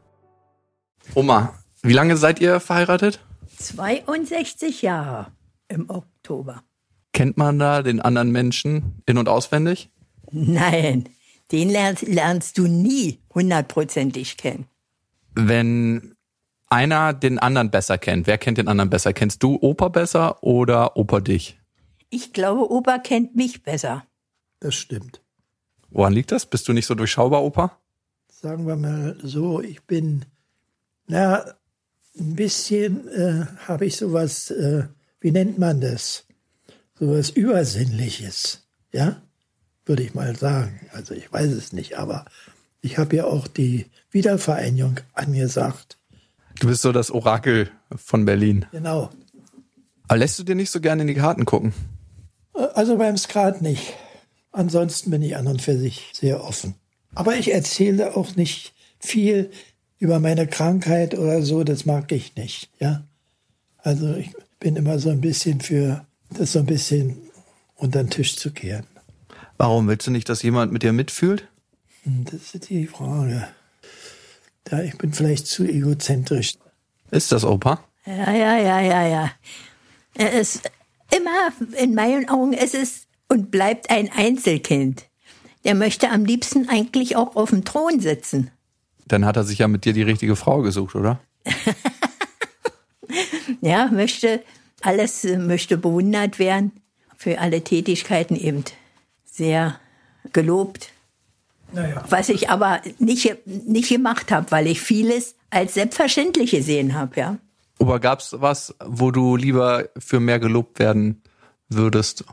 Oma, 1.15 1.53
wie 1.81 1.93
lange 1.93 2.17
seid 2.17 2.39
ihr 2.39 2.59
verheiratet? 2.59 3.19
62 3.57 4.81
Jahre 4.81 5.31
im 5.67 5.89
Oktober. 5.89 6.63
Kennt 7.11 7.37
man 7.37 7.59
da 7.59 7.81
den 7.83 7.99
anderen 7.99 8.31
Menschen 8.31 9.01
in- 9.05 9.17
und 9.17 9.29
auswendig? 9.29 9.89
Nein, 10.31 11.09
den 11.51 11.69
lernst, 11.69 12.07
lernst 12.07 12.57
du 12.57 12.67
nie 12.67 13.19
hundertprozentig 13.33 14.37
kennen. 14.37 14.65
Wenn 15.35 16.15
einer 16.73 17.13
den 17.13 17.37
anderen 17.37 17.69
besser 17.69 17.99
kennt. 17.99 18.25
Wer 18.25 18.39
kennt 18.39 18.57
den 18.57 18.67
anderen 18.67 18.89
besser? 18.89 19.13
Kennst 19.13 19.43
du 19.43 19.59
Opa 19.61 19.89
besser 19.89 20.41
oder 20.43 20.97
Opa 20.97 21.19
dich? 21.19 21.59
Ich 22.09 22.33
glaube, 22.33 22.71
Opa 22.71 22.97
kennt 22.97 23.35
mich 23.35 23.61
besser. 23.61 24.05
Das 24.59 24.73
stimmt. 24.73 25.21
Woran 25.91 26.13
liegt 26.13 26.31
das? 26.31 26.47
Bist 26.47 26.67
du 26.67 26.73
nicht 26.73 26.87
so 26.87 26.95
durchschaubar, 26.95 27.43
Opa? 27.43 27.77
Sagen 28.27 28.65
wir 28.65 28.75
mal 28.75 29.15
so, 29.21 29.61
ich 29.61 29.83
bin, 29.83 30.25
na, 31.07 31.45
ein 32.19 32.35
bisschen 32.35 33.07
äh, 33.09 33.45
habe 33.67 33.85
ich 33.85 33.95
sowas, 33.95 34.51
äh, 34.51 34.83
wie 35.19 35.31
nennt 35.31 35.57
man 35.57 35.81
das? 35.81 36.25
Sowas 36.99 37.29
Übersinnliches, 37.29 38.67
ja? 38.91 39.21
Würde 39.85 40.03
ich 40.03 40.13
mal 40.13 40.35
sagen. 40.35 40.79
Also 40.93 41.13
ich 41.13 41.31
weiß 41.31 41.51
es 41.51 41.73
nicht, 41.73 41.97
aber 41.97 42.25
ich 42.81 42.97
habe 42.97 43.15
ja 43.15 43.25
auch 43.25 43.47
die 43.47 43.87
Wiedervereinigung 44.11 44.99
angesagt. 45.13 45.97
Du 46.59 46.67
bist 46.67 46.83
so 46.83 46.91
das 46.91 47.11
Orakel 47.11 47.69
von 47.95 48.25
Berlin. 48.25 48.65
Genau. 48.71 49.09
Aber 50.07 50.17
lässt 50.17 50.37
du 50.39 50.43
dir 50.43 50.55
nicht 50.55 50.69
so 50.69 50.79
gerne 50.79 51.01
in 51.01 51.07
die 51.07 51.15
Karten 51.15 51.45
gucken? 51.45 51.73
Also 52.53 52.97
beim 52.97 53.17
Skat 53.17 53.61
nicht. 53.61 53.93
Ansonsten 54.51 55.09
bin 55.09 55.23
ich 55.23 55.35
an 55.35 55.47
und 55.47 55.61
für 55.61 55.77
sich 55.77 56.11
sehr 56.13 56.43
offen. 56.43 56.75
Aber 57.15 57.35
ich 57.35 57.51
erzähle 57.51 58.15
auch 58.15 58.35
nicht 58.35 58.73
viel 58.99 59.49
über 60.03 60.19
meine 60.19 60.47
Krankheit 60.47 61.17
oder 61.17 61.41
so, 61.41 61.63
das 61.63 61.85
mag 61.85 62.11
ich 62.11 62.35
nicht, 62.35 62.69
ja. 62.77 63.05
Also 63.77 64.13
ich 64.15 64.31
bin 64.59 64.75
immer 64.75 64.99
so 64.99 65.09
ein 65.09 65.21
bisschen 65.21 65.61
für 65.61 66.05
das 66.29 66.51
so 66.51 66.59
ein 66.59 66.65
bisschen 66.65 67.21
unter 67.75 68.03
den 68.03 68.09
Tisch 68.09 68.35
zu 68.35 68.51
kehren. 68.51 68.85
Warum 69.57 69.87
willst 69.87 70.05
du 70.05 70.11
nicht, 70.11 70.27
dass 70.27 70.43
jemand 70.43 70.73
mit 70.73 70.83
dir 70.83 70.91
mitfühlt? 70.91 71.47
Hm, 72.03 72.25
Das 72.25 72.53
ist 72.53 72.69
die 72.69 72.85
Frage. 72.85 73.47
Ja, 74.69 74.81
ich 74.81 74.97
bin 74.97 75.13
vielleicht 75.13 75.47
zu 75.47 75.63
egozentrisch. 75.63 76.55
Ist 77.11 77.31
das 77.31 77.45
Opa? 77.45 77.81
Ja, 78.05 78.33
ja, 78.33 78.57
ja, 78.57 78.81
ja, 78.81 79.07
ja. 79.07 79.31
Er 80.15 80.33
ist 80.33 80.69
immer, 81.15 81.53
in 81.81 81.95
meinen 81.95 82.27
Augen, 82.27 82.51
es 82.51 82.73
ist 82.73 83.07
und 83.29 83.51
bleibt 83.51 83.89
ein 83.89 84.11
Einzelkind. 84.11 85.05
Der 85.63 85.75
möchte 85.75 86.09
am 86.09 86.25
liebsten 86.25 86.67
eigentlich 86.67 87.15
auch 87.15 87.37
auf 87.37 87.51
dem 87.51 87.63
Thron 87.63 88.01
sitzen. 88.01 88.51
Dann 89.13 89.26
hat 89.26 89.38
er 89.38 89.43
sich 89.43 89.60
ja 89.60 89.67
mit 89.67 89.86
dir 89.86 89.93
die 89.93 90.02
richtige 90.02 90.36
Frau 90.36 90.63
gesucht, 90.63 90.95
oder? 90.95 91.19
Ja, 93.62 93.89
möchte 93.91 94.43
alles, 94.82 95.23
äh, 95.23 95.38
möchte 95.38 95.78
bewundert 95.78 96.39
werden. 96.39 96.71
Für 97.15 97.39
alle 97.39 97.63
Tätigkeiten 97.63 98.36
eben 98.36 98.63
sehr 99.23 99.80
gelobt. 100.34 100.89
Naja. 101.71 102.04
Was 102.10 102.28
ich 102.30 102.49
aber 102.49 102.82
nicht, 102.97 103.38
nicht 103.45 103.89
gemacht 103.89 104.32
habe, 104.32 104.52
weil 104.52 104.67
ich 104.67 104.82
vieles 104.82 105.36
als 105.49 105.76
selbstverständlich 105.76 106.52
gesehen 106.52 106.93
habe, 106.93 107.19
ja. 107.19 107.38
Opa, 107.80 107.99
gab's 107.99 108.36
was, 108.39 108.76
wo 108.84 109.12
du 109.12 109.38
lieber 109.38 109.89
für 109.97 110.19
mehr 110.19 110.39
gelobt 110.39 110.80
werden 110.80 111.21
würdest? 111.69 112.26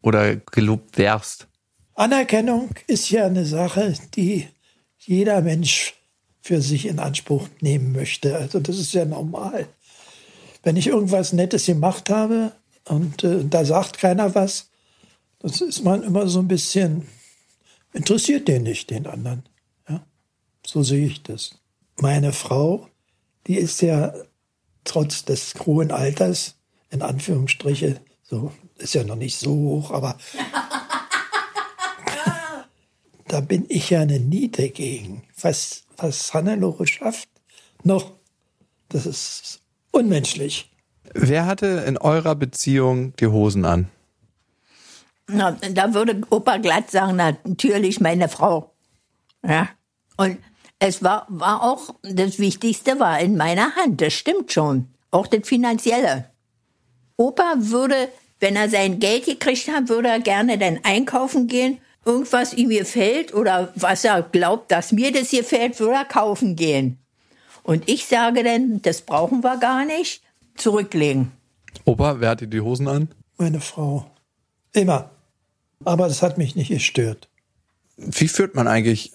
Oder 0.00 0.36
gelobt 0.36 0.96
wärst? 0.96 1.48
Anerkennung 1.94 2.70
ist 2.86 3.10
ja 3.10 3.26
eine 3.26 3.44
Sache, 3.44 3.94
die 4.14 4.48
jeder 4.98 5.42
Mensch 5.42 5.94
für 6.44 6.60
sich 6.60 6.84
in 6.84 6.98
Anspruch 6.98 7.48
nehmen 7.62 7.92
möchte. 7.92 8.36
Also 8.36 8.60
das 8.60 8.78
ist 8.78 8.92
ja 8.92 9.06
normal. 9.06 9.66
Wenn 10.62 10.76
ich 10.76 10.88
irgendwas 10.88 11.32
Nettes 11.32 11.64
gemacht 11.64 12.10
habe 12.10 12.52
und 12.84 13.24
äh, 13.24 13.46
da 13.48 13.64
sagt 13.64 13.96
keiner 13.96 14.34
was, 14.34 14.68
das 15.38 15.62
ist 15.62 15.84
man 15.84 16.02
immer 16.02 16.28
so 16.28 16.40
ein 16.40 16.48
bisschen, 16.48 17.08
interessiert 17.94 18.46
den 18.46 18.64
nicht, 18.64 18.90
den 18.90 19.06
anderen. 19.06 19.44
Ja? 19.88 20.04
So 20.66 20.82
sehe 20.82 21.06
ich 21.06 21.22
das. 21.22 21.62
Meine 21.96 22.34
Frau, 22.34 22.90
die 23.46 23.56
ist 23.56 23.80
ja 23.80 24.12
trotz 24.84 25.24
des 25.24 25.54
hohen 25.64 25.90
Alters, 25.90 26.56
in 26.90 27.00
Anführungsstriche, 27.00 28.02
so, 28.22 28.52
ist 28.76 28.92
ja 28.92 29.04
noch 29.04 29.16
nicht 29.16 29.38
so 29.38 29.50
hoch, 29.50 29.92
aber 29.92 30.18
da 33.28 33.40
bin 33.40 33.64
ich 33.70 33.88
ja 33.88 34.00
eine 34.00 34.20
Niete 34.20 34.68
gegen. 34.68 35.22
Was, 35.40 35.83
was 35.96 36.32
Hannelore 36.34 36.86
schafft, 36.86 37.28
noch, 37.82 38.12
das 38.88 39.06
ist 39.06 39.60
unmenschlich. 39.90 40.70
Wer 41.12 41.46
hatte 41.46 41.84
in 41.86 41.98
eurer 41.98 42.34
Beziehung 42.34 43.14
die 43.16 43.26
Hosen 43.26 43.64
an? 43.64 43.88
Na, 45.26 45.52
da 45.52 45.94
würde 45.94 46.20
Opa 46.30 46.58
glatt 46.58 46.90
sagen, 46.90 47.16
na, 47.16 47.36
natürlich 47.44 48.00
meine 48.00 48.28
Frau. 48.28 48.74
Ja. 49.46 49.68
Und 50.16 50.38
es 50.78 51.02
war, 51.02 51.26
war 51.28 51.62
auch, 51.62 51.94
das 52.02 52.38
Wichtigste 52.38 53.00
war 53.00 53.20
in 53.20 53.36
meiner 53.36 53.74
Hand, 53.76 54.00
das 54.00 54.12
stimmt 54.12 54.52
schon. 54.52 54.88
Auch 55.10 55.26
das 55.26 55.46
Finanzielle. 55.48 56.30
Opa 57.16 57.54
würde, 57.56 58.08
wenn 58.40 58.56
er 58.56 58.68
sein 58.68 58.98
Geld 58.98 59.26
gekriegt 59.26 59.68
hat, 59.68 59.88
würde 59.88 60.08
er 60.08 60.20
gerne 60.20 60.58
dann 60.58 60.80
einkaufen 60.82 61.46
gehen. 61.46 61.78
Irgendwas 62.04 62.52
ihm 62.52 62.68
gefällt 62.68 63.32
oder 63.32 63.72
was 63.76 64.04
er 64.04 64.22
glaubt, 64.22 64.70
dass 64.70 64.92
mir 64.92 65.12
das 65.12 65.30
gefällt, 65.30 65.80
würde 65.80 65.94
er 65.94 66.04
kaufen 66.04 66.54
gehen. 66.56 66.98
Und 67.62 67.88
ich 67.88 68.06
sage 68.06 68.44
dann, 68.44 68.82
das 68.82 69.00
brauchen 69.00 69.42
wir 69.42 69.56
gar 69.56 69.84
nicht, 69.86 70.22
zurücklegen. 70.54 71.32
Opa, 71.84 72.20
wer 72.20 72.30
hatte 72.30 72.46
die 72.46 72.60
Hosen 72.60 72.88
an? 72.88 73.08
Meine 73.38 73.60
Frau. 73.60 74.10
Immer. 74.72 75.10
Aber 75.84 76.08
das 76.08 76.22
hat 76.22 76.38
mich 76.38 76.56
nicht 76.56 76.68
gestört. 76.68 77.28
Wie 77.96 78.28
führt 78.28 78.54
man 78.54 78.68
eigentlich 78.68 79.12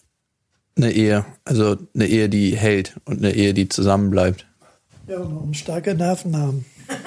eine 0.76 0.92
Ehe? 0.92 1.26
Also 1.46 1.78
eine 1.94 2.08
Ehe, 2.08 2.30
die 2.30 2.56
hält 2.56 2.96
und 3.06 3.20
eine 3.20 3.34
Ehe, 3.34 3.54
die 3.54 3.70
zusammenbleibt. 3.70 4.48
Ja, 5.08 5.20
man 5.20 5.48
muss 5.48 5.58
starke 5.58 5.94
Nerven 5.96 6.36
haben. 6.36 6.66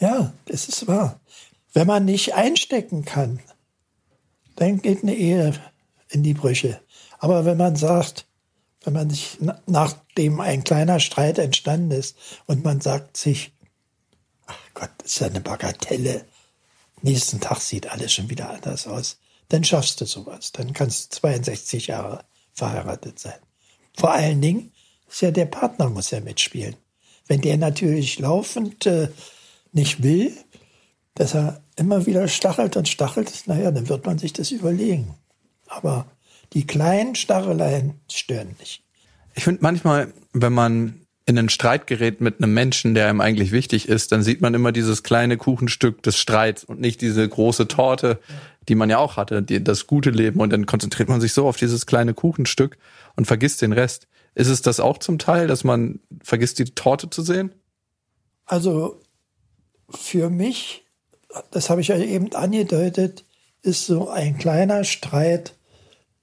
Ja, 0.00 0.32
das 0.50 0.68
ist 0.68 0.86
wahr. 0.86 1.20
Wenn 1.72 1.86
man 1.86 2.04
nicht 2.04 2.34
einstecken 2.34 3.04
kann, 3.04 3.40
dann 4.56 4.82
geht 4.82 5.02
eine 5.02 5.14
Ehe 5.14 5.54
in 6.08 6.22
die 6.22 6.34
Brüche. 6.34 6.80
Aber 7.18 7.44
wenn 7.44 7.56
man 7.56 7.76
sagt, 7.76 8.26
wenn 8.82 8.94
man 8.94 9.10
sich, 9.10 9.36
na- 9.40 9.60
nachdem 9.66 10.40
ein 10.40 10.64
kleiner 10.64 11.00
Streit 11.00 11.38
entstanden 11.38 11.92
ist 11.92 12.16
und 12.46 12.64
man 12.64 12.80
sagt 12.80 13.16
sich, 13.16 13.52
ach 14.46 14.58
Gott, 14.74 14.90
das 14.98 15.12
ist 15.12 15.20
ja 15.20 15.26
eine 15.28 15.40
Bagatelle, 15.40 16.24
nächsten 17.02 17.40
Tag 17.40 17.60
sieht 17.60 17.90
alles 17.90 18.12
schon 18.12 18.28
wieder 18.30 18.50
anders 18.50 18.86
aus, 18.86 19.18
dann 19.48 19.64
schaffst 19.64 20.00
du 20.00 20.06
sowas. 20.06 20.52
Dann 20.52 20.72
kannst 20.72 21.14
du 21.14 21.20
62 21.20 21.88
Jahre 21.88 22.24
verheiratet 22.52 23.18
sein. 23.18 23.38
Vor 23.96 24.12
allen 24.12 24.40
Dingen 24.40 24.72
ist 25.08 25.22
ja 25.22 25.30
der 25.30 25.46
Partner 25.46 25.88
muss 25.90 26.10
ja 26.10 26.20
mitspielen. 26.20 26.76
Wenn 27.26 27.40
der 27.40 27.58
natürlich 27.58 28.18
laufend 28.18 28.86
äh, 28.86 29.08
nicht 29.72 30.02
will, 30.02 30.32
dass 31.14 31.34
er 31.34 31.62
immer 31.76 32.06
wieder 32.06 32.28
stachelt 32.28 32.76
und 32.76 32.88
stachelt, 32.88 33.42
naja, 33.46 33.70
dann 33.70 33.88
wird 33.88 34.06
man 34.06 34.18
sich 34.18 34.32
das 34.32 34.50
überlegen. 34.50 35.14
Aber 35.66 36.06
die 36.52 36.66
kleinen 36.66 37.14
Stacheleien 37.14 38.00
stören 38.10 38.56
nicht. 38.58 38.82
Ich 39.34 39.44
finde 39.44 39.62
manchmal, 39.62 40.12
wenn 40.32 40.52
man 40.52 41.00
in 41.26 41.38
einen 41.38 41.48
Streit 41.48 41.86
gerät 41.86 42.20
mit 42.20 42.42
einem 42.42 42.52
Menschen, 42.52 42.94
der 42.94 43.08
einem 43.08 43.20
eigentlich 43.20 43.52
wichtig 43.52 43.88
ist, 43.88 44.10
dann 44.10 44.22
sieht 44.22 44.40
man 44.40 44.54
immer 44.54 44.72
dieses 44.72 45.02
kleine 45.02 45.36
Kuchenstück 45.36 46.02
des 46.02 46.18
Streits 46.18 46.64
und 46.64 46.80
nicht 46.80 47.00
diese 47.00 47.28
große 47.28 47.68
Torte, 47.68 48.18
die 48.68 48.74
man 48.74 48.90
ja 48.90 48.98
auch 48.98 49.16
hatte, 49.16 49.42
die, 49.42 49.62
das 49.62 49.86
gute 49.86 50.10
Leben. 50.10 50.40
Und 50.40 50.50
dann 50.50 50.66
konzentriert 50.66 51.08
man 51.08 51.20
sich 51.20 51.32
so 51.32 51.46
auf 51.46 51.56
dieses 51.56 51.86
kleine 51.86 52.14
Kuchenstück 52.14 52.78
und 53.14 53.26
vergisst 53.26 53.62
den 53.62 53.72
Rest. 53.72 54.08
Ist 54.34 54.48
es 54.48 54.62
das 54.62 54.80
auch 54.80 54.98
zum 54.98 55.18
Teil, 55.18 55.46
dass 55.46 55.62
man 55.62 56.00
vergisst, 56.22 56.58
die 56.58 56.64
Torte 56.64 57.10
zu 57.10 57.22
sehen? 57.22 57.52
Also 58.44 58.99
für 59.90 60.30
mich, 60.30 60.84
das 61.50 61.70
habe 61.70 61.80
ich 61.80 61.88
ja 61.88 61.96
eben 61.96 62.34
angedeutet, 62.34 63.24
ist 63.62 63.86
so 63.86 64.08
ein 64.08 64.38
kleiner 64.38 64.84
Streit 64.84 65.54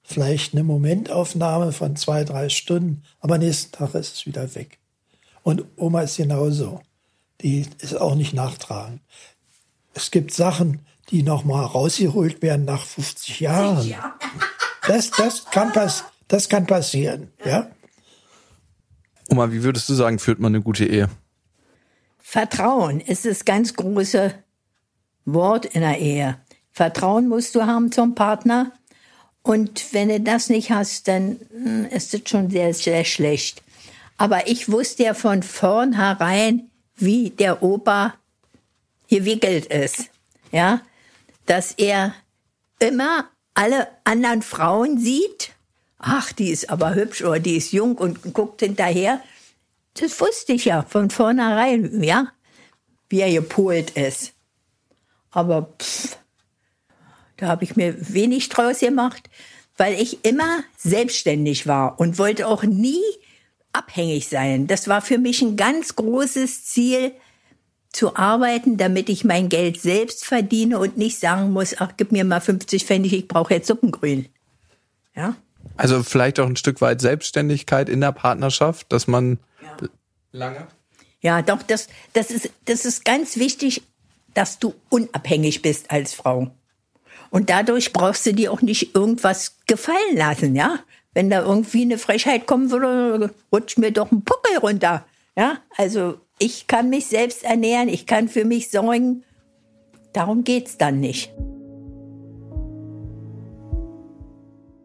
vielleicht 0.07 0.53
eine 0.53 0.63
Momentaufnahme 0.63 1.73
von 1.73 1.97
zwei, 1.97 2.23
drei 2.23 2.47
Stunden, 2.47 3.03
aber 3.19 3.37
nächsten 3.37 3.73
Tag 3.73 3.93
ist 3.93 4.15
es 4.15 4.25
wieder 4.25 4.55
weg. 4.55 4.79
Und 5.43 5.65
Oma 5.75 6.01
ist 6.01 6.17
genauso. 6.17 6.81
Die 7.41 7.65
ist 7.79 7.99
auch 7.99 8.15
nicht 8.15 8.33
nachtragend. 8.33 9.01
Es 9.93 10.09
gibt 10.09 10.33
Sachen, 10.33 10.85
die 11.09 11.23
nochmal 11.23 11.65
rausgeholt 11.65 12.41
werden 12.41 12.65
nach 12.65 12.85
50 12.85 13.41
Jahren. 13.41 13.93
Das, 14.87 15.11
das, 15.11 15.45
kann, 15.51 15.73
pass, 15.73 16.05
das 16.27 16.49
kann 16.49 16.65
passieren. 16.65 17.31
Ja? 17.45 17.69
Oma, 19.29 19.51
wie 19.51 19.63
würdest 19.63 19.89
du 19.89 19.93
sagen, 19.93 20.19
führt 20.19 20.39
man 20.39 20.55
eine 20.55 20.63
gute 20.63 20.85
Ehe? 20.85 21.09
Vertrauen 22.29 22.99
ist 22.99 23.23
das 23.23 23.45
ganz 23.45 23.73
große 23.73 24.33
Wort 25.23 25.65
in 25.65 25.79
der 25.79 25.97
Ehe. 25.97 26.37
Vertrauen 26.73 27.29
musst 27.29 27.55
du 27.55 27.65
haben 27.65 27.89
zum 27.89 28.15
Partner. 28.15 28.73
Und 29.43 29.93
wenn 29.93 30.09
du 30.09 30.19
das 30.19 30.49
nicht 30.49 30.69
hast, 30.69 31.07
dann 31.07 31.39
hm, 31.51 31.85
ist 31.85 32.13
es 32.13 32.29
schon 32.29 32.49
sehr, 32.49 32.73
sehr 32.73 33.05
schlecht. 33.05 33.63
Aber 34.17 34.49
ich 34.49 34.69
wusste 34.69 35.03
ja 35.03 35.13
von 35.13 35.41
vornherein, 35.41 36.69
wie 36.95 37.29
der 37.29 37.63
Opa 37.63 38.15
gewickelt 39.07 39.67
ist. 39.67 40.09
Ja, 40.51 40.81
dass 41.45 41.71
er 41.71 42.13
immer 42.79 43.29
alle 43.53 43.87
anderen 44.03 44.41
Frauen 44.41 44.99
sieht 44.99 45.53
ach, 45.99 46.31
die 46.31 46.51
ist 46.51 46.69
aber 46.69 46.95
hübsch 46.95 47.23
oder 47.23 47.39
die 47.39 47.57
ist 47.57 47.71
jung 47.71 47.97
und 47.97 48.33
guckt 48.33 48.61
hinterher. 48.61 49.21
Das 49.99 50.19
wusste 50.19 50.53
ich 50.53 50.65
ja 50.65 50.83
von 50.83 51.09
vornherein, 51.09 52.03
ja, 52.03 52.31
wie 53.09 53.21
er 53.21 53.31
gepolt 53.31 53.91
ist. 53.91 54.33
Aber 55.31 55.73
pff, 55.79 56.17
da 57.37 57.47
habe 57.47 57.63
ich 57.63 57.75
mir 57.75 57.95
wenig 58.13 58.49
draus 58.49 58.79
gemacht, 58.79 59.29
weil 59.77 59.99
ich 59.99 60.25
immer 60.25 60.63
selbstständig 60.77 61.67
war 61.67 61.99
und 61.99 62.17
wollte 62.17 62.47
auch 62.47 62.63
nie 62.63 63.03
abhängig 63.73 64.27
sein. 64.27 64.67
Das 64.67 64.87
war 64.87 65.01
für 65.01 65.17
mich 65.17 65.41
ein 65.41 65.55
ganz 65.55 65.95
großes 65.95 66.65
Ziel, 66.65 67.13
zu 67.97 68.15
arbeiten, 68.15 68.77
damit 68.77 69.09
ich 69.09 69.23
mein 69.23 69.49
Geld 69.49 69.81
selbst 69.81 70.23
verdiene 70.23 70.77
und 70.79 70.97
nicht 70.97 71.19
sagen 71.19 71.51
muss, 71.51 71.75
ach, 71.79 71.93
gib 71.97 72.11
mir 72.11 72.25
mal 72.25 72.39
50 72.41 72.85
Pfennig, 72.85 73.13
ich 73.13 73.27
brauche 73.27 73.53
jetzt 73.53 73.67
Suppengrün. 73.67 74.27
Ja? 75.15 75.35
Also 75.75 76.03
vielleicht 76.03 76.39
auch 76.39 76.45
ein 76.45 76.55
Stück 76.55 76.79
weit 76.79 77.01
Selbstständigkeit 77.01 77.89
in 77.89 78.01
der 78.01 78.11
Partnerschaft, 78.11 78.91
dass 78.93 79.07
man. 79.07 79.39
Lange. 80.31 80.67
Ja, 81.21 81.41
doch, 81.41 81.63
das, 81.63 81.87
das, 82.13 82.31
ist, 82.31 82.51
das 82.65 82.85
ist 82.85 83.03
ganz 83.03 83.37
wichtig, 83.37 83.83
dass 84.33 84.59
du 84.59 84.75
unabhängig 84.89 85.61
bist 85.61 85.89
als 85.89 86.13
Frau. 86.13 86.51
Und 87.29 87.49
dadurch 87.49 87.91
brauchst 87.91 88.25
du 88.25 88.33
dir 88.33 88.51
auch 88.51 88.61
nicht 88.61 88.95
irgendwas 88.95 89.57
gefallen 89.65 90.15
lassen, 90.15 90.55
ja? 90.55 90.79
Wenn 91.13 91.29
da 91.29 91.41
irgendwie 91.41 91.81
eine 91.81 91.97
Frechheit 91.97 92.45
kommen 92.45 92.69
würde, 92.69 93.33
rutscht 93.51 93.79
mir 93.79 93.91
doch 93.91 94.11
ein 94.11 94.23
Puckel 94.23 94.57
runter. 94.57 95.05
Ja, 95.35 95.57
also 95.75 96.19
ich 96.37 96.67
kann 96.67 96.89
mich 96.89 97.07
selbst 97.07 97.43
ernähren, 97.43 97.89
ich 97.89 98.05
kann 98.05 98.29
für 98.29 98.45
mich 98.45 98.69
sorgen. 98.69 99.23
Darum 100.13 100.43
geht's 100.43 100.77
dann 100.77 100.99
nicht. 100.99 101.33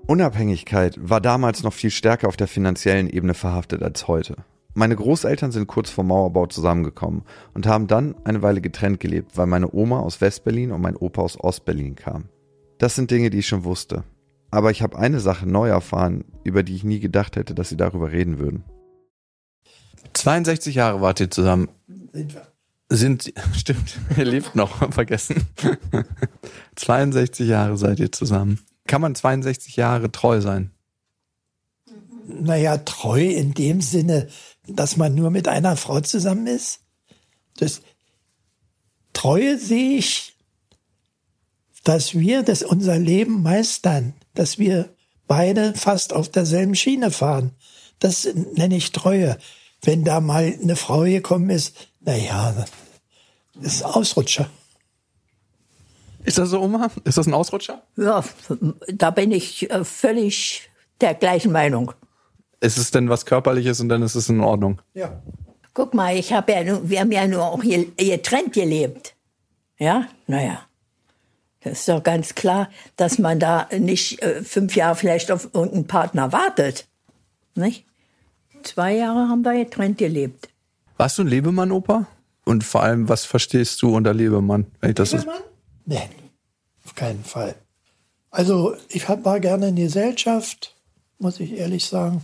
Unabhängigkeit 0.07 0.97
war 0.99 1.21
damals 1.21 1.63
noch 1.63 1.73
viel 1.73 1.91
stärker 1.91 2.29
auf 2.29 2.37
der 2.37 2.49
finanziellen 2.49 3.09
Ebene 3.09 3.35
verhaftet 3.35 3.83
als 3.83 4.09
heute. 4.09 4.37
Meine 4.75 4.97
Großeltern 4.97 5.53
sind 5.53 5.67
kurz 5.67 5.91
vor 5.91 6.05
Mauerbau 6.05 6.47
zusammengekommen 6.47 7.23
und 7.53 7.67
haben 7.67 7.87
dann 7.87 8.15
eine 8.25 8.43
Weile 8.43 8.61
getrennt 8.61 9.01
gelebt, 9.01 9.37
weil 9.37 9.47
meine 9.47 9.73
Oma 9.73 10.01
aus 10.01 10.21
Westberlin 10.21 10.73
und 10.73 10.81
mein 10.81 10.97
Opa 10.97 11.23
aus 11.23 11.39
Ostberlin 11.39 11.95
kamen. 11.95 12.29
Das 12.79 12.95
sind 12.95 13.11
Dinge, 13.11 13.31
die 13.31 13.41
ich 13.41 13.47
schon 13.47 13.65
wusste. 13.65 14.05
Aber 14.51 14.71
ich 14.71 14.83
habe 14.83 14.99
eine 14.99 15.21
Sache 15.21 15.47
neu 15.47 15.69
erfahren, 15.69 16.25
über 16.45 16.63
die 16.63 16.75
ich 16.75 16.85
nie 16.85 17.01
gedacht 17.01 17.37
hätte, 17.37 17.55
dass 17.55 17.69
sie 17.69 17.77
darüber 17.77 18.13
reden 18.13 18.39
würden. 18.39 18.65
62 20.15 20.75
Jahre 20.75 21.01
wart 21.01 21.21
ihr 21.21 21.31
zusammen. 21.31 21.69
Sind 22.13 22.35
wir. 22.35 22.47
Sind, 22.93 23.33
stimmt, 23.55 23.99
ihr 24.19 24.27
lebt 24.27 24.55
noch, 24.55 24.93
vergessen. 24.93 25.47
62 26.77 27.49
Jahre 27.49 27.79
seid 27.79 27.99
ihr 28.01 28.13
zusammen. 28.13 28.59
Kann 28.87 29.01
man 29.01 29.15
62 29.15 29.77
Jahre 29.77 30.13
treu 30.13 30.43
sein? 30.43 30.73
Naja, 32.27 32.77
treu 32.77 33.23
in 33.23 33.55
dem 33.55 33.81
Sinne, 33.81 34.29
dass 34.67 34.97
man 34.97 35.15
nur 35.15 35.31
mit 35.31 35.49
einer 35.49 35.77
Frau 35.77 36.01
zusammen 36.01 36.47
ist. 36.47 36.81
Das 37.57 37.83
Treue 39.13 39.59
sehe 39.59 39.99
ich, 39.99 40.35
dass 41.85 42.15
wir 42.15 42.43
das 42.43 42.63
unser 42.63 42.99
Leben 42.99 43.43
meistern, 43.43 44.15
dass 44.35 44.59
wir 44.59 44.89
beide 45.27 45.75
fast 45.75 46.13
auf 46.13 46.29
derselben 46.29 46.75
Schiene 46.75 47.11
fahren. 47.11 47.53
Das 47.99 48.29
nenne 48.55 48.77
ich 48.77 48.93
Treue. 48.93 49.39
Wenn 49.83 50.05
da 50.05 50.21
mal 50.21 50.57
eine 50.61 50.77
Frau 50.77 51.03
gekommen 51.03 51.51
ist, 51.51 51.75
naja, 52.01 52.53
das 53.55 53.75
ist 53.75 53.85
Ausrutscher. 53.85 54.49
Ist 56.25 56.39
das 56.39 56.51
so, 56.51 56.61
Oma? 56.61 56.91
Ist 57.05 57.19
das 57.19 57.27
ein 57.27 57.35
Ausrutscher? 57.35 57.83
Ja, 57.97 58.25
da 58.89 59.11
bin 59.11 59.33
ich 59.33 59.71
äh, 59.71 59.85
völlig 59.85 60.71
der 61.01 61.15
gleichen 61.15 61.51
Meinung. 61.51 61.93
Ist 62.63 62.79
es 62.79 62.93
denn 62.93 63.09
was 63.09 63.27
Körperliches 63.27 63.81
und 63.81 63.89
dann 63.89 64.03
ist 64.03 64.15
es 64.15 64.29
in 64.29 64.41
Ordnung? 64.41 64.81
Ja. 64.95 65.21
Guck 65.75 65.95
mal, 65.95 66.17
ich 66.17 66.33
habe 66.33 66.53
ja 66.53 66.63
nur, 66.63 66.89
wir 66.89 67.01
haben 67.01 67.11
ja 67.11 67.27
nur 67.27 67.45
auch 67.45 67.63
hier 67.63 67.87
getrennt 67.97 68.53
gelebt. 68.53 69.15
Ja, 69.79 70.07
naja. 70.29 70.61
Das 71.65 71.81
ist 71.81 71.89
doch 71.89 72.03
ganz 72.03 72.35
klar, 72.37 72.71
dass 72.97 73.19
man 73.19 73.41
da 73.41 73.69
nicht 73.77 74.23
äh, 74.23 74.43
fünf 74.45 74.77
Jahre 74.77 74.95
vielleicht 74.95 75.33
auf 75.33 75.49
irgendeinen 75.53 75.87
Partner 75.89 76.31
wartet. 76.33 76.87
Nicht? 77.57 77.85
Zwei 78.63 78.95
Jahre 78.97 79.29
haben 79.29 79.43
wir 79.43 79.65
getrennt 79.65 79.99
gelebt. 79.99 80.49
Warst 80.99 81.19
du 81.19 81.23
ein 81.23 81.29
Lebemann, 81.29 81.73
Opa? 81.73 82.07
Und 82.45 82.63
vor 82.65 82.83
allem, 82.85 83.09
was 83.09 83.25
verstehst 83.25 83.83
du 83.83 83.95
unter 83.95 84.15
Lebemann? 84.15 84.67
Ist, 84.83 85.27
Nein, 85.87 86.09
auf 86.85 86.95
keinen 86.95 87.25
Fall. 87.25 87.57
Also 88.31 88.77
ich 88.89 89.09
hab- 89.09 89.25
war 89.25 89.41
gerne 89.41 89.69
in 89.69 89.77
Gesellschaft, 89.77 90.77
muss 91.19 91.41
ich 91.41 91.53
ehrlich 91.53 91.85
sagen. 91.87 92.23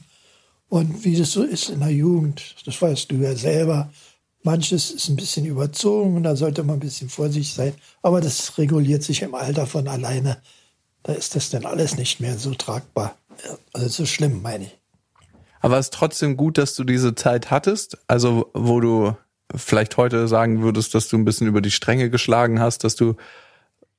Und 0.68 1.04
wie 1.04 1.16
das 1.16 1.32
so 1.32 1.42
ist 1.42 1.70
in 1.70 1.80
der 1.80 1.90
Jugend, 1.90 2.54
das 2.66 2.80
weißt 2.80 3.10
du 3.10 3.16
ja 3.16 3.34
selber. 3.34 3.90
Manches 4.42 4.90
ist 4.90 5.08
ein 5.08 5.16
bisschen 5.16 5.46
überzogen 5.46 6.16
und 6.16 6.22
da 6.22 6.36
sollte 6.36 6.62
man 6.62 6.76
ein 6.76 6.80
bisschen 6.80 7.08
vorsichtig 7.08 7.54
sein. 7.54 7.74
Aber 8.02 8.20
das 8.20 8.56
reguliert 8.58 9.02
sich 9.02 9.22
im 9.22 9.34
Alter 9.34 9.66
von 9.66 9.88
alleine. 9.88 10.38
Da 11.02 11.12
ist 11.12 11.34
das 11.34 11.50
dann 11.50 11.64
alles 11.64 11.96
nicht 11.96 12.20
mehr 12.20 12.38
so 12.38 12.54
tragbar. 12.54 13.16
Also 13.72 13.88
so 13.88 14.06
schlimm, 14.06 14.42
meine 14.42 14.64
ich. 14.64 14.78
aber 15.60 15.78
es 15.78 15.86
ist 15.86 15.94
trotzdem 15.94 16.36
gut, 16.36 16.58
dass 16.58 16.74
du 16.74 16.84
diese 16.84 17.14
Zeit 17.14 17.50
hattest. 17.50 17.98
Also, 18.06 18.50
wo 18.54 18.80
du 18.80 19.16
vielleicht 19.54 19.96
heute 19.96 20.28
sagen 20.28 20.62
würdest, 20.62 20.94
dass 20.94 21.08
du 21.08 21.16
ein 21.16 21.24
bisschen 21.24 21.46
über 21.46 21.60
die 21.60 21.70
Stränge 21.70 22.10
geschlagen 22.10 22.60
hast, 22.60 22.84
dass 22.84 22.94
du 22.94 23.16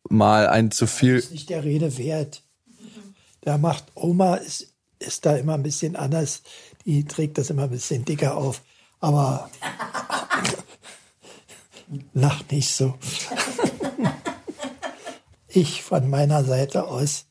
mal 0.10 0.48
ein 0.48 0.72
zu 0.72 0.88
viel. 0.88 1.16
ist 1.18 1.32
nicht 1.32 1.50
der 1.50 1.64
Rede 1.64 1.98
wert. 1.98 2.44
Da 3.42 3.58
macht 3.58 3.86
Oma 3.96 4.36
ist, 4.36 4.69
ist 5.00 5.26
da 5.26 5.36
immer 5.36 5.56
ein 5.56 5.64
bisschen 5.64 5.96
anders. 5.96 6.44
Die 6.86 7.06
trägt 7.06 7.38
das 7.38 7.50
immer 7.50 7.64
ein 7.64 7.70
bisschen 7.70 8.06
dicker 8.06 8.38
auf. 8.38 8.62
Aber 9.00 9.50
lach 12.14 12.44
nicht 12.52 12.74
so. 12.74 12.96
Ich 15.48 15.82
von 15.82 16.10
meiner 16.10 16.44
Seite 16.44 16.88
aus. 16.88 17.26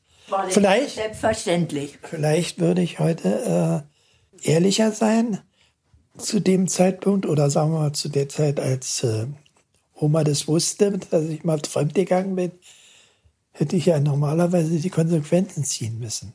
Vielleicht, 0.49 0.95
Selbstverständlich. 0.95 1.97
vielleicht 2.03 2.59
würde 2.59 2.81
ich 2.81 2.99
heute 2.99 3.85
äh, 4.43 4.51
ehrlicher 4.51 4.91
sein 4.91 5.39
zu 6.17 6.39
dem 6.39 6.67
Zeitpunkt 6.67 7.25
oder 7.25 7.49
sagen 7.49 7.71
wir 7.71 7.79
mal 7.79 7.93
zu 7.93 8.09
der 8.09 8.29
Zeit, 8.29 8.59
als 8.59 9.03
äh, 9.03 9.25
Oma 9.95 10.23
das 10.23 10.47
wusste, 10.47 10.97
dass 10.97 11.23
ich 11.23 11.43
mal 11.43 11.59
fremdgegangen 11.59 12.35
bin, 12.35 12.51
hätte 13.51 13.75
ich 13.75 13.87
ja 13.87 13.99
normalerweise 13.99 14.79
die 14.79 14.89
Konsequenzen 14.89 15.63
ziehen 15.63 15.99
müssen. 15.99 16.33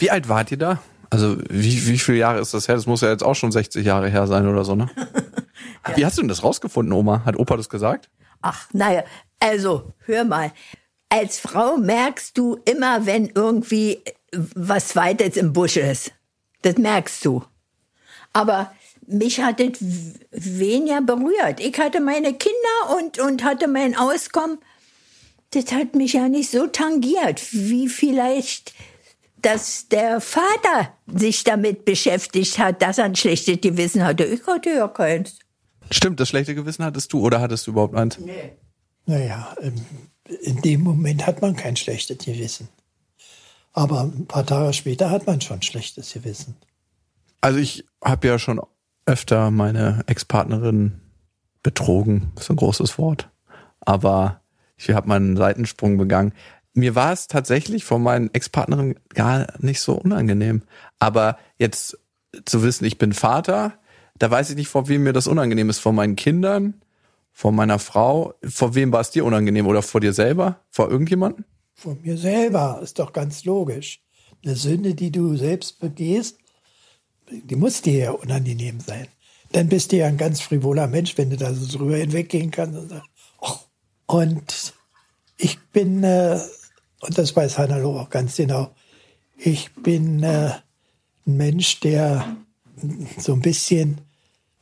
Wie 0.00 0.10
alt 0.10 0.28
wart 0.28 0.50
ihr 0.50 0.58
da? 0.58 0.82
Also, 1.10 1.36
wie, 1.48 1.86
wie 1.88 1.98
viele 1.98 2.18
Jahre 2.18 2.40
ist 2.40 2.54
das 2.54 2.68
her? 2.68 2.76
Das 2.76 2.86
muss 2.86 3.00
ja 3.00 3.10
jetzt 3.10 3.22
auch 3.24 3.34
schon 3.34 3.50
60 3.52 3.84
Jahre 3.84 4.08
her 4.08 4.26
sein 4.26 4.46
oder 4.46 4.64
so, 4.64 4.74
ne? 4.74 4.88
Wie 5.96 6.04
hast 6.04 6.18
du 6.18 6.22
denn 6.22 6.28
das 6.28 6.42
rausgefunden, 6.44 6.92
Oma? 6.92 7.24
Hat 7.24 7.36
Opa 7.38 7.56
das 7.56 7.68
gesagt? 7.68 8.10
Ach, 8.42 8.66
naja, 8.72 9.02
also, 9.40 9.92
hör 10.06 10.24
mal. 10.24 10.52
Als 11.08 11.38
Frau 11.40 11.76
merkst 11.78 12.36
du 12.38 12.58
immer, 12.64 13.06
wenn 13.06 13.26
irgendwie 13.34 14.00
was 14.54 14.94
Weites 14.94 15.36
im 15.36 15.52
Busch 15.52 15.76
ist. 15.76 16.12
Das 16.62 16.76
merkst 16.76 17.24
du. 17.24 17.42
Aber 18.32 18.72
mich 19.06 19.40
hat 19.40 19.58
es 19.58 19.80
w- 19.80 20.14
weniger 20.30 21.00
berührt. 21.00 21.58
Ich 21.58 21.76
hatte 21.80 22.00
meine 22.00 22.34
Kinder 22.34 22.96
und, 22.98 23.18
und 23.18 23.42
hatte 23.42 23.66
mein 23.66 23.96
Auskommen. 23.96 24.58
Das 25.50 25.72
hat 25.72 25.94
mich 25.96 26.12
ja 26.12 26.28
nicht 26.28 26.50
so 26.50 26.68
tangiert, 26.68 27.42
wie 27.52 27.88
vielleicht, 27.88 28.72
dass 29.42 29.88
der 29.88 30.20
Vater 30.20 30.92
sich 31.06 31.44
damit 31.44 31.84
beschäftigt 31.84 32.58
hat, 32.58 32.82
dass 32.82 32.98
er 32.98 33.04
ein 33.04 33.16
schlechtes 33.16 33.60
Gewissen 33.60 34.04
hatte. 34.04 34.24
Ich 34.24 34.46
hatte 34.46 34.70
ja 34.70 34.88
keins. 34.88 35.38
Stimmt, 35.90 36.20
das 36.20 36.28
schlechte 36.28 36.54
Gewissen 36.54 36.84
hattest 36.84 37.12
du 37.12 37.20
oder 37.20 37.40
hattest 37.40 37.66
du 37.66 37.72
überhaupt 37.72 37.94
eins? 37.94 38.18
Naja, 39.06 39.54
im- 39.60 39.74
in 40.42 40.60
dem 40.62 40.82
Moment 40.82 41.26
hat 41.26 41.42
man 41.42 41.56
kein 41.56 41.74
schlechtes 41.76 42.18
Gewissen. 42.18 42.68
Aber 43.72 44.02
ein 44.02 44.26
paar 44.26 44.46
Tage 44.46 44.72
später 44.72 45.10
hat 45.10 45.26
man 45.26 45.40
schon 45.40 45.62
schlechtes 45.62 46.12
Gewissen. 46.12 46.56
Also 47.40 47.58
ich 47.58 47.84
habe 48.04 48.28
ja 48.28 48.38
schon 48.38 48.60
öfter 49.06 49.50
meine 49.50 50.02
Ex-Partnerin 50.06 51.00
betrogen, 51.62 52.32
ist 52.38 52.50
ein 52.50 52.56
großes 52.56 52.98
Wort. 52.98 53.28
Aber 53.80 54.40
ich 54.76 54.90
habe 54.90 55.08
mal 55.08 55.16
einen 55.16 55.36
Seitensprung 55.36 55.98
begangen. 55.98 56.32
Mir 56.74 56.94
war 56.94 57.12
es 57.12 57.26
tatsächlich 57.26 57.84
von 57.84 58.02
meinen 58.02 58.32
Ex-Partnerinnen 58.32 58.96
gar 59.10 59.52
nicht 59.58 59.80
so 59.80 59.94
unangenehm. 59.94 60.62
Aber 60.98 61.38
jetzt 61.58 61.98
zu 62.44 62.62
wissen, 62.62 62.84
ich 62.84 62.98
bin 62.98 63.12
Vater, 63.12 63.74
da 64.18 64.30
weiß 64.30 64.50
ich 64.50 64.56
nicht, 64.56 64.68
vor 64.68 64.88
wem 64.88 65.02
mir 65.02 65.12
das 65.12 65.26
unangenehm 65.26 65.70
ist. 65.70 65.78
Vor 65.78 65.92
meinen 65.92 66.14
Kindern, 66.14 66.74
vor 67.32 67.52
meiner 67.52 67.78
Frau. 67.78 68.34
Vor 68.44 68.74
wem 68.74 68.92
war 68.92 69.00
es 69.00 69.10
dir 69.10 69.24
unangenehm? 69.24 69.66
Oder 69.66 69.82
vor 69.82 70.00
dir 70.00 70.12
selber? 70.12 70.60
Vor 70.70 70.90
irgendjemandem? 70.90 71.44
Von 71.74 72.00
mir 72.02 72.18
selber 72.18 72.80
ist 72.82 72.98
doch 72.98 73.12
ganz 73.12 73.44
logisch. 73.44 74.02
Eine 74.44 74.56
Sünde, 74.56 74.94
die 74.94 75.10
du 75.10 75.36
selbst 75.36 75.80
begehst, 75.80 76.38
die 77.30 77.56
muss 77.56 77.82
dir 77.82 77.98
ja 77.98 78.10
unangenehm 78.10 78.80
sein. 78.80 79.06
Dann 79.52 79.68
bist 79.68 79.92
du 79.92 79.96
ja 79.96 80.06
ein 80.06 80.18
ganz 80.18 80.40
frivoler 80.40 80.86
Mensch, 80.86 81.16
wenn 81.16 81.30
du 81.30 81.36
da 81.36 81.52
so 81.54 81.78
drüber 81.78 81.96
hinweggehen 81.96 82.50
kannst. 82.50 82.94
Und 84.06 84.74
ich 85.36 85.58
bin, 85.72 86.04
äh, 86.04 86.38
und 87.00 87.18
das 87.18 87.34
weiß 87.34 87.58
Hannah 87.58 87.82
auch 87.84 88.10
ganz 88.10 88.36
genau, 88.36 88.74
Ich 89.36 89.72
bin 89.74 90.22
äh, 90.22 90.52
ein 91.26 91.36
Mensch, 91.36 91.80
der 91.80 92.36
so 93.18 93.32
ein 93.32 93.40
bisschen 93.40 94.00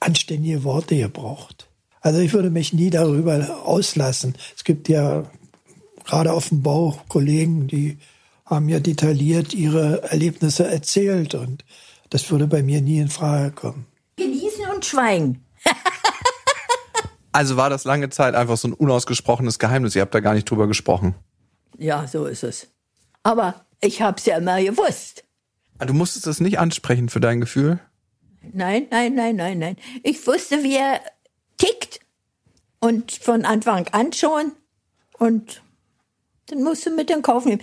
anständige 0.00 0.64
Worte 0.64 0.94
hier 0.94 1.08
braucht. 1.08 1.68
Also 2.00 2.20
ich 2.20 2.32
würde 2.32 2.50
mich 2.50 2.72
nie 2.72 2.90
darüber 2.90 3.64
auslassen. 3.64 4.34
Es 4.56 4.64
gibt 4.64 4.88
ja 4.88 5.30
gerade 6.04 6.32
auf 6.32 6.48
dem 6.48 6.62
Bau 6.62 6.98
Kollegen, 7.08 7.66
die 7.66 7.98
haben 8.46 8.68
ja 8.68 8.80
detailliert 8.80 9.52
ihre 9.52 10.04
Erlebnisse 10.04 10.66
erzählt 10.66 11.34
und 11.34 11.64
das 12.10 12.30
würde 12.30 12.46
bei 12.46 12.62
mir 12.62 12.80
nie 12.80 12.98
in 12.98 13.08
Frage 13.08 13.50
kommen. 13.50 13.86
Genießen 14.16 14.64
und 14.74 14.84
schweigen. 14.84 15.44
Also 17.30 17.56
war 17.56 17.70
das 17.70 17.84
lange 17.84 18.08
Zeit 18.08 18.34
einfach 18.34 18.56
so 18.56 18.66
ein 18.66 18.72
unausgesprochenes 18.72 19.58
Geheimnis. 19.60 19.94
Ihr 19.94 20.02
habt 20.02 20.14
da 20.14 20.18
gar 20.18 20.34
nicht 20.34 20.50
drüber 20.50 20.66
gesprochen. 20.66 21.14
Ja, 21.76 22.06
so 22.06 22.26
ist 22.26 22.42
es. 22.44 22.68
Aber 23.22 23.64
ich 23.80 24.00
hab's 24.02 24.26
ja 24.26 24.38
immer 24.38 24.62
gewusst. 24.62 25.24
Ah, 25.78 25.84
Du 25.86 25.94
musstest 25.94 26.26
das 26.26 26.40
nicht 26.40 26.58
ansprechen 26.58 27.08
für 27.08 27.20
dein 27.20 27.40
Gefühl? 27.40 27.78
Nein, 28.52 28.86
nein, 28.90 29.14
nein, 29.14 29.36
nein, 29.36 29.58
nein. 29.58 29.76
Ich 30.02 30.26
wusste, 30.26 30.62
wie 30.62 30.76
er 30.76 31.00
tickt. 31.58 32.00
Und 32.80 33.12
von 33.12 33.44
Anfang 33.44 33.88
an 33.88 34.12
schon. 34.12 34.52
Und 35.18 35.62
dann 36.46 36.62
musst 36.62 36.86
du 36.86 36.90
mit 36.90 37.10
in 37.10 37.22
Kauf 37.22 37.44
nehmen. 37.44 37.62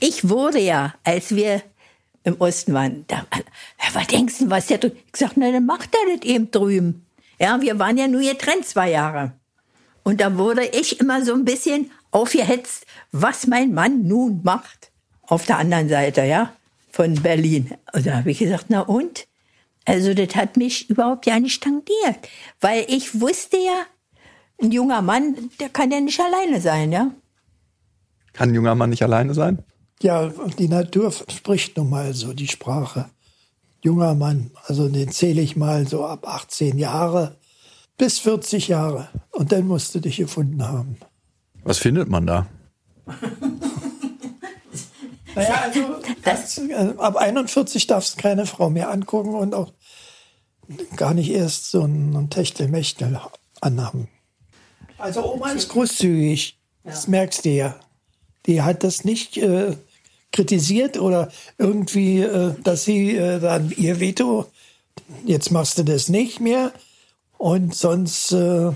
Ich 0.00 0.28
wurde 0.28 0.60
ja, 0.60 0.94
als 1.04 1.34
wir 1.34 1.62
im 2.22 2.40
Osten 2.40 2.72
waren, 2.72 3.04
da, 3.08 3.26
was 3.92 4.06
denkst 4.06 4.38
du, 4.38 4.50
was 4.50 4.66
der 4.66 4.78
drüben? 4.78 4.96
Ich 5.12 5.16
sag, 5.18 5.32
na, 5.36 5.50
dann 5.50 5.66
macht 5.66 5.90
er 5.94 6.16
das 6.16 6.24
eben 6.24 6.50
drüben. 6.50 7.04
Ja, 7.38 7.60
wir 7.60 7.78
waren 7.78 7.98
ja 7.98 8.06
nur 8.08 8.22
getrennt 8.22 8.64
zwei 8.66 8.90
Jahre. 8.90 9.32
Und 10.04 10.20
da 10.20 10.36
wurde 10.38 10.64
ich 10.66 11.00
immer 11.00 11.24
so 11.24 11.34
ein 11.34 11.44
bisschen 11.44 11.90
aufgehetzt, 12.12 12.83
was 13.16 13.46
mein 13.46 13.72
Mann 13.72 14.08
nun 14.08 14.40
macht. 14.42 14.90
Auf 15.22 15.46
der 15.46 15.58
anderen 15.58 15.88
Seite, 15.88 16.24
ja, 16.24 16.52
von 16.90 17.14
Berlin. 17.14 17.70
Und 17.92 18.04
da 18.06 18.16
habe 18.16 18.32
ich 18.32 18.40
gesagt, 18.40 18.66
na 18.68 18.80
und? 18.80 19.26
Also 19.84 20.14
das 20.14 20.34
hat 20.34 20.56
mich 20.56 20.90
überhaupt 20.90 21.24
ja 21.26 21.38
nicht 21.38 21.62
tangiert. 21.62 22.28
Weil 22.60 22.84
ich 22.88 23.20
wusste 23.20 23.56
ja, 23.56 23.84
ein 24.60 24.72
junger 24.72 25.00
Mann, 25.00 25.50
der 25.60 25.68
kann 25.68 25.92
ja 25.92 26.00
nicht 26.00 26.20
alleine 26.20 26.60
sein, 26.60 26.90
ja. 26.90 27.12
Kann 28.32 28.50
ein 28.50 28.54
junger 28.54 28.74
Mann 28.74 28.90
nicht 28.90 29.02
alleine 29.02 29.32
sein? 29.32 29.62
Ja, 30.02 30.32
die 30.58 30.68
Natur 30.68 31.12
spricht 31.12 31.76
nun 31.76 31.90
mal 31.90 32.12
so 32.14 32.32
die 32.32 32.48
Sprache. 32.48 33.06
Junger 33.80 34.16
Mann, 34.16 34.50
also 34.66 34.88
den 34.88 35.12
zähle 35.12 35.40
ich 35.40 35.56
mal 35.56 35.86
so 35.86 36.04
ab 36.04 36.26
18 36.26 36.78
Jahre 36.78 37.36
bis 37.96 38.18
40 38.18 38.68
Jahre. 38.68 39.08
Und 39.30 39.52
dann 39.52 39.68
musst 39.68 39.94
du 39.94 40.00
dich 40.00 40.16
gefunden 40.16 40.66
haben. 40.66 40.96
Was 41.62 41.78
findet 41.78 42.08
man 42.08 42.26
da? 42.26 42.48
Naja, 45.34 45.62
also 45.62 45.96
das, 46.22 46.58
äh, 46.58 46.94
ab 46.96 47.16
41 47.16 47.86
darfst 47.86 48.16
du 48.16 48.22
keine 48.22 48.46
Frau 48.46 48.70
mehr 48.70 48.90
angucken 48.90 49.34
und 49.34 49.54
auch 49.54 49.72
gar 50.96 51.14
nicht 51.14 51.30
erst 51.30 51.70
so 51.70 51.82
ein 51.82 52.30
Techtelmechtel 52.30 53.20
anhaben. 53.60 54.08
Also 54.98 55.34
Oma 55.34 55.50
ist 55.50 55.70
großzügig, 55.70 56.58
das 56.84 57.08
merkst 57.08 57.44
du 57.44 57.50
ja. 57.50 57.76
Die 58.46 58.62
hat 58.62 58.84
das 58.84 59.04
nicht 59.04 59.36
äh, 59.36 59.76
kritisiert 60.32 60.98
oder 60.98 61.30
irgendwie, 61.58 62.20
äh, 62.20 62.54
dass 62.62 62.84
sie 62.84 63.16
äh, 63.16 63.40
dann 63.40 63.72
ihr 63.76 64.00
Veto, 64.00 64.46
jetzt 65.24 65.50
machst 65.50 65.78
du 65.78 65.82
das 65.82 66.08
nicht 66.08 66.40
mehr 66.40 66.72
und 67.38 67.74
sonst 67.74 68.32
äh, 68.32 68.72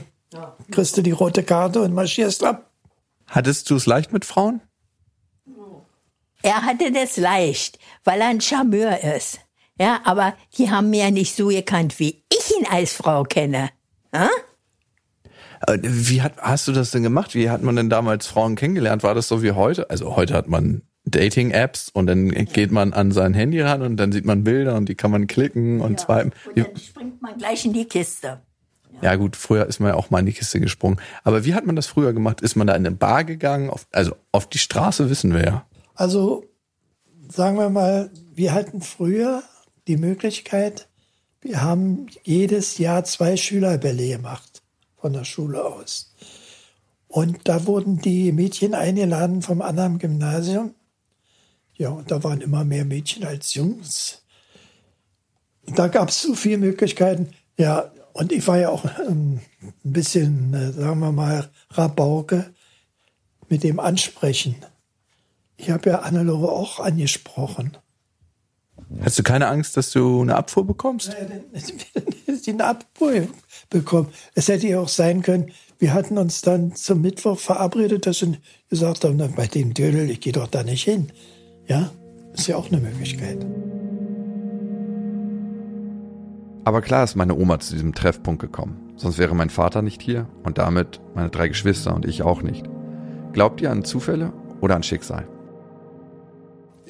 kriegst 0.71 0.97
du 0.97 1.03
die 1.03 1.13
rote 1.13 1.43
Karte 1.43 1.83
und 1.83 1.95
marschierst 1.95 2.45
ab. 2.45 2.68
Hattest 3.29 3.71
du 3.71 3.77
es 3.77 3.87
leicht 3.87 4.13
mit 4.13 4.25
Frauen? 4.25 4.61
Er 6.43 6.63
hatte 6.63 6.93
das 6.93 7.17
leicht, 7.17 7.79
weil 8.05 8.21
er 8.21 8.29
ein 8.29 8.41
Charmeur 8.41 9.03
ist. 9.17 9.41
Ja, 9.81 10.01
aber 10.05 10.35
die 10.57 10.71
haben 10.71 10.91
mir 10.91 11.05
ja 11.05 11.11
nicht 11.11 11.35
so 11.37 11.49
gekannt, 11.49 11.99
wie 11.99 12.25
ich 12.33 12.51
ihn 12.59 12.67
als 12.69 12.93
Frau 12.93 13.23
kenne. 13.23 13.71
Ja? 14.13 14.29
Äh, 15.67 15.79
Wie 15.83 16.23
hat, 16.23 16.37
hast 16.39 16.69
du 16.69 16.73
das 16.73 16.91
denn 16.91 17.03
gemacht? 17.03 17.35
Wie 17.35 17.51
hat 17.51 17.63
man 17.63 17.77
denn 17.77 17.91
damals 17.91 18.27
Frauen 18.27 18.57
kennengelernt? 18.57 19.03
War 19.03 19.15
das 19.15 19.29
so 19.29 19.43
wie 19.43 19.53
heute? 19.53 19.91
Also 19.91 20.17
heute 20.17 20.35
hat 20.35 20.49
man 20.49 20.83
Dating-Apps 21.05 21.89
und 21.89 22.07
dann 22.07 22.31
geht 22.31 22.71
man 22.71 22.93
an 22.93 23.13
sein 23.13 23.35
Handy 23.35 23.61
ran 23.61 23.83
und 23.83 23.97
dann 23.97 24.13
sieht 24.13 24.25
man 24.25 24.45
Bilder 24.45 24.77
und 24.77 24.89
die 24.89 24.95
kann 24.95 25.11
man 25.11 25.27
klicken 25.27 25.81
und 25.81 26.01
swipen. 26.01 26.33
Und 26.47 26.59
dann 26.59 26.77
springt 26.77 27.23
man 27.23 27.39
gleich 27.39 27.65
in 27.65 27.73
die 27.73 27.87
Kiste. 27.87 28.41
Ja 29.01 29.15
gut, 29.17 29.37
früher 29.37 29.67
ist 29.67 29.81
man 29.81 29.91
ja 29.91 29.95
auch 29.95 30.11
mal 30.11 30.21
in 30.21 30.27
die 30.27 30.33
Kiste 30.33 30.61
gesprungen. 30.61 31.01
Aber 31.25 31.45
wie 31.45 31.55
hat 31.55 31.67
man 31.67 31.77
das 31.77 31.87
früher 31.87 32.13
gemacht? 32.13 32.41
Ist 32.41 32.57
man 32.57 32.67
da 32.67 32.75
in 32.75 32.87
eine 32.87 32.95
Bar 32.95 33.25
gegangen? 33.25 33.71
Auf, 33.71 33.87
also 33.93 34.17
auf 34.33 34.49
die 34.49 34.59
Straße 34.59 35.11
wissen 35.11 35.33
wir 35.33 35.45
ja. 35.45 35.67
Also 35.95 36.45
sagen 37.29 37.59
wir 37.59 37.71
mal, 37.71 38.11
wir 38.35 38.55
hatten 38.55 38.81
früher 38.81 39.43
die 39.87 39.97
Möglichkeit, 39.97 40.89
wir 41.41 41.63
haben 41.63 42.07
jedes 42.25 42.79
Jahr 42.79 43.05
zwei 43.05 43.37
Schülerbälle 43.37 44.09
gemacht 44.09 44.63
von 44.97 45.13
der 45.13 45.25
Schule 45.25 45.65
aus. 45.65 46.15
Und 47.07 47.49
da 47.49 47.67
wurden 47.67 47.99
die 47.99 48.33
Mädchen 48.33 48.75
eingeladen 48.75 49.43
vom 49.43 49.63
anderen 49.63 49.99
Gymnasium. 49.99 50.75
Ja, 51.75 51.91
und 51.91 52.11
da 52.11 52.23
waren 52.25 52.41
immer 52.41 52.65
mehr 52.65 52.85
Mädchen 52.85 53.25
als 53.25 53.55
Jungs. 53.55 54.23
Da 55.75 55.89
gab 55.89 56.09
es 56.09 56.23
so 56.23 56.35
viele 56.35 56.59
Möglichkeiten. 56.59 57.31
Ja, 57.57 57.91
und 58.19 58.33
ich 58.33 58.47
war 58.49 58.59
ja 58.59 58.71
auch 58.71 58.85
ähm, 59.09 59.41
ein 59.63 59.93
bisschen, 59.93 60.53
äh, 60.53 60.73
sagen 60.73 60.99
wir 60.99 61.13
mal, 61.13 61.49
Rabauke 61.71 62.53
mit 63.49 63.63
dem 63.63 63.79
Ansprechen. 63.79 64.57
Ich 65.57 65.71
habe 65.71 65.91
ja 65.91 66.01
Annelore 66.01 66.51
auch 66.51 66.81
angesprochen. 66.81 67.77
Hast 69.03 69.19
du 69.19 69.23
keine 69.23 69.47
Angst, 69.49 69.77
dass 69.77 69.91
du 69.91 70.23
eine 70.23 70.35
Abfuhr 70.35 70.67
bekommst? 70.67 71.15
Sie 72.27 72.53
eine 72.53 72.65
Abfuhr 72.65 73.29
bekommen. 73.71 74.09
Es 74.35 74.49
hätte 74.49 74.67
ja 74.67 74.81
auch 74.81 74.89
sein 74.89 75.23
können, 75.23 75.53
wir 75.79 75.95
hatten 75.95 76.19
uns 76.19 76.41
dann 76.41 76.75
zum 76.75 77.03
Mittwoch 77.03 77.39
verabredet, 77.39 78.07
dass 78.07 78.19
sie 78.19 78.39
gesagt 78.69 79.05
haben, 79.05 79.19
bei 79.37 79.47
dem 79.47 79.75
Dödel, 79.75 80.11
ich 80.11 80.21
gehe 80.21 80.33
doch 80.33 80.49
da 80.49 80.65
nicht 80.65 80.83
hin. 80.83 81.13
Ja, 81.69 81.93
ist 82.33 82.49
ja 82.49 82.57
auch 82.57 82.67
eine 82.69 82.81
Möglichkeit. 82.81 83.47
Aber 86.69 86.83
klar 86.83 87.03
ist 87.03 87.17
meine 87.17 87.35
Oma 87.35 87.59
zu 87.61 87.73
diesem 87.73 87.95
Treffpunkt 87.95 88.43
gekommen. 88.43 88.93
Sonst 88.97 89.17
wäre 89.17 89.35
mein 89.35 89.49
Vater 89.49 89.81
nicht 89.81 90.03
hier 90.03 90.29
und 90.43 90.59
damit 90.59 91.01
meine 91.15 91.31
drei 91.31 91.49
Geschwister 91.49 91.95
und 91.95 92.05
ich 92.05 92.23
auch 92.23 92.43
nicht. 92.43 92.69
Glaubt 93.33 93.63
ihr 93.63 93.71
an 93.71 93.85
Zufälle 93.87 94.35
oder 94.61 94.77
an 94.77 94.83
Schicksal? 94.83 95.27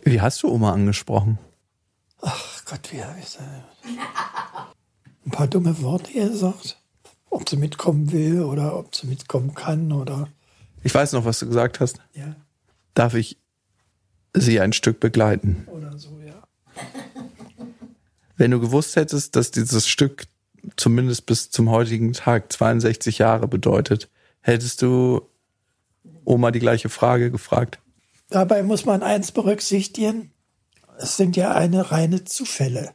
Wie 0.02 0.20
hast 0.20 0.42
du 0.42 0.48
Oma 0.50 0.72
angesprochen? 0.72 1.38
Ach 2.22 2.64
Gott, 2.64 2.92
wie 2.92 3.04
habe 3.04 3.20
ich 3.20 3.26
das? 3.26 3.38
Ein 5.26 5.30
paar 5.30 5.46
dumme 5.46 5.80
Worte 5.80 6.12
gesagt. 6.12 6.82
Ob 7.30 7.48
sie 7.48 7.56
mitkommen 7.56 8.10
will 8.10 8.42
oder 8.42 8.76
ob 8.76 8.96
sie 8.96 9.06
mitkommen 9.06 9.54
kann 9.54 9.92
oder 9.92 10.26
Ich 10.82 10.92
weiß 10.92 11.12
noch, 11.12 11.24
was 11.24 11.38
du 11.38 11.46
gesagt 11.46 11.78
hast. 11.78 12.00
ja, 12.14 12.34
Darf 12.94 13.14
ich 13.14 13.38
sie 14.34 14.58
ein 14.60 14.72
Stück 14.72 14.98
begleiten? 14.98 15.68
oder 15.70 15.96
so, 15.98 16.18
ja. 16.26 16.42
Wenn 18.38 18.52
du 18.52 18.60
gewusst 18.60 18.96
hättest, 18.96 19.34
dass 19.36 19.50
dieses 19.50 19.88
Stück 19.88 20.26
zumindest 20.76 21.26
bis 21.26 21.50
zum 21.50 21.70
heutigen 21.70 22.12
Tag 22.12 22.52
62 22.52 23.18
Jahre 23.18 23.48
bedeutet, 23.48 24.08
hättest 24.40 24.80
du 24.80 25.28
Oma 26.24 26.52
die 26.52 26.60
gleiche 26.60 26.88
Frage 26.88 27.32
gefragt? 27.32 27.80
Dabei 28.30 28.62
muss 28.62 28.84
man 28.84 29.02
eins 29.02 29.32
berücksichtigen. 29.32 30.30
Es 30.98 31.16
sind 31.16 31.36
ja 31.36 31.54
eine 31.54 31.90
reine 31.90 32.24
Zufälle. 32.24 32.92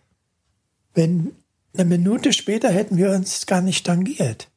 Wenn 0.94 1.36
eine 1.74 1.86
Minute 1.86 2.32
später 2.32 2.70
hätten 2.70 2.96
wir 2.96 3.12
uns 3.12 3.46
gar 3.46 3.62
nicht 3.62 3.86
tangiert. 3.86 4.48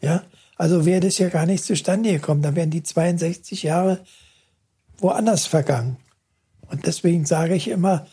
Ja, 0.00 0.24
also 0.56 0.86
wäre 0.86 1.00
das 1.00 1.18
ja 1.18 1.28
gar 1.28 1.44
nicht 1.44 1.64
zustande 1.64 2.12
gekommen. 2.12 2.42
Da 2.42 2.54
wären 2.54 2.70
die 2.70 2.82
62 2.82 3.62
Jahre 3.62 4.04
woanders 4.98 5.46
vergangen. 5.46 5.98
Und 6.70 6.86
deswegen 6.86 7.26
sage 7.26 7.54
ich 7.54 7.68
immer, 7.68 8.06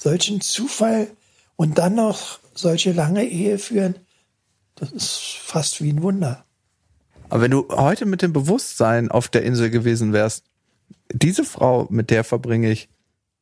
solchen 0.00 0.40
Zufall 0.40 1.08
und 1.56 1.78
dann 1.78 1.94
noch 1.94 2.38
solche 2.54 2.92
lange 2.92 3.24
Ehe 3.24 3.58
führen, 3.58 3.96
das 4.76 4.92
ist 4.92 5.18
fast 5.42 5.82
wie 5.82 5.92
ein 5.92 6.02
Wunder. 6.02 6.44
Aber 7.28 7.42
wenn 7.42 7.50
du 7.50 7.68
heute 7.70 8.06
mit 8.06 8.22
dem 8.22 8.32
Bewusstsein 8.32 9.10
auf 9.10 9.28
der 9.28 9.42
Insel 9.42 9.68
gewesen 9.68 10.12
wärst, 10.14 10.44
diese 11.12 11.44
Frau, 11.44 11.86
mit 11.90 12.10
der 12.10 12.24
verbringe 12.24 12.70
ich 12.70 12.88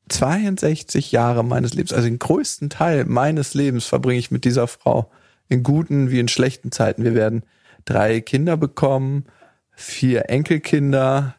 62 0.09 1.13
Jahre 1.13 1.45
meines 1.45 1.75
Lebens, 1.75 1.93
also 1.93 2.09
den 2.09 2.19
größten 2.19 2.71
Teil 2.71 3.05
meines 3.05 3.55
Lebens 3.55 3.87
verbringe 3.87 4.19
ich 4.19 4.31
mit 4.31 4.45
dieser 4.45 4.67
Frau. 4.67 5.11
In 5.49 5.63
guten 5.63 6.11
wie 6.11 6.19
in 6.19 6.29
schlechten 6.29 6.73
Zeiten. 6.73 7.05
Wir 7.05 7.15
werden 7.15 7.45
drei 7.85 8.21
Kinder 8.21 8.57
bekommen, 8.57 9.27
vier 9.75 10.29
Enkelkinder, 10.29 11.37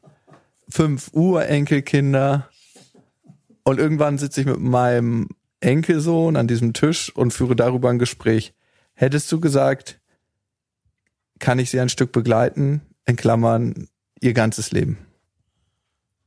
fünf 0.70 1.10
Urenkelkinder. 1.14 2.49
Und 3.70 3.78
irgendwann 3.78 4.18
sitze 4.18 4.42
ich 4.42 4.48
mit 4.48 4.60
meinem 4.60 5.30
Enkelsohn 5.60 6.38
an 6.38 6.48
diesem 6.48 6.74
Tisch 6.74 7.16
und 7.16 7.36
führe 7.36 7.56
darüber 7.56 7.92
ein 7.92 8.00
Gespräch. 8.00 8.56
Hättest 8.96 9.32
du 9.32 9.40
gesagt, 9.40 10.02
kann 11.38 11.60
ich 11.60 11.70
sie 11.70 11.80
ein 11.80 11.90
Stück 11.90 12.12
begleiten, 12.12 12.82
in 13.06 13.16
Klammern, 13.16 13.88
ihr 14.22 14.34
ganzes 14.34 14.72
Leben? 14.72 14.98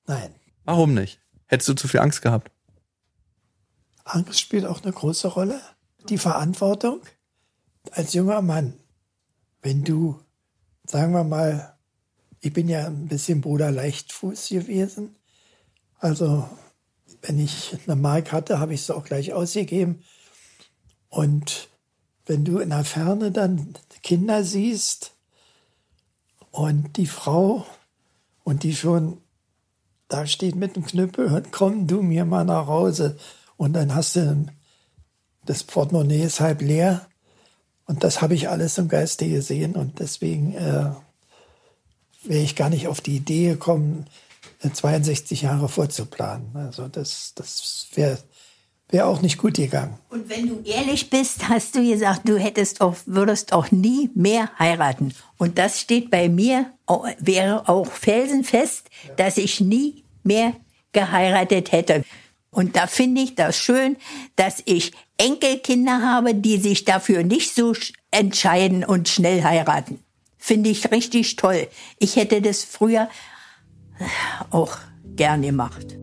Nein. 0.07 0.33
Warum 0.63 0.95
nicht? 0.95 1.21
Hättest 1.47 1.69
du 1.69 1.75
zu 1.75 1.89
viel 1.89 1.99
Angst 1.99 2.23
gehabt? 2.23 2.53
Angst 4.05 4.39
spielt 4.39 4.65
auch 4.65 4.85
eine 4.85 4.93
große 4.93 5.27
Rolle. 5.27 5.61
Die 6.09 6.19
Verantwortung 6.19 7.01
als 7.91 8.13
junger 8.13 8.41
Mann, 8.41 8.75
wenn 9.63 9.83
du, 9.83 10.21
sagen 10.85 11.13
wir 11.13 11.25
mal, 11.25 11.77
ich 12.39 12.53
bin 12.53 12.69
ja 12.69 12.87
ein 12.87 13.09
bisschen 13.09 13.41
Bruder 13.41 13.73
Leichtfuß 13.73 14.49
gewesen. 14.51 15.17
Also, 15.99 16.49
wenn 17.23 17.39
ich 17.39 17.77
eine 17.87 17.97
Mark 17.97 18.33
hatte, 18.33 18.59
habe 18.59 18.75
ich 18.75 18.81
es 18.81 18.91
auch 18.91 19.05
gleich 19.05 19.33
ausgegeben. 19.33 20.03
Und 21.09 21.69
wenn 22.27 22.45
du 22.45 22.59
in 22.59 22.71
der 22.71 22.85
Ferne 22.85 23.31
dann 23.31 23.75
Kinder 24.03 24.45
siehst 24.45 25.13
und 26.51 26.97
die 26.97 27.07
Frau 27.07 27.67
und 28.45 28.65
die 28.65 28.75
schon 28.75 29.19
da 30.13 30.27
steht 30.27 30.57
mit 30.57 30.77
dem 30.77 30.85
Knüppel 30.85 31.27
und 31.33 31.53
komm 31.53 31.87
du 31.87 32.03
mir 32.03 32.27
mal 32.27 32.45
nach 32.45 32.67
Hause. 32.67 33.17
Und 33.57 33.73
dann 33.73 33.95
hast 33.95 34.17
du 34.17 34.47
das 35.47 35.65
Portemonnaie 35.65 36.23
ist 36.23 36.41
halb 36.41 36.61
leer. 36.61 37.07
Und 37.87 38.05
das 38.05 38.21
habe 38.21 38.35
ich 38.35 38.49
alles 38.49 38.77
im 38.77 38.89
Geiste 38.89 39.29
gesehen. 39.29 39.75
Und 39.75 40.01
deswegen 40.01 40.55
äh, 40.55 40.91
wäre 42.25 42.43
ich 42.43 42.57
gar 42.57 42.69
nicht 42.69 42.89
auf 42.89 43.01
die 43.01 43.17
Idee 43.17 43.51
gekommen, 43.51 44.07
62 44.71 45.43
Jahre 45.43 45.69
vorzuplanen. 45.69 46.55
Also 46.55 46.89
das, 46.89 47.33
das 47.35 47.89
wäre 47.95 48.19
wäre 48.93 49.07
auch 49.07 49.23
nicht 49.23 49.39
gut 49.39 49.55
gegangen. 49.55 49.99
Und 50.11 50.29
wenn 50.29 50.47
du 50.47 50.63
ehrlich 50.65 51.11
bist, 51.11 51.49
hast 51.49 51.75
du 51.75 51.83
gesagt, 51.83 52.29
du 52.29 52.39
hättest 52.39 52.81
auch, 52.81 52.95
würdest 53.07 53.53
auch 53.53 53.73
nie 53.73 54.11
mehr 54.15 54.51
heiraten. 54.59 55.15
Und 55.39 55.59
das 55.59 55.81
steht 55.81 56.11
bei 56.11 56.29
mir, 56.29 56.67
wäre 57.19 57.69
auch 57.69 57.91
felsenfest, 57.91 58.89
dass 59.17 59.39
ich 59.39 59.61
nie 59.61 60.05
mehr 60.23 60.53
geheiratet 60.93 61.73
hätte. 61.73 62.05
Und 62.51 62.77
da 62.77 62.87
finde 62.87 63.23
ich 63.23 63.35
das 63.35 63.57
schön, 63.57 63.97
dass 64.37 64.63
ich 64.67 64.93
Enkelkinder 65.17 66.03
habe, 66.03 66.35
die 66.35 66.59
sich 66.59 66.85
dafür 66.85 67.23
nicht 67.23 67.55
so 67.55 67.73
entscheiden 68.11 68.85
und 68.85 69.09
schnell 69.09 69.43
heiraten. 69.43 70.01
Finde 70.37 70.69
ich 70.69 70.91
richtig 70.91 71.37
toll. 71.37 71.67
Ich 71.99 72.17
hätte 72.17 72.43
das 72.43 72.63
früher 72.63 73.09
auch 74.51 74.79
gern 75.17 75.43
gemacht. 75.43 75.99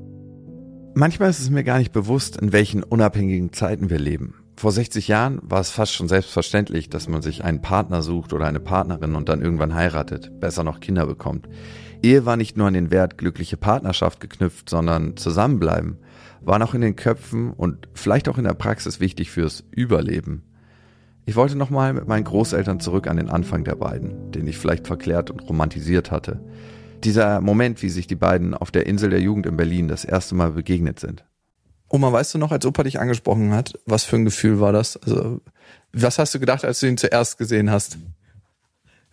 Manchmal 0.95 1.29
ist 1.29 1.39
es 1.39 1.49
mir 1.49 1.63
gar 1.63 1.77
nicht 1.77 1.91
bewusst, 1.91 2.37
in 2.37 2.51
welchen 2.51 2.83
unabhängigen 2.83 3.53
Zeiten 3.53 3.89
wir 3.89 3.99
leben. 3.99 4.35
Vor 4.57 4.71
60 4.71 5.07
Jahren 5.07 5.39
war 5.41 5.61
es 5.61 5.71
fast 5.71 5.93
schon 5.93 6.09
selbstverständlich, 6.09 6.89
dass 6.89 7.07
man 7.07 7.21
sich 7.21 7.43
einen 7.43 7.61
Partner 7.61 8.01
sucht 8.01 8.33
oder 8.33 8.45
eine 8.45 8.59
Partnerin 8.59 9.15
und 9.15 9.29
dann 9.29 9.41
irgendwann 9.41 9.73
heiratet, 9.73 10.37
besser 10.39 10.65
noch 10.65 10.81
Kinder 10.81 11.05
bekommt. 11.05 11.47
Ehe 12.03 12.25
war 12.25 12.35
nicht 12.35 12.57
nur 12.57 12.67
an 12.67 12.73
den 12.73 12.91
Wert 12.91 13.17
glückliche 13.17 13.55
Partnerschaft 13.55 14.19
geknüpft, 14.19 14.69
sondern 14.69 15.15
zusammenbleiben 15.15 15.97
war 16.41 16.59
noch 16.59 16.73
in 16.73 16.81
den 16.81 16.95
Köpfen 16.95 17.51
und 17.51 17.87
vielleicht 17.93 18.29
auch 18.29 18.37
in 18.37 18.43
der 18.43 18.53
Praxis 18.53 18.99
wichtig 18.99 19.31
fürs 19.31 19.63
Überleben. 19.71 20.43
Ich 21.25 21.35
wollte 21.35 21.55
nochmal 21.55 21.93
mit 21.93 22.07
meinen 22.07 22.23
Großeltern 22.23 22.79
zurück 22.79 23.07
an 23.07 23.17
den 23.17 23.29
Anfang 23.29 23.63
der 23.63 23.75
beiden, 23.75 24.31
den 24.31 24.47
ich 24.47 24.57
vielleicht 24.57 24.87
verklärt 24.87 25.29
und 25.29 25.47
romantisiert 25.47 26.11
hatte. 26.11 26.43
Dieser 27.03 27.41
Moment, 27.41 27.81
wie 27.81 27.89
sich 27.89 28.07
die 28.07 28.15
beiden 28.15 28.53
auf 28.53 28.71
der 28.71 28.85
Insel 28.85 29.09
der 29.09 29.21
Jugend 29.21 29.45
in 29.45 29.57
Berlin 29.57 29.87
das 29.87 30.05
erste 30.05 30.35
Mal 30.35 30.51
begegnet 30.51 30.99
sind. 30.99 31.23
Oma, 31.89 32.11
weißt 32.11 32.35
du 32.35 32.37
noch, 32.37 32.51
als 32.51 32.65
Opa 32.65 32.83
dich 32.83 32.99
angesprochen 32.99 33.53
hat, 33.53 33.73
was 33.85 34.03
für 34.03 34.17
ein 34.17 34.25
Gefühl 34.25 34.59
war 34.59 34.71
das? 34.71 34.97
Also, 34.97 35.41
was 35.91 36.19
hast 36.19 36.35
du 36.35 36.39
gedacht, 36.39 36.63
als 36.63 36.79
du 36.79 36.87
ihn 36.87 36.97
zuerst 36.97 37.37
gesehen 37.37 37.71
hast? 37.71 37.97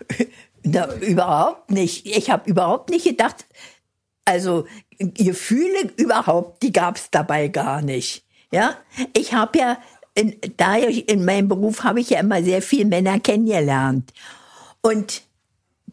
Na, 0.62 0.92
überhaupt 0.96 1.70
nicht. 1.70 2.06
Ich 2.06 2.28
habe 2.28 2.50
überhaupt 2.50 2.90
nicht 2.90 3.06
gedacht, 3.06 3.46
also 4.24 4.66
Gefühle 4.98 5.90
überhaupt, 5.96 6.62
die 6.62 6.72
gab's 6.72 7.10
dabei 7.10 7.48
gar 7.48 7.80
nicht. 7.80 8.24
Ja, 8.52 8.76
ich 9.16 9.32
habe 9.32 9.58
ja 9.58 9.78
in, 10.14 10.36
da 10.56 10.76
in 10.76 11.24
meinem 11.24 11.48
Beruf 11.48 11.84
habe 11.84 12.00
ich 12.00 12.10
ja 12.10 12.20
immer 12.20 12.42
sehr 12.42 12.62
viele 12.62 12.86
Männer 12.86 13.20
kennengelernt 13.20 14.12
und 14.80 15.22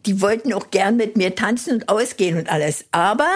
die 0.05 0.21
wollten 0.21 0.53
auch 0.53 0.71
gern 0.71 0.97
mit 0.97 1.17
mir 1.17 1.35
tanzen 1.35 1.73
und 1.73 1.89
ausgehen 1.89 2.37
und 2.37 2.49
alles. 2.49 2.85
Aber 2.91 3.29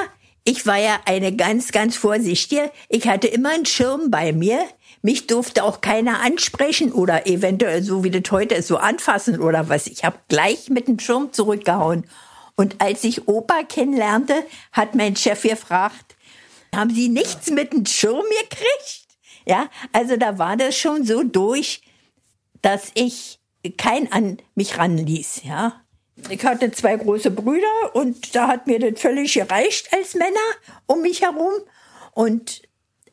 ich 0.43 0.65
war 0.65 0.77
ja 0.77 0.99
eine 1.05 1.35
ganz, 1.35 1.71
ganz 1.71 1.97
vorsichtige. 1.97 2.71
Ich 2.89 3.07
hatte 3.07 3.27
immer 3.27 3.49
einen 3.49 3.65
Schirm 3.65 4.09
bei 4.09 4.31
mir. 4.31 4.59
Mich 5.01 5.27
durfte 5.27 5.63
auch 5.63 5.81
keiner 5.81 6.21
ansprechen 6.21 6.91
oder 6.91 7.27
eventuell 7.27 7.83
so 7.83 8.03
wie 8.03 8.11
das 8.11 8.31
heute 8.31 8.55
ist, 8.55 8.67
so 8.67 8.77
anfassen 8.77 9.39
oder 9.39 9.69
was. 9.69 9.87
Ich 9.87 10.03
habe 10.03 10.17
gleich 10.27 10.69
mit 10.69 10.87
dem 10.87 10.99
Schirm 10.99 11.33
zurückgehauen. 11.33 12.05
Und 12.55 12.81
als 12.81 13.03
ich 13.03 13.27
Opa 13.27 13.63
kennenlernte, 13.63 14.35
hat 14.71 14.95
mein 14.95 15.15
Chef 15.15 15.43
gefragt, 15.43 16.15
haben 16.75 16.93
Sie 16.93 17.09
nichts 17.09 17.49
mit 17.49 17.73
dem 17.73 17.85
Schirm 17.85 18.23
gekriegt? 18.41 19.07
Ja, 19.45 19.69
also 19.93 20.17
da 20.17 20.37
war 20.37 20.57
das 20.57 20.77
schon 20.77 21.05
so 21.05 21.23
durch, 21.23 21.81
dass 22.61 22.91
ich 22.95 23.39
kein 23.77 24.11
an 24.11 24.37
mich 24.55 24.77
ranließ, 24.77 25.41
ja. 25.43 25.81
Ich 26.29 26.43
hatte 26.45 26.71
zwei 26.71 26.95
große 26.95 27.31
Brüder 27.31 27.93
und 27.93 28.35
da 28.35 28.47
hat 28.47 28.67
mir 28.67 28.79
das 28.79 28.99
völlig 28.99 29.33
gereicht 29.33 29.89
als 29.93 30.15
Männer 30.15 30.35
um 30.85 31.01
mich 31.01 31.21
herum. 31.21 31.53
Und 32.13 32.63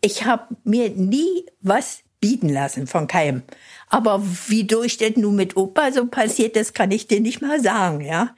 ich 0.00 0.24
habe 0.24 0.56
mir 0.64 0.90
nie 0.90 1.46
was 1.60 2.00
bieten 2.20 2.48
lassen 2.48 2.86
von 2.86 3.06
keinem. 3.06 3.42
Aber 3.88 4.22
wie 4.48 4.64
durch 4.64 4.96
das 4.96 5.16
nun 5.16 5.36
mit 5.36 5.56
Opa 5.56 5.92
so 5.92 6.06
passiert, 6.06 6.56
das 6.56 6.72
kann 6.72 6.90
ich 6.90 7.06
dir 7.06 7.20
nicht 7.20 7.42
mal 7.42 7.60
sagen, 7.60 8.00
ja. 8.00 8.34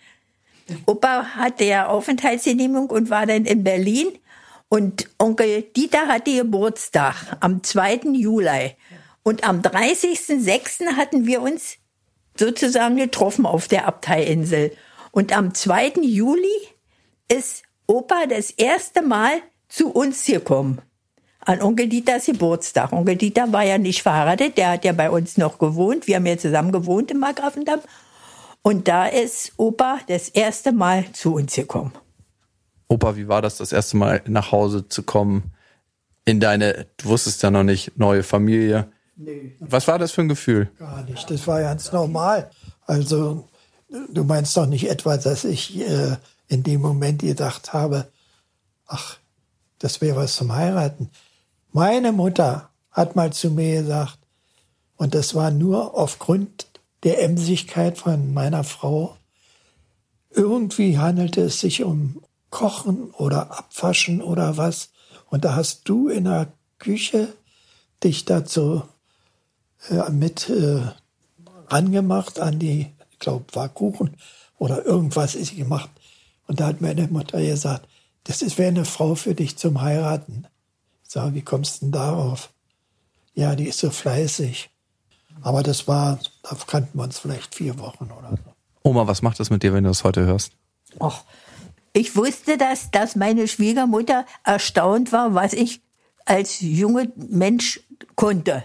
Opa 0.86 1.24
hatte 1.36 1.64
ja 1.64 1.86
Aufenthaltsgenehmigung 1.86 2.90
und 2.90 3.10
war 3.10 3.26
dann 3.26 3.44
in 3.44 3.62
Berlin. 3.62 4.08
Und 4.68 5.08
Onkel 5.18 5.62
Dieter 5.62 6.08
hatte 6.08 6.34
Geburtstag 6.34 7.36
am 7.38 7.62
2. 7.62 8.00
Juli. 8.14 8.72
Und 9.22 9.48
am 9.48 9.60
30.06. 9.60 10.96
hatten 10.96 11.26
wir 11.26 11.40
uns 11.40 11.78
sozusagen 12.38 12.96
getroffen 12.96 13.46
auf 13.46 13.68
der 13.68 13.86
Abteiinsel. 13.86 14.72
Und 15.10 15.36
am 15.36 15.54
2. 15.54 15.94
Juli 16.02 16.48
ist 17.28 17.62
Opa 17.86 18.26
das 18.26 18.50
erste 18.50 19.02
Mal 19.02 19.40
zu 19.68 19.90
uns 19.90 20.24
gekommen. 20.24 20.80
An 21.40 21.62
Onkel 21.62 21.88
Dieters 21.88 22.26
Geburtstag. 22.26 22.92
Onkel 22.92 23.16
Dieter 23.16 23.52
war 23.52 23.62
ja 23.62 23.78
nicht 23.78 24.02
verheiratet, 24.02 24.58
der 24.58 24.70
hat 24.72 24.84
ja 24.84 24.92
bei 24.92 25.10
uns 25.10 25.36
noch 25.36 25.58
gewohnt. 25.58 26.06
Wir 26.06 26.16
haben 26.16 26.26
ja 26.26 26.36
zusammen 26.36 26.72
gewohnt 26.72 27.10
im 27.10 27.20
Markgrafendamm. 27.20 27.80
Und 28.62 28.88
da 28.88 29.06
ist 29.06 29.52
Opa 29.56 30.00
das 30.08 30.28
erste 30.28 30.72
Mal 30.72 31.04
zu 31.12 31.34
uns 31.34 31.54
gekommen. 31.54 31.92
Opa, 32.88 33.16
wie 33.16 33.28
war 33.28 33.42
das, 33.42 33.58
das 33.58 33.72
erste 33.72 33.96
Mal 33.96 34.22
nach 34.26 34.50
Hause 34.50 34.88
zu 34.88 35.04
kommen? 35.04 35.52
In 36.24 36.40
deine, 36.40 36.86
du 36.96 37.10
wusstest 37.10 37.42
ja 37.44 37.50
noch 37.52 37.62
nicht, 37.62 37.96
neue 37.96 38.24
Familie. 38.24 38.90
Nee. 39.16 39.56
Was 39.60 39.88
war 39.88 39.98
das 39.98 40.12
für 40.12 40.20
ein 40.20 40.28
Gefühl? 40.28 40.70
Gar 40.78 41.02
nicht. 41.04 41.30
Das 41.30 41.46
war 41.46 41.60
ganz 41.60 41.90
normal. 41.90 42.50
Also, 42.86 43.48
du 44.12 44.24
meinst 44.24 44.56
doch 44.56 44.66
nicht 44.66 44.88
etwa, 44.88 45.16
dass 45.16 45.44
ich 45.44 45.78
äh, 45.80 46.16
in 46.48 46.62
dem 46.62 46.82
Moment 46.82 47.22
gedacht 47.22 47.72
habe, 47.72 48.08
ach, 48.86 49.16
das 49.78 50.00
wäre 50.00 50.16
was 50.16 50.36
zum 50.36 50.54
Heiraten. 50.54 51.10
Meine 51.72 52.12
Mutter 52.12 52.70
hat 52.90 53.16
mal 53.16 53.32
zu 53.32 53.50
mir 53.50 53.82
gesagt, 53.82 54.18
und 54.96 55.14
das 55.14 55.34
war 55.34 55.50
nur 55.50 55.94
aufgrund 55.94 56.66
der 57.02 57.22
Emsigkeit 57.22 57.98
von 57.98 58.32
meiner 58.32 58.64
Frau. 58.64 59.16
Irgendwie 60.30 60.98
handelte 60.98 61.42
es 61.42 61.60
sich 61.60 61.84
um 61.84 62.22
Kochen 62.50 63.10
oder 63.10 63.58
Abwaschen 63.58 64.22
oder 64.22 64.56
was. 64.56 64.90
Und 65.26 65.44
da 65.44 65.54
hast 65.54 65.88
du 65.88 66.08
in 66.08 66.24
der 66.24 66.52
Küche 66.78 67.34
dich 68.02 68.24
dazu 68.24 68.82
äh, 69.90 70.10
mit 70.10 70.48
äh, 70.48 70.82
angemacht 71.68 72.40
an 72.40 72.58
die, 72.58 72.92
ich 73.10 73.18
glaube, 73.18 73.44
war 73.52 73.68
Kuchen 73.68 74.16
oder 74.58 74.84
irgendwas 74.84 75.34
ist 75.34 75.56
gemacht. 75.56 75.90
Und 76.46 76.60
da 76.60 76.66
hat 76.66 76.80
meine 76.80 77.06
Mutter 77.08 77.40
gesagt, 77.40 77.88
das 78.24 78.42
ist 78.42 78.58
wäre 78.58 78.68
eine 78.68 78.84
Frau 78.84 79.14
für 79.14 79.34
dich 79.34 79.56
zum 79.56 79.80
Heiraten. 79.80 80.46
Ich 81.04 81.10
sage, 81.10 81.34
wie 81.34 81.42
kommst 81.42 81.80
du 81.80 81.86
denn 81.86 81.92
darauf? 81.92 82.50
Ja, 83.34 83.54
die 83.54 83.68
ist 83.68 83.78
so 83.78 83.90
fleißig. 83.90 84.70
Aber 85.42 85.62
das 85.62 85.86
war, 85.86 86.18
da 86.42 86.56
kannten 86.66 86.98
wir 86.98 87.04
uns 87.04 87.18
vielleicht 87.18 87.54
vier 87.54 87.78
Wochen 87.78 88.10
oder 88.10 88.30
so. 88.30 88.52
Oma, 88.82 89.06
was 89.06 89.22
macht 89.22 89.38
das 89.38 89.50
mit 89.50 89.62
dir, 89.62 89.72
wenn 89.72 89.84
du 89.84 89.90
das 89.90 90.04
heute 90.04 90.24
hörst? 90.24 90.52
Och, 91.00 91.24
ich 91.92 92.16
wusste 92.16 92.56
das, 92.56 92.90
dass 92.90 93.16
meine 93.16 93.48
Schwiegermutter 93.48 94.26
erstaunt 94.44 95.12
war, 95.12 95.34
was 95.34 95.52
ich 95.52 95.80
als 96.24 96.60
junger 96.60 97.06
Mensch 97.16 97.80
konnte. 98.14 98.64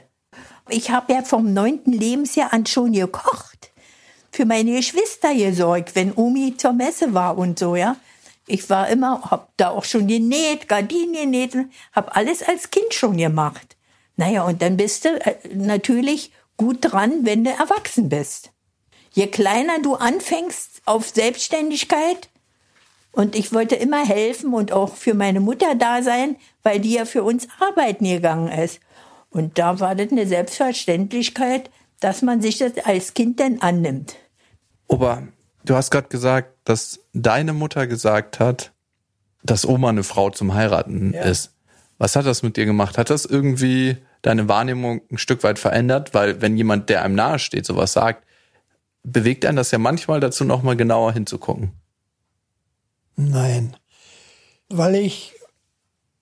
Ich 0.72 0.90
habe 0.90 1.14
ja 1.14 1.22
vom 1.24 1.54
neunten 1.54 1.92
Lebensjahr 1.92 2.54
an 2.54 2.66
schon 2.66 2.94
gekocht. 2.94 3.72
Für 4.32 4.46
meine 4.46 4.72
Geschwister 4.72 5.36
gesorgt, 5.36 5.96
wenn 5.96 6.14
Omi 6.16 6.56
zur 6.56 6.74
Messe 6.74 7.14
war 7.14 7.38
und 7.38 7.60
so, 7.60 7.76
ja. 7.76 7.98
Ich 8.48 8.70
war 8.70 8.88
immer, 8.90 9.22
hab 9.30 9.56
da 9.58 9.70
auch 9.70 9.84
schon 9.84 10.08
genäht, 10.08 10.68
Gardinen 10.68 11.14
genäht, 11.14 11.56
hab 11.94 12.16
alles 12.16 12.42
als 12.42 12.72
Kind 12.72 12.94
schon 12.94 13.18
gemacht. 13.18 13.76
Naja, 14.16 14.44
und 14.44 14.62
dann 14.62 14.78
bist 14.78 15.06
du 15.06 15.10
äh, 15.10 15.36
natürlich 15.54 16.32
gut 16.58 16.78
dran, 16.82 17.26
wenn 17.26 17.44
du 17.44 17.52
erwachsen 17.52 18.10
bist. 18.10 18.52
Je 19.12 19.28
kleiner 19.28 19.80
du 19.80 19.96
anfängst 19.96 20.82
auf 20.86 21.10
Selbstständigkeit, 21.10 22.30
Und 23.14 23.36
ich 23.36 23.54
wollte 23.54 23.76
immer 23.76 24.06
helfen 24.06 24.54
und 24.54 24.72
auch 24.72 24.96
für 24.96 25.14
meine 25.14 25.42
Mutter 25.42 25.76
da 25.76 26.02
sein, 26.02 26.38
weil 26.64 26.80
die 26.80 26.94
ja 26.94 27.06
für 27.06 27.24
uns 27.24 27.48
arbeiten 27.60 28.06
gegangen 28.06 28.48
ist. 28.48 28.80
Und 29.32 29.58
da 29.58 29.80
war 29.80 29.96
das 29.96 30.12
eine 30.12 30.28
Selbstverständlichkeit, 30.28 31.70
dass 32.02 32.22
man 32.22 32.42
sich 32.42 32.58
das 32.58 32.74
als 32.84 33.14
Kind 33.14 33.40
dann 33.40 33.60
annimmt. 33.60 34.16
Opa, 34.88 35.24
du 35.64 35.76
hast 35.76 35.90
gerade 35.90 36.10
gesagt, 36.10 36.54
dass 36.66 37.00
deine 37.14 37.54
Mutter 37.54 37.88
gesagt 37.88 38.40
hat, 38.40 38.74
dass 39.44 39.66
Oma 39.66 39.90
eine 39.90 40.04
Frau 40.04 40.30
zum 40.30 40.54
Heiraten 40.54 41.14
Ja. 41.14 41.24
ist. 41.24 41.54
Was 41.98 42.16
hat 42.16 42.26
das 42.26 42.44
mit 42.44 42.58
dir 42.58 42.66
gemacht? 42.66 42.98
Hat 42.98 43.10
das 43.10 43.26
irgendwie 43.26 43.98
deine 44.22 44.48
Wahrnehmung 44.48 45.02
ein 45.12 45.18
Stück 45.18 45.44
weit 45.44 45.60
verändert? 45.60 46.14
Weil 46.14 46.42
wenn 46.42 46.58
jemand, 46.58 46.90
der 46.90 47.04
einem 47.04 47.16
nahe 47.16 47.40
steht, 47.40 47.66
sowas 47.66 47.94
sagt, 47.94 48.26
bewegt 49.04 49.46
einen 49.46 49.56
das 49.58 49.72
ja 49.72 49.78
manchmal 49.78 50.20
dazu, 50.20 50.44
nochmal 50.44 50.76
genauer 50.76 51.14
hinzugucken. 51.14 51.72
Nein, 53.16 53.78
weil 54.70 54.96
ich 54.96 55.36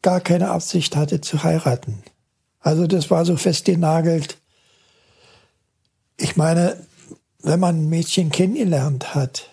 gar 0.02 0.22
keine 0.22 0.50
Absicht 0.50 0.96
hatte 0.96 1.22
zu 1.22 1.44
heiraten. 1.44 2.04
Also 2.60 2.88
das 2.88 3.10
war 3.10 3.26
so 3.26 3.38
festgenagelt. 3.38 4.38
Ich 6.18 6.36
meine, 6.36 6.86
wenn 7.42 7.60
man 7.60 7.82
ein 7.84 7.90
Mädchen 7.90 8.32
kennengelernt 8.32 9.16
hat 9.16 9.50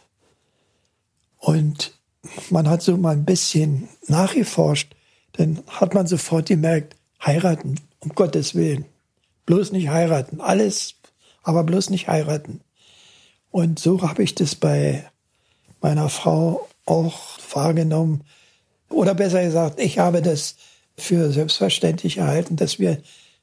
und 1.39 1.93
man 2.51 2.69
hat 2.69 2.83
so 2.83 2.97
mal 2.97 3.13
ein 3.13 3.25
bisschen 3.25 3.89
nachgeforscht, 4.09 4.95
dann 5.33 5.63
hat 5.69 5.95
man 5.95 6.07
sofort 6.07 6.47
gemerkt, 6.47 6.97
heiraten, 7.25 7.81
um 8.01 8.11
Gottes 8.15 8.55
Willen. 8.55 8.85
Bloß 9.45 9.73
nicht 9.73 9.89
heiraten. 9.89 10.41
Alles, 10.41 10.95
aber 11.43 11.63
bloß 11.63 11.91
nicht 11.91 12.09
heiraten. 12.09 12.61
Und 13.51 13.79
so 13.79 14.03
habe 14.03 14.23
ich 14.23 14.35
das 14.35 14.55
bei 14.57 15.09
meiner 15.81 16.09
Frau 16.09 16.69
auch 16.85 17.39
wahrgenommen. 17.53 18.25
Oder 18.89 19.15
besser 19.15 19.43
gesagt, 19.43 19.79
ich 19.79 19.99
habe 19.99 20.23
das 20.23 20.57
für 20.99 21.31
selbstverständlich 21.31 22.19
erhalten, 22.19 22.57
dass 22.57 22.79
wir 22.79 22.99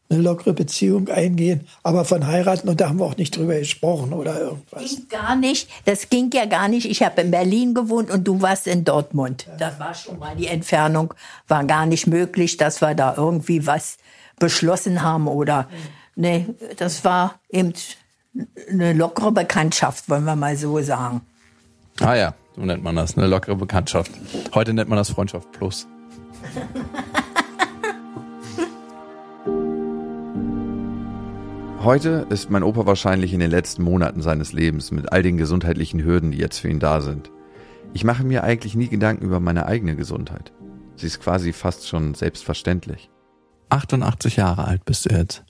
eine 0.09 0.21
lockere 0.21 0.53
Beziehung 0.53 1.09
eingehen, 1.09 1.67
aber 1.81 2.05
von 2.05 2.27
heiraten, 2.27 2.69
und 2.69 2.79
da 2.79 2.89
haben 2.89 2.99
wir 2.99 3.05
auch 3.05 3.17
nicht 3.17 3.35
drüber 3.35 3.57
gesprochen 3.57 4.13
oder 4.13 4.39
irgendwas. 4.39 4.83
Ging 4.83 5.07
gar 5.09 5.35
nicht. 5.35 5.69
Das 5.85 6.09
ging 6.09 6.29
ja 6.33 6.45
gar 6.45 6.67
nicht. 6.67 6.89
Ich 6.89 7.01
habe 7.03 7.21
in 7.21 7.31
Berlin 7.31 7.73
gewohnt 7.73 8.11
und 8.11 8.23
du 8.25 8.41
warst 8.41 8.67
in 8.67 8.83
Dortmund. 8.83 9.47
Das 9.57 9.79
war 9.79 9.93
schon 9.93 10.19
mal 10.19 10.35
die 10.35 10.47
Entfernung, 10.47 11.13
war 11.47 11.63
gar 11.63 11.85
nicht 11.85 12.07
möglich, 12.07 12.57
dass 12.57 12.81
wir 12.81 12.93
da 12.95 13.15
irgendwie 13.17 13.65
was 13.65 13.97
beschlossen 14.39 15.01
haben 15.01 15.27
oder 15.27 15.69
nee, 16.15 16.47
das 16.77 17.05
war 17.05 17.39
eben 17.49 17.73
eine 18.69 18.93
lockere 18.93 19.31
Bekanntschaft, 19.31 20.09
wollen 20.09 20.25
wir 20.25 20.35
mal 20.35 20.57
so 20.57 20.79
sagen. 20.81 21.21
Ah 22.01 22.15
ja, 22.15 22.33
so 22.55 22.61
nennt 22.61 22.83
man 22.83 22.95
das, 22.95 23.17
eine 23.17 23.27
lockere 23.27 23.55
Bekanntschaft. 23.55 24.11
Heute 24.53 24.73
nennt 24.73 24.89
man 24.89 24.97
das 24.97 25.11
Freundschaft 25.11 25.51
Plus. 25.51 25.87
Heute 31.83 32.25
ist 32.29 32.49
mein 32.49 32.63
Opa 32.63 32.85
wahrscheinlich 32.85 33.33
in 33.33 33.41
den 33.41 33.51
letzten 33.51 33.83
Monaten 33.83 34.21
seines 34.21 34.53
Lebens 34.53 34.91
mit 34.91 35.11
all 35.11 35.21
den 35.21 35.35
gesundheitlichen 35.35 36.01
Hürden, 36.01 36.31
die 36.31 36.37
jetzt 36.37 36.59
für 36.59 36.69
ihn 36.69 36.79
da 36.79 37.01
sind. 37.01 37.29
Ich 37.93 38.05
mache 38.05 38.23
mir 38.23 38.45
eigentlich 38.45 38.73
nie 38.73 38.87
Gedanken 38.87 39.25
über 39.25 39.41
meine 39.41 39.65
eigene 39.65 39.97
Gesundheit. 39.97 40.53
Sie 40.95 41.07
ist 41.07 41.19
quasi 41.19 41.51
fast 41.51 41.89
schon 41.89 42.13
selbstverständlich. 42.13 43.09
88 43.67 44.37
Jahre 44.37 44.63
alt 44.63 44.85
bist 44.85 45.11
du 45.11 45.13
jetzt. 45.13 45.43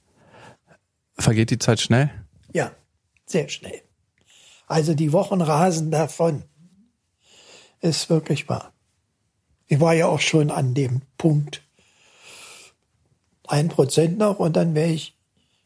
Vergeht 1.20 1.52
die 1.52 1.60
Zeit 1.60 1.80
schnell? 1.80 2.10
Ja, 2.52 2.72
sehr 3.28 3.48
schnell. 3.48 3.84
Also 4.66 4.96
die 4.96 5.14
Wochen 5.14 5.40
rasen 5.40 5.92
davon. 5.92 6.46
Ist 7.80 8.10
wirklich 8.10 8.50
wahr. 8.50 8.74
Ich 9.68 9.80
war 9.80 9.94
ja 9.94 10.08
auch 10.08 10.20
schon 10.20 10.50
an 10.50 10.74
dem 10.74 11.04
Punkt. 11.20 11.62
Ein 13.48 13.70
Prozent 13.70 14.18
noch 14.18 14.40
und 14.40 14.56
dann 14.56 14.74
wäre 14.74 14.90
ich 14.90 15.16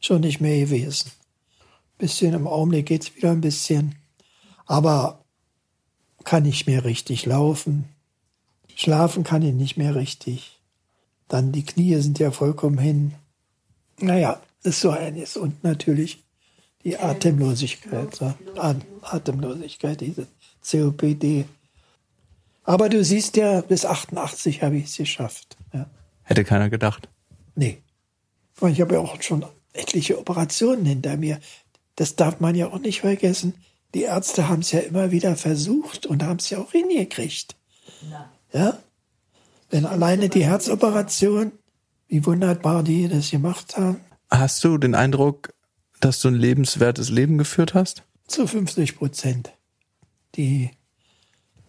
schon 0.00 0.20
nicht 0.20 0.40
mehr 0.40 0.58
gewesen. 0.60 1.10
Bisschen 1.98 2.34
im 2.34 2.46
Augenblick 2.46 2.86
geht's 2.86 3.14
wieder 3.16 3.30
ein 3.32 3.40
bisschen. 3.40 3.94
Aber 4.66 5.24
kann 6.24 6.42
nicht 6.42 6.66
mehr 6.66 6.84
richtig 6.84 7.26
laufen. 7.26 7.84
Schlafen 8.76 9.24
kann 9.24 9.42
ich 9.42 9.54
nicht 9.54 9.76
mehr 9.76 9.94
richtig. 9.94 10.60
Dann 11.26 11.52
die 11.52 11.64
Knie 11.64 11.96
sind 11.96 12.18
ja 12.18 12.30
vollkommen 12.30 12.78
hin. 12.78 13.14
Naja, 14.00 14.40
ist 14.62 14.80
so 14.80 14.90
eines. 14.90 15.36
Und 15.36 15.64
natürlich 15.64 16.22
die 16.84 16.96
Atemlosigkeit. 16.98 18.14
So. 18.14 18.34
At- 18.56 18.76
Atemlosigkeit, 19.02 20.00
diese 20.00 20.26
COPD. 20.62 21.46
Aber 22.64 22.88
du 22.88 23.02
siehst 23.02 23.36
ja, 23.36 23.62
bis 23.62 23.84
88 23.84 24.62
habe 24.62 24.76
ich 24.76 24.84
es 24.84 24.96
geschafft. 24.96 25.56
Ja. 25.72 25.86
Hätte 26.22 26.44
keiner 26.44 26.68
gedacht. 26.70 27.08
Nee. 27.54 27.78
Ich 28.66 28.80
habe 28.80 28.94
ja 28.94 29.00
auch 29.00 29.20
schon 29.22 29.44
etliche 29.78 30.18
Operationen 30.18 30.84
hinter 30.84 31.16
mir. 31.16 31.40
Das 31.96 32.16
darf 32.16 32.40
man 32.40 32.54
ja 32.54 32.68
auch 32.68 32.78
nicht 32.78 33.00
vergessen. 33.00 33.54
Die 33.94 34.02
Ärzte 34.02 34.48
haben 34.48 34.60
es 34.60 34.72
ja 34.72 34.80
immer 34.80 35.10
wieder 35.10 35.36
versucht 35.36 36.06
und 36.06 36.22
haben 36.22 36.36
es 36.38 36.50
ja 36.50 36.58
auch 36.58 36.72
hingekriegt. 36.72 37.56
Ja? 38.52 38.78
Denn 39.72 39.86
alleine 39.86 40.28
die 40.28 40.44
Herzoperation, 40.44 41.52
wie 42.06 42.24
wunderbar 42.24 42.82
die 42.82 43.08
das 43.08 43.30
gemacht 43.30 43.76
haben, 43.76 44.00
Hast 44.30 44.62
du 44.62 44.76
den 44.76 44.94
Eindruck, 44.94 45.54
dass 46.00 46.20
du 46.20 46.28
ein 46.28 46.34
lebenswertes 46.34 47.08
Leben 47.08 47.38
geführt 47.38 47.72
hast? 47.72 48.02
zu 48.26 48.46
50 48.46 48.96
Prozent. 48.96 49.52
Die 50.34 50.70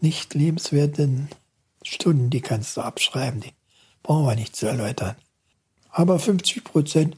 nicht 0.01 0.33
lebenswerten 0.33 1.29
Stunden, 1.83 2.29
die 2.29 2.41
kannst 2.41 2.75
du 2.77 2.81
abschreiben, 2.81 3.39
die 3.39 3.53
brauchen 4.03 4.25
wir 4.25 4.35
nicht 4.35 4.55
zu 4.55 4.67
erläutern. 4.67 5.15
Aber 5.89 6.19
50 6.19 6.63
Prozent, 6.63 7.15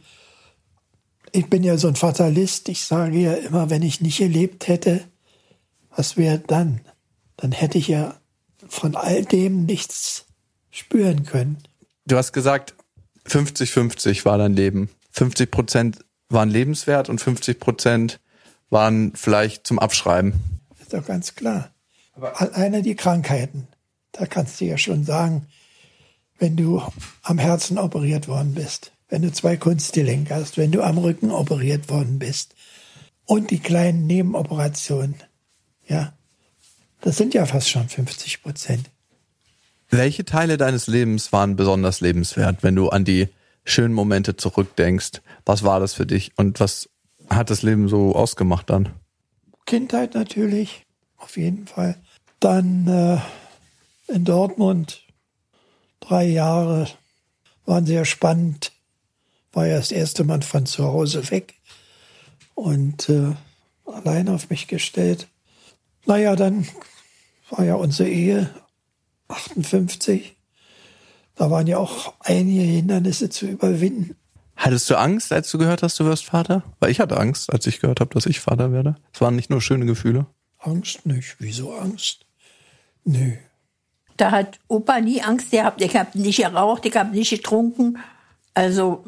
ich 1.32 1.50
bin 1.50 1.64
ja 1.64 1.78
so 1.78 1.88
ein 1.88 1.96
Fatalist, 1.96 2.70
ich 2.70 2.84
sage 2.84 3.20
ja 3.20 3.34
immer, 3.34 3.70
wenn 3.70 3.82
ich 3.82 4.02
nicht 4.02 4.18
gelebt 4.18 4.68
hätte, 4.68 5.02
was 5.96 6.18
wäre 6.18 6.40
dann? 6.40 6.82
Dann 7.38 7.52
hätte 7.52 7.78
ich 7.78 7.88
ja 7.88 8.16
von 8.68 8.96
all 8.96 9.26
dem 9.26 9.66
nichts 9.66 10.26
spüren 10.70 11.24
können. 11.24 11.58
Du 12.06 12.18
hast 12.18 12.34
gesagt, 12.34 12.76
50-50 13.28 14.26
war 14.26 14.38
dein 14.38 14.54
Leben. 14.54 14.90
50 15.12 15.52
Prozent 15.52 16.00
waren 16.30 16.50
lebenswert 16.50 17.10
und 17.10 17.20
50 17.20 17.60
Prozent 17.60 18.20
waren 18.70 19.14
vielleicht 19.16 19.68
zum 19.68 19.80
Abschreiben. 19.80 20.34
Ist 20.80 20.94
doch 20.94 21.06
ganz 21.06 21.36
klar. 21.36 21.72
Alleine 22.14 22.82
die 22.82 22.96
Krankheiten. 22.96 23.68
Da 24.12 24.26
kannst 24.26 24.60
du 24.60 24.66
ja 24.66 24.78
schon 24.78 25.04
sagen, 25.04 25.48
wenn 26.38 26.56
du 26.56 26.82
am 27.22 27.38
Herzen 27.38 27.78
operiert 27.78 28.28
worden 28.28 28.54
bist, 28.54 28.92
wenn 29.12 29.22
du 29.22 29.32
zwei 29.32 29.58
Kunstgelenke 29.58 30.34
hast, 30.34 30.58
wenn 30.58 30.72
du 30.72 30.82
am 30.82 30.98
Rücken 30.98 31.32
operiert 31.32 31.90
worden 31.90 32.18
bist 32.18 32.56
und 33.26 33.52
die 33.52 33.60
kleinen 33.60 34.08
Nebenoperationen. 34.08 35.16
Ja, 35.88 36.14
das 37.02 37.18
sind 37.18 37.34
ja 37.34 37.46
fast 37.46 37.70
schon 37.70 37.90
50 37.90 38.42
Prozent. 38.42 38.90
Welche 39.90 40.24
Teile 40.24 40.56
deines 40.58 40.88
Lebens 40.88 41.34
waren 41.34 41.58
besonders 41.58 42.00
lebenswert, 42.00 42.64
wenn 42.64 42.76
du 42.76 42.88
an 42.88 43.04
die 43.04 43.28
schönen 43.66 43.94
Momente 43.94 44.38
zurückdenkst? 44.38 45.22
Was 45.46 45.64
war 45.64 45.82
das 45.82 45.94
für 45.94 46.06
dich 46.06 46.32
und 46.38 46.62
was 46.62 46.90
hat 47.30 47.50
das 47.50 47.64
Leben 47.64 47.90
so 47.90 48.16
ausgemacht 48.16 48.70
dann? 48.70 48.94
Kindheit 49.66 50.14
natürlich, 50.14 50.86
auf 51.18 51.36
jeden 51.36 51.68
Fall. 51.68 51.98
Dann 52.40 52.88
äh, 52.88 54.14
in 54.14 54.24
Dortmund 54.24 55.04
drei 56.00 56.26
Jahre 56.26 56.88
waren 57.66 57.86
sehr 57.86 58.06
spannend. 58.06 58.72
War 59.54 59.68
ja 59.68 59.78
das 59.78 59.92
erste 59.92 60.24
Mal 60.24 60.42
von 60.42 60.66
zu 60.66 60.86
Hause 60.86 61.30
weg 61.32 61.56
und 62.56 63.10
äh, 63.10 63.34
allein 63.86 64.30
auf 64.30 64.50
mich 64.50 64.68
gestellt. 64.68 65.28
Naja, 66.06 66.36
dann 66.36 66.68
war 67.50 67.66
ja 67.66 67.76
unsere 67.76 68.10
Ehe 68.10 68.50
58. 69.28 70.36
Da 71.36 71.50
waren 71.50 71.68
ja 71.68 71.78
auch 71.78 72.14
einige 72.20 72.62
Hindernisse 72.62 73.30
zu 73.30 73.48
überwinden. 73.48 74.16
Hattest 74.56 74.90
du 74.90 74.96
Angst, 74.96 75.32
als 75.32 75.50
du 75.50 75.58
gehört 75.58 75.82
hast, 75.82 76.00
du 76.00 76.06
wirst 76.06 76.26
Vater? 76.26 76.64
Weil 76.80 76.92
ich 76.92 77.00
hatte 77.00 77.18
Angst, 77.18 77.52
als 77.52 77.66
ich 77.66 77.80
gehört 77.80 78.00
habe, 78.00 78.14
dass 78.14 78.28
ich 78.28 78.40
Vater 78.40 78.72
werde. 78.72 78.96
Es 79.14 79.22
waren 79.22 79.36
nicht 79.36 79.50
nur 79.50 79.62
schöne 79.62 79.86
Gefühle. 79.86 80.28
Angst 80.60 81.06
nicht. 81.06 81.38
Wieso 81.40 81.74
Angst? 81.74 82.26
Nö. 83.04 83.34
Da 84.18 84.30
hat 84.30 84.60
Opa 84.68 85.00
nie 85.00 85.22
Angst 85.24 85.50
gehabt. 85.50 85.82
Ich 85.82 85.96
habe 85.96 86.18
nicht 86.20 86.38
geraucht, 86.38 86.86
ich 86.86 86.96
habe 86.96 87.16
nicht 87.16 87.32
getrunken. 87.32 87.98
Also 88.54 89.04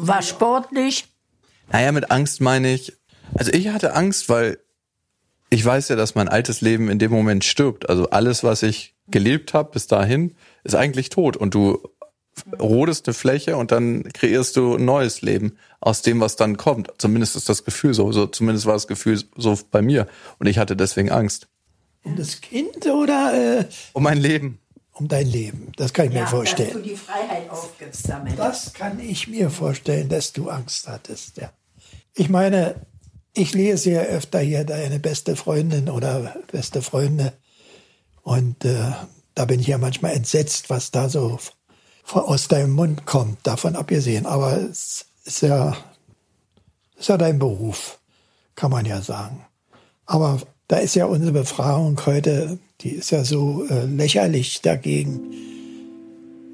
war 0.00 0.22
sportlich. 0.22 1.06
Naja, 1.70 1.92
mit 1.92 2.10
Angst 2.10 2.40
meine 2.40 2.72
ich, 2.72 2.92
also 3.34 3.52
ich 3.52 3.68
hatte 3.68 3.94
Angst, 3.94 4.28
weil 4.28 4.58
ich 5.50 5.64
weiß 5.64 5.88
ja, 5.88 5.96
dass 5.96 6.14
mein 6.14 6.28
altes 6.28 6.60
Leben 6.60 6.88
in 6.88 6.98
dem 6.98 7.10
Moment 7.10 7.44
stirbt. 7.44 7.88
Also 7.88 8.10
alles, 8.10 8.44
was 8.44 8.62
ich 8.62 8.94
gelebt 9.08 9.54
habe 9.54 9.72
bis 9.72 9.86
dahin, 9.86 10.34
ist 10.64 10.74
eigentlich 10.74 11.08
tot. 11.08 11.36
Und 11.36 11.54
du 11.54 11.80
rodest 12.58 13.06
eine 13.06 13.14
Fläche 13.14 13.56
und 13.56 13.72
dann 13.72 14.04
kreierst 14.12 14.56
du 14.56 14.76
ein 14.76 14.84
neues 14.84 15.22
Leben 15.22 15.56
aus 15.80 16.02
dem, 16.02 16.20
was 16.20 16.36
dann 16.36 16.56
kommt. 16.56 16.90
Zumindest 16.98 17.36
ist 17.36 17.48
das 17.48 17.64
Gefühl 17.64 17.94
so. 17.94 18.10
so 18.12 18.26
zumindest 18.26 18.66
war 18.66 18.74
das 18.74 18.86
Gefühl 18.86 19.22
so 19.36 19.58
bei 19.70 19.82
mir. 19.82 20.06
Und 20.38 20.46
ich 20.46 20.58
hatte 20.58 20.76
deswegen 20.76 21.10
Angst. 21.10 21.48
Um 22.02 22.16
das 22.16 22.40
Kind 22.40 22.86
oder 22.86 23.60
äh, 23.60 23.64
Um 23.92 24.04
mein 24.04 24.18
Leben. 24.18 24.58
Um 25.00 25.08
dein 25.08 25.26
Leben? 25.26 25.72
Das 25.76 25.92
kann 25.92 26.06
ich 26.06 26.12
mir 26.12 26.20
Dass 26.20 26.30
du 26.30 26.36
vorstellen. 26.36 26.82
die 26.82 26.96
Freiheit 26.96 27.50
aufgibst 27.50 28.08
damit. 28.08 28.38
Das 28.38 28.72
kann 28.72 29.00
ich 29.00 29.26
mir 29.26 29.50
vorstellen, 29.50 30.08
dass 30.08 30.32
du 30.32 30.48
Angst 30.48 30.86
hattest. 30.86 31.38
Ja. 31.38 31.50
Ich 32.14 32.28
meine, 32.28 32.86
ich 33.32 33.54
lese 33.54 33.90
ja 33.90 34.00
öfter 34.02 34.40
hier 34.40 34.64
deine 34.64 34.98
beste 35.00 35.36
Freundin 35.36 35.88
oder 35.88 36.36
beste 36.50 36.82
Freunde. 36.82 37.32
Und 38.22 38.64
äh, 38.64 38.92
da 39.34 39.44
bin 39.46 39.60
ich 39.60 39.68
ja 39.68 39.78
manchmal 39.78 40.12
entsetzt, 40.12 40.70
was 40.70 40.90
da 40.90 41.08
so 41.08 41.38
aus 42.12 42.48
deinem 42.48 42.72
Mund 42.72 43.06
kommt, 43.06 43.46
davon 43.46 43.76
abgesehen. 43.76 44.26
Aber 44.26 44.56
es 44.56 45.06
ist 45.24 45.42
ja, 45.42 45.76
ist 46.96 47.08
ja 47.08 47.16
dein 47.16 47.38
Beruf, 47.38 47.98
kann 48.54 48.70
man 48.70 48.84
ja 48.84 49.00
sagen. 49.00 49.46
Aber 50.06 50.40
da 50.70 50.76
ist 50.76 50.94
ja 50.94 51.06
unsere 51.06 51.32
Befragung 51.32 52.00
heute, 52.06 52.56
die 52.80 52.90
ist 52.90 53.10
ja 53.10 53.24
so 53.24 53.66
äh, 53.68 53.86
lächerlich 53.86 54.60
dagegen, 54.62 55.20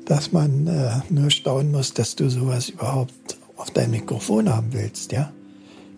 dass 0.06 0.32
man 0.32 0.66
äh, 0.66 1.02
nur 1.10 1.30
staunen 1.30 1.70
muss, 1.70 1.92
dass 1.92 2.16
du 2.16 2.30
sowas 2.30 2.70
überhaupt 2.70 3.12
auf 3.58 3.70
deinem 3.72 3.90
Mikrofon 3.90 4.48
haben 4.48 4.72
willst, 4.72 5.12
ja? 5.12 5.30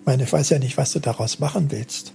Ich 0.00 0.06
meine, 0.06 0.24
ich 0.24 0.32
weiß 0.32 0.50
ja 0.50 0.58
nicht, 0.58 0.76
was 0.76 0.90
du 0.90 0.98
daraus 0.98 1.38
machen 1.38 1.70
willst. 1.70 2.12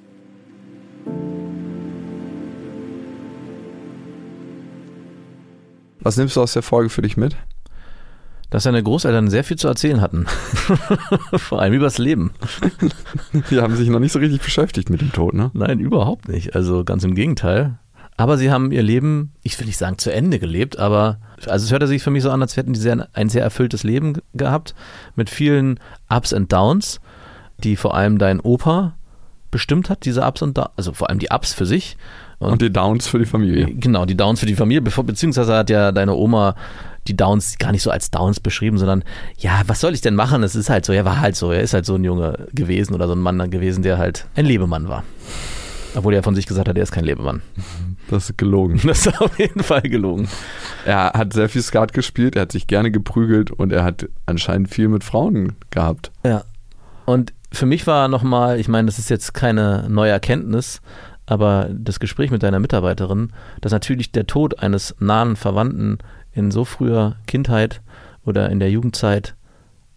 Was 6.01 6.17
nimmst 6.17 6.35
du 6.35 6.41
aus 6.41 6.51
der 6.51 6.63
Folge 6.63 6.89
für 6.89 7.01
dich 7.01 7.15
mit? 7.15 7.37
Dass 8.53 8.63
seine 8.63 8.83
Großeltern 8.83 9.31
sehr 9.31 9.43
viel 9.43 9.57
zu 9.57 9.67
erzählen 9.67 9.99
hatten. 9.99 10.27
Vor 11.37 11.59
allem 11.59 11.73
übers 11.73 11.97
Leben. 11.97 12.33
Die 13.49 13.59
haben 13.59 13.75
sich 13.75 13.89
noch 13.89 13.97
nicht 13.97 14.11
so 14.11 14.19
richtig 14.19 14.41
beschäftigt 14.41 14.91
mit 14.91 15.01
dem 15.01 15.11
Tod, 15.11 15.33
ne? 15.33 15.49
Nein, 15.55 15.79
überhaupt 15.79 16.29
nicht. 16.29 16.55
Also 16.55 16.83
ganz 16.83 17.03
im 17.03 17.15
Gegenteil. 17.15 17.79
Aber 18.15 18.37
sie 18.37 18.51
haben 18.51 18.71
ihr 18.71 18.83
Leben, 18.83 19.31
ich 19.41 19.57
will 19.59 19.65
nicht 19.65 19.77
sagen 19.79 19.97
zu 19.97 20.13
Ende 20.13 20.37
gelebt, 20.37 20.77
aber 20.77 21.17
also 21.47 21.65
es 21.65 21.71
hörte 21.71 21.87
sich 21.87 22.03
für 22.03 22.11
mich 22.11 22.21
so 22.21 22.29
an, 22.29 22.43
als 22.43 22.55
hätten 22.55 22.73
die 22.73 22.79
sehr, 22.79 23.07
ein 23.13 23.27
sehr 23.27 23.41
erfülltes 23.41 23.83
Leben 23.83 24.13
ge- 24.13 24.23
gehabt 24.35 24.75
mit 25.15 25.31
vielen 25.31 25.79
Ups 26.09 26.31
und 26.31 26.53
Downs, 26.53 27.01
die 27.57 27.75
vor 27.75 27.95
allem 27.95 28.19
dein 28.19 28.39
Opa 28.39 28.93
bestimmt 29.49 29.89
hat, 29.89 30.05
diese 30.05 30.21
Ups 30.21 30.43
und 30.43 30.55
Downs, 30.59 30.69
also 30.77 30.93
vor 30.93 31.09
allem 31.09 31.17
die 31.17 31.29
Ups 31.31 31.53
für 31.55 31.65
sich. 31.65 31.97
Und 32.37 32.61
die 32.61 32.71
Downs 32.71 33.07
für 33.07 33.17
die 33.17 33.25
Familie. 33.25 33.65
Genau, 33.73 34.05
die 34.05 34.15
Downs 34.17 34.41
für 34.41 34.45
die 34.45 34.55
Familie, 34.55 34.81
beziehungsweise 34.83 35.55
hat 35.55 35.71
ja 35.71 35.91
deine 35.91 36.13
Oma 36.13 36.55
die 37.07 37.15
Downs 37.15 37.57
gar 37.57 37.71
nicht 37.71 37.83
so 37.83 37.91
als 37.91 38.11
Downs 38.11 38.39
beschrieben, 38.39 38.77
sondern 38.77 39.03
ja, 39.37 39.61
was 39.67 39.81
soll 39.81 39.93
ich 39.93 40.01
denn 40.01 40.15
machen? 40.15 40.43
Es 40.43 40.55
ist 40.55 40.69
halt 40.69 40.85
so, 40.85 40.93
er 40.93 41.05
war 41.05 41.19
halt 41.19 41.35
so, 41.35 41.51
er 41.51 41.61
ist 41.61 41.73
halt 41.73 41.85
so 41.85 41.95
ein 41.95 42.03
Junge 42.03 42.47
gewesen 42.53 42.93
oder 42.93 43.07
so 43.07 43.13
ein 43.13 43.19
Mann 43.19 43.49
gewesen, 43.49 43.83
der 43.83 43.97
halt 43.97 44.27
ein 44.35 44.45
Lebemann 44.45 44.87
war. 44.87 45.03
Obwohl 45.95 46.13
er 46.13 46.23
von 46.23 46.33
sich 46.33 46.47
gesagt 46.47 46.67
hat, 46.67 46.75
er 46.75 46.83
ist 46.83 46.91
kein 46.91 47.05
Lebemann. 47.05 47.41
Das 48.09 48.29
ist 48.29 48.37
gelogen. 48.37 48.81
Das 48.85 49.07
ist 49.07 49.21
auf 49.21 49.39
jeden 49.39 49.63
Fall 49.63 49.81
gelogen. 49.81 50.27
Er 50.85 51.13
hat 51.13 51.31
sehr 51.31 51.47
viel 51.47 51.61
Skat 51.61 51.93
gespielt, 51.93 52.35
er 52.35 52.43
hat 52.43 52.51
sich 52.51 52.67
gerne 52.67 52.91
geprügelt 52.91 53.49
und 53.49 53.71
er 53.71 53.85
hat 53.85 54.09
anscheinend 54.25 54.69
viel 54.69 54.89
mit 54.89 55.05
Frauen 55.05 55.55
gehabt. 55.71 56.11
Ja. 56.25 56.43
Und 57.05 57.33
für 57.51 57.65
mich 57.65 57.87
war 57.87 58.09
nochmal, 58.09 58.59
ich 58.59 58.67
meine, 58.67 58.87
das 58.87 58.99
ist 58.99 59.09
jetzt 59.09 59.33
keine 59.33 59.87
neue 59.89 60.11
Erkenntnis, 60.11 60.81
aber 61.25 61.69
das 61.71 61.99
Gespräch 61.99 62.29
mit 62.29 62.43
deiner 62.43 62.59
Mitarbeiterin, 62.59 63.31
dass 63.61 63.71
natürlich 63.71 64.11
der 64.11 64.27
Tod 64.27 64.59
eines 64.59 64.95
nahen 64.99 65.35
Verwandten 65.35 65.99
in 66.33 66.51
so 66.51 66.65
früher 66.65 67.15
Kindheit 67.27 67.81
oder 68.25 68.49
in 68.49 68.59
der 68.59 68.71
Jugendzeit 68.71 69.35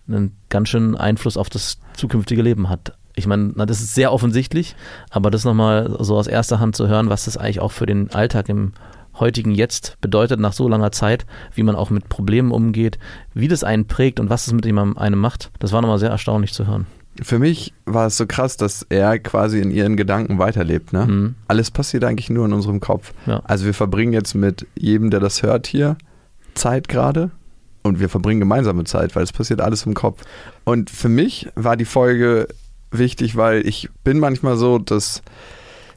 einen 0.08 0.36
ganz 0.48 0.68
schönen 0.68 0.96
Einfluss 0.96 1.36
auf 1.36 1.48
das 1.48 1.78
zukünftige 1.94 2.42
Leben 2.42 2.68
hat. 2.68 2.96
Ich 3.14 3.26
meine, 3.26 3.52
na, 3.54 3.66
das 3.66 3.80
ist 3.80 3.94
sehr 3.94 4.12
offensichtlich, 4.12 4.76
aber 5.10 5.30
das 5.30 5.44
nochmal 5.44 5.96
so 6.00 6.16
aus 6.16 6.26
erster 6.26 6.60
Hand 6.60 6.76
zu 6.76 6.86
hören, 6.86 7.08
was 7.08 7.24
das 7.24 7.36
eigentlich 7.36 7.60
auch 7.60 7.72
für 7.72 7.86
den 7.86 8.10
Alltag 8.12 8.48
im 8.48 8.72
heutigen 9.18 9.52
Jetzt 9.52 9.96
bedeutet 10.02 10.38
nach 10.38 10.52
so 10.52 10.68
langer 10.68 10.92
Zeit, 10.92 11.24
wie 11.54 11.62
man 11.62 11.74
auch 11.74 11.88
mit 11.88 12.10
Problemen 12.10 12.52
umgeht, 12.52 12.98
wie 13.32 13.48
das 13.48 13.64
einen 13.64 13.86
prägt 13.86 14.20
und 14.20 14.28
was 14.28 14.46
es 14.46 14.52
mit 14.52 14.66
einem 14.66 15.18
macht, 15.18 15.50
das 15.58 15.72
war 15.72 15.80
nochmal 15.80 15.98
sehr 15.98 16.10
erstaunlich 16.10 16.52
zu 16.52 16.66
hören. 16.66 16.86
Für 17.22 17.38
mich 17.38 17.72
war 17.86 18.08
es 18.08 18.18
so 18.18 18.26
krass, 18.26 18.58
dass 18.58 18.82
er 18.82 19.18
quasi 19.18 19.60
in 19.60 19.70
ihren 19.70 19.96
Gedanken 19.96 20.38
weiterlebt. 20.38 20.92
Ne? 20.92 21.06
Mhm. 21.06 21.34
Alles 21.48 21.70
passiert 21.70 22.04
eigentlich 22.04 22.28
nur 22.28 22.44
in 22.44 22.52
unserem 22.52 22.80
Kopf. 22.80 23.14
Ja. 23.24 23.40
Also 23.44 23.64
wir 23.64 23.72
verbringen 23.72 24.12
jetzt 24.12 24.34
mit 24.34 24.66
jedem, 24.78 25.10
der 25.10 25.20
das 25.20 25.42
hört 25.42 25.66
hier, 25.66 25.96
Zeit 26.56 26.88
gerade. 26.88 27.30
Und 27.82 28.00
wir 28.00 28.08
verbringen 28.08 28.40
gemeinsame 28.40 28.82
Zeit, 28.82 29.14
weil 29.14 29.22
es 29.22 29.32
passiert 29.32 29.60
alles 29.60 29.86
im 29.86 29.94
Kopf. 29.94 30.22
Und 30.64 30.90
für 30.90 31.08
mich 31.08 31.48
war 31.54 31.76
die 31.76 31.84
Folge 31.84 32.48
wichtig, 32.90 33.36
weil 33.36 33.64
ich 33.66 33.88
bin 34.02 34.18
manchmal 34.18 34.56
so, 34.56 34.78
dass 34.78 35.22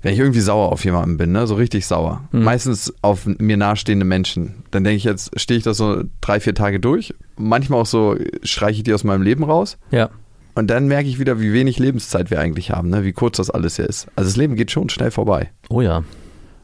wenn 0.03 0.13
ich 0.13 0.19
irgendwie 0.19 0.39
sauer 0.39 0.71
auf 0.71 0.85
jemanden 0.85 1.17
bin, 1.17 1.31
ne, 1.31 1.45
so 1.47 1.55
richtig 1.55 1.85
sauer, 1.87 2.23
Mhm. 2.31 2.43
meistens 2.43 2.93
auf 3.01 3.25
mir 3.25 3.57
nahestehende 3.57 4.05
Menschen, 4.05 4.63
dann 4.71 4.83
denke 4.83 4.97
ich 4.97 5.03
jetzt, 5.03 5.37
stehe 5.39 5.57
ich 5.57 5.63
das 5.63 5.77
so 5.77 6.03
drei, 6.21 6.39
vier 6.39 6.53
Tage 6.55 6.79
durch. 6.79 7.13
Manchmal 7.37 7.81
auch 7.81 7.85
so, 7.87 8.15
streiche 8.43 8.77
ich 8.77 8.83
die 8.83 8.93
aus 8.93 9.03
meinem 9.03 9.23
Leben 9.23 9.43
raus. 9.43 9.77
Ja. 9.91 10.09
Und 10.55 10.67
dann 10.67 10.87
merke 10.87 11.09
ich 11.09 11.19
wieder, 11.19 11.39
wie 11.41 11.53
wenig 11.53 11.79
Lebenszeit 11.79 12.29
wir 12.31 12.39
eigentlich 12.39 12.71
haben, 12.71 12.89
ne? 12.89 13.03
wie 13.03 13.13
kurz 13.13 13.37
das 13.37 13.49
alles 13.49 13.77
hier 13.77 13.87
ist. 13.89 14.07
Also 14.15 14.29
das 14.29 14.37
Leben 14.37 14.55
geht 14.55 14.71
schon 14.71 14.89
schnell 14.89 15.11
vorbei. 15.11 15.49
Oh 15.69 15.81
ja. 15.81 16.03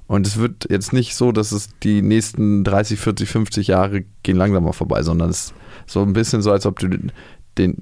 Und 0.08 0.28
es 0.28 0.38
wird 0.38 0.68
jetzt 0.70 0.94
nicht 0.94 1.16
so, 1.16 1.32
dass 1.32 1.52
es 1.52 1.70
die 1.82 2.02
nächsten 2.02 2.64
30, 2.64 3.00
40, 3.00 3.30
50 3.30 3.68
Jahre 3.68 4.04
gehen 4.24 4.38
langsamer 4.38 4.74
vorbei, 4.74 5.02
sondern 5.02 5.30
es 5.30 5.46
ist 5.46 5.54
so 5.88 6.02
ein 6.02 6.14
bisschen 6.14 6.42
so, 6.42 6.52
als 6.52 6.66
ob 6.66 6.80
du 6.80 6.88
den, 6.88 7.12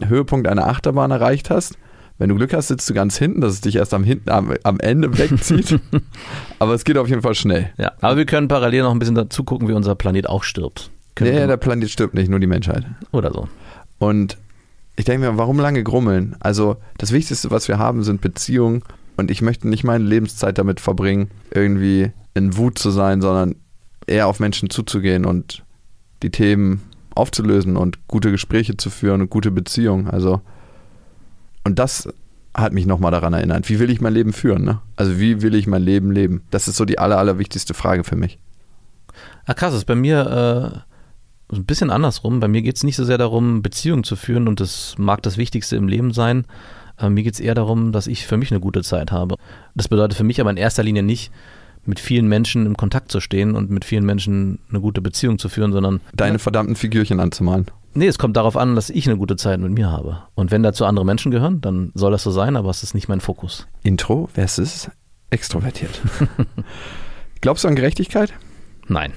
Höhepunkt 0.07 0.47
einer 0.47 0.67
Achterbahn 0.67 1.11
erreicht 1.11 1.49
hast. 1.49 1.77
Wenn 2.19 2.29
du 2.29 2.35
Glück 2.35 2.53
hast, 2.53 2.67
sitzt 2.67 2.87
du 2.89 2.93
ganz 2.93 3.17
hinten, 3.17 3.41
dass 3.41 3.53
es 3.53 3.61
dich 3.61 3.75
erst 3.75 3.93
am, 3.93 4.03
hinten, 4.03 4.29
am, 4.29 4.53
am 4.63 4.79
Ende 4.79 5.17
wegzieht. 5.17 5.79
Aber 6.59 6.73
es 6.73 6.83
geht 6.83 6.97
auf 6.97 7.09
jeden 7.09 7.23
Fall 7.23 7.33
schnell. 7.33 7.71
Ja. 7.77 7.93
Aber 8.01 8.17
wir 8.17 8.25
können 8.25 8.47
parallel 8.47 8.83
noch 8.83 8.91
ein 8.91 8.99
bisschen 8.99 9.15
dazu 9.15 9.43
gucken, 9.43 9.67
wie 9.67 9.73
unser 9.73 9.95
Planet 9.95 10.29
auch 10.29 10.43
stirbt. 10.43 10.91
Können 11.15 11.33
Nee, 11.33 11.47
der 11.47 11.57
Planet 11.57 11.89
stirbt 11.89 12.13
nicht, 12.13 12.29
nur 12.29 12.39
die 12.39 12.47
Menschheit. 12.47 12.85
Oder 13.11 13.33
so. 13.33 13.47
Und 13.97 14.37
ich 14.95 15.05
denke 15.05 15.27
mir, 15.27 15.37
warum 15.37 15.59
lange 15.59 15.83
grummeln? 15.83 16.35
Also 16.39 16.77
das 16.97 17.11
Wichtigste, 17.11 17.49
was 17.49 17.67
wir 17.67 17.79
haben, 17.79 18.03
sind 18.03 18.21
Beziehungen. 18.21 18.83
Und 19.17 19.31
ich 19.31 19.41
möchte 19.41 19.67
nicht 19.67 19.83
meine 19.83 20.03
Lebenszeit 20.03 20.57
damit 20.57 20.79
verbringen, 20.79 21.29
irgendwie 21.51 22.11
in 22.33 22.57
Wut 22.57 22.79
zu 22.79 22.89
sein, 22.89 23.21
sondern 23.21 23.55
eher 24.07 24.27
auf 24.27 24.39
Menschen 24.39 24.69
zuzugehen 24.69 25.25
und 25.25 25.63
die 26.23 26.31
Themen 26.31 26.81
aufzulösen 27.15 27.77
und 27.77 28.07
gute 28.07 28.31
Gespräche 28.31 28.75
zu 28.75 28.89
führen 28.89 29.21
und 29.21 29.29
gute 29.29 29.51
Beziehungen. 29.51 30.07
Also 30.07 30.41
und 31.63 31.79
das 31.79 32.09
hat 32.53 32.73
mich 32.73 32.85
nochmal 32.85 33.11
daran 33.11 33.33
erinnert. 33.33 33.69
Wie 33.69 33.79
will 33.79 33.89
ich 33.89 34.01
mein 34.01 34.13
Leben 34.13 34.33
führen? 34.33 34.63
Ne? 34.63 34.79
Also 34.95 35.19
wie 35.19 35.41
will 35.41 35.55
ich 35.55 35.65
mein 35.65 35.81
Leben 35.81 36.11
leben? 36.11 36.43
Das 36.51 36.67
ist 36.67 36.77
so 36.77 36.85
die 36.85 36.99
aller, 36.99 37.17
allerwichtigste 37.17 37.73
Frage 37.73 38.03
für 38.03 38.15
mich. 38.15 38.37
Ah, 39.45 39.53
krass, 39.53 39.73
ist 39.73 39.85
bei 39.85 39.95
mir 39.95 40.83
äh, 41.51 41.55
ein 41.55 41.65
bisschen 41.65 41.89
andersrum. 41.89 42.39
Bei 42.39 42.47
mir 42.47 42.61
geht 42.61 42.75
es 42.75 42.83
nicht 42.83 42.95
so 42.95 43.05
sehr 43.05 43.17
darum, 43.17 43.61
Beziehungen 43.61 44.03
zu 44.03 44.15
führen 44.15 44.47
und 44.47 44.59
das 44.59 44.95
mag 44.97 45.23
das 45.23 45.37
Wichtigste 45.37 45.75
im 45.75 45.87
Leben 45.87 46.13
sein. 46.13 46.45
Aber 47.03 47.09
mir 47.09 47.23
geht 47.23 47.33
es 47.33 47.39
eher 47.41 47.53
darum, 47.53 47.91
dass 47.91 48.07
ich 48.07 48.25
für 48.25 48.37
mich 48.37 48.49
eine 48.51 48.61
gute 48.61 48.81
Zeit 48.81 49.11
habe. 49.11 49.35
Das 49.75 49.89
bedeutet 49.89 50.17
für 50.17 50.23
mich 50.23 50.39
aber 50.39 50.49
in 50.49 50.57
erster 50.57 50.83
Linie 50.83 51.03
nicht, 51.03 51.31
mit 51.85 51.99
vielen 51.99 52.27
Menschen 52.29 52.65
im 52.65 52.77
Kontakt 52.77 53.11
zu 53.11 53.19
stehen 53.19 53.55
und 53.55 53.69
mit 53.69 53.83
vielen 53.83 54.05
Menschen 54.05 54.59
eine 54.69 54.79
gute 54.79 55.01
Beziehung 55.01 55.37
zu 55.37 55.49
führen, 55.49 55.73
sondern 55.73 55.99
Deine 56.15 56.39
verdammten 56.39 56.77
Figürchen 56.77 57.19
anzumalen. 57.19 57.65
nee, 57.93 58.07
es 58.07 58.17
kommt 58.17 58.37
darauf 58.37 58.55
an, 58.55 58.75
dass 58.75 58.89
ich 58.89 59.05
eine 59.05 59.17
gute 59.17 59.35
Zeit 59.35 59.59
mit 59.59 59.73
mir 59.73 59.91
habe. 59.91 60.23
Und 60.33 60.49
wenn 60.51 60.63
dazu 60.63 60.85
andere 60.85 61.05
Menschen 61.05 61.29
gehören, 61.29 61.59
dann 61.59 61.91
soll 61.93 62.13
das 62.13 62.23
so 62.23 62.31
sein, 62.31 62.55
aber 62.55 62.69
es 62.69 62.83
ist 62.83 62.93
nicht 62.93 63.09
mein 63.09 63.19
Fokus. 63.19 63.67
Intro 63.83 64.29
versus 64.33 64.89
extrovertiert. 65.29 65.99
Glaubst 67.41 67.65
du 67.65 67.67
an 67.67 67.75
Gerechtigkeit? 67.75 68.31
Nein. 68.87 69.11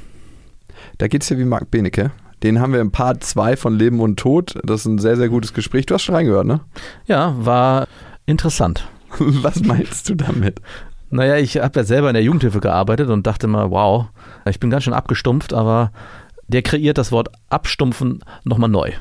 Da 0.99 1.07
geht 1.07 1.23
es 1.23 1.29
ja 1.29 1.39
wie 1.39 1.45
Marc 1.45 1.71
Benecke. 1.71 2.11
Den 2.43 2.61
haben 2.61 2.73
wir 2.73 2.81
im 2.81 2.91
Part 2.91 3.25
2 3.25 3.57
von 3.57 3.79
Leben 3.79 4.01
und 4.01 4.19
Tod. 4.19 4.59
Das 4.65 4.81
ist 4.81 4.87
ein 4.87 4.99
sehr, 4.99 5.17
sehr 5.17 5.29
gutes 5.29 5.55
Gespräch. 5.55 5.87
Du 5.87 5.95
hast 5.95 6.03
schon 6.03 6.15
reingehört, 6.15 6.47
ne? 6.47 6.61
Ja, 7.07 7.35
war 7.39 7.89
interessant. 8.27 8.89
Was 9.19 9.63
meinst 9.63 10.09
du 10.09 10.15
damit? 10.15 10.61
Naja, 11.11 11.37
ich 11.37 11.59
habe 11.59 11.81
ja 11.81 11.85
selber 11.85 12.09
in 12.09 12.15
der 12.15 12.23
Jugendhilfe 12.23 12.61
gearbeitet 12.61 13.09
und 13.09 13.27
dachte 13.27 13.47
mal, 13.47 13.71
wow, 13.71 14.07
ich 14.49 14.61
bin 14.61 14.71
ganz 14.71 14.85
schön 14.85 14.93
abgestumpft, 14.93 15.55
aber 15.55 15.93
der 16.49 16.63
kreiert 16.63 16.99
das 16.99 17.13
Wort 17.13 17.31
abstumpfen 17.49 18.21
nochmal 18.45 18.71
neu. 18.71 18.93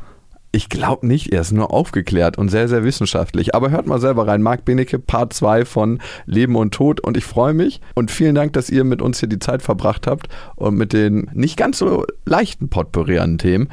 Ich 0.56 0.70
glaube 0.70 1.06
nicht, 1.06 1.34
er 1.34 1.41
ist 1.41 1.51
nur 1.51 1.74
aufgeklärt 1.74 2.38
und 2.38 2.47
sehr, 2.47 2.70
sehr 2.70 2.86
wissenschaftlich. 2.86 3.53
Aber 3.53 3.72
hört 3.72 3.88
mal 3.88 3.99
selber 3.99 4.26
rein. 4.26 4.41
Marc 4.41 4.64
Benecke, 4.64 4.99
Part 4.99 5.34
2 5.34 5.66
von 5.66 5.99
Leben 6.26 6.56
und 6.56 6.74
Tod. 6.74 7.01
Und 7.01 7.18
ich 7.18 7.26
freue 7.26 7.53
mich. 7.53 7.82
Und 7.93 8.10
vielen 8.10 8.36
Dank, 8.36 8.53
dass 8.53 8.70
ihr 8.70 8.86
mit 8.86 9.01
uns 9.01 9.20
hier 9.20 9.28
die 9.28 9.39
Zeit 9.39 9.62
verbracht 9.62 10.08
habt 10.08 10.30
und 10.56 10.76
mit 10.78 10.93
den 10.93 11.30
nicht 11.34 11.58
ganz 11.58 11.80
so 11.80 12.06
leichten 12.24 12.70
Potpourri 12.70 13.20
Themen. 13.38 13.70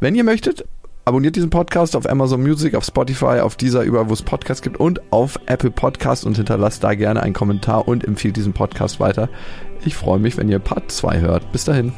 Wenn 0.00 0.14
ihr 0.14 0.22
möchtet, 0.22 0.66
abonniert 1.06 1.34
diesen 1.34 1.48
Podcast 1.48 1.96
auf 1.96 2.06
Amazon 2.06 2.42
Music, 2.42 2.74
auf 2.74 2.84
Spotify, 2.84 3.40
auf 3.40 3.56
dieser 3.56 3.84
überall, 3.84 4.10
wo 4.10 4.12
es 4.12 4.20
Podcasts 4.20 4.60
gibt 4.60 4.78
und 4.78 5.00
auf 5.10 5.40
Apple 5.46 5.70
Podcasts 5.70 6.26
und 6.26 6.36
hinterlasst 6.36 6.84
da 6.84 6.92
gerne 6.92 7.22
einen 7.22 7.32
Kommentar 7.32 7.88
und 7.88 8.04
empfiehlt 8.04 8.36
diesen 8.36 8.52
Podcast 8.52 9.00
weiter. 9.00 9.30
Ich 9.82 9.96
freue 9.96 10.18
mich, 10.18 10.36
wenn 10.36 10.50
ihr 10.50 10.58
Part 10.58 10.92
2 10.92 11.20
hört. 11.20 11.52
Bis 11.52 11.64
dahin. 11.64 11.94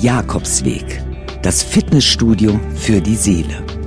Jakobsweg. 0.00 1.13
Das 1.44 1.62
Fitnessstudio 1.62 2.58
für 2.74 3.02
die 3.02 3.16
Seele. 3.16 3.83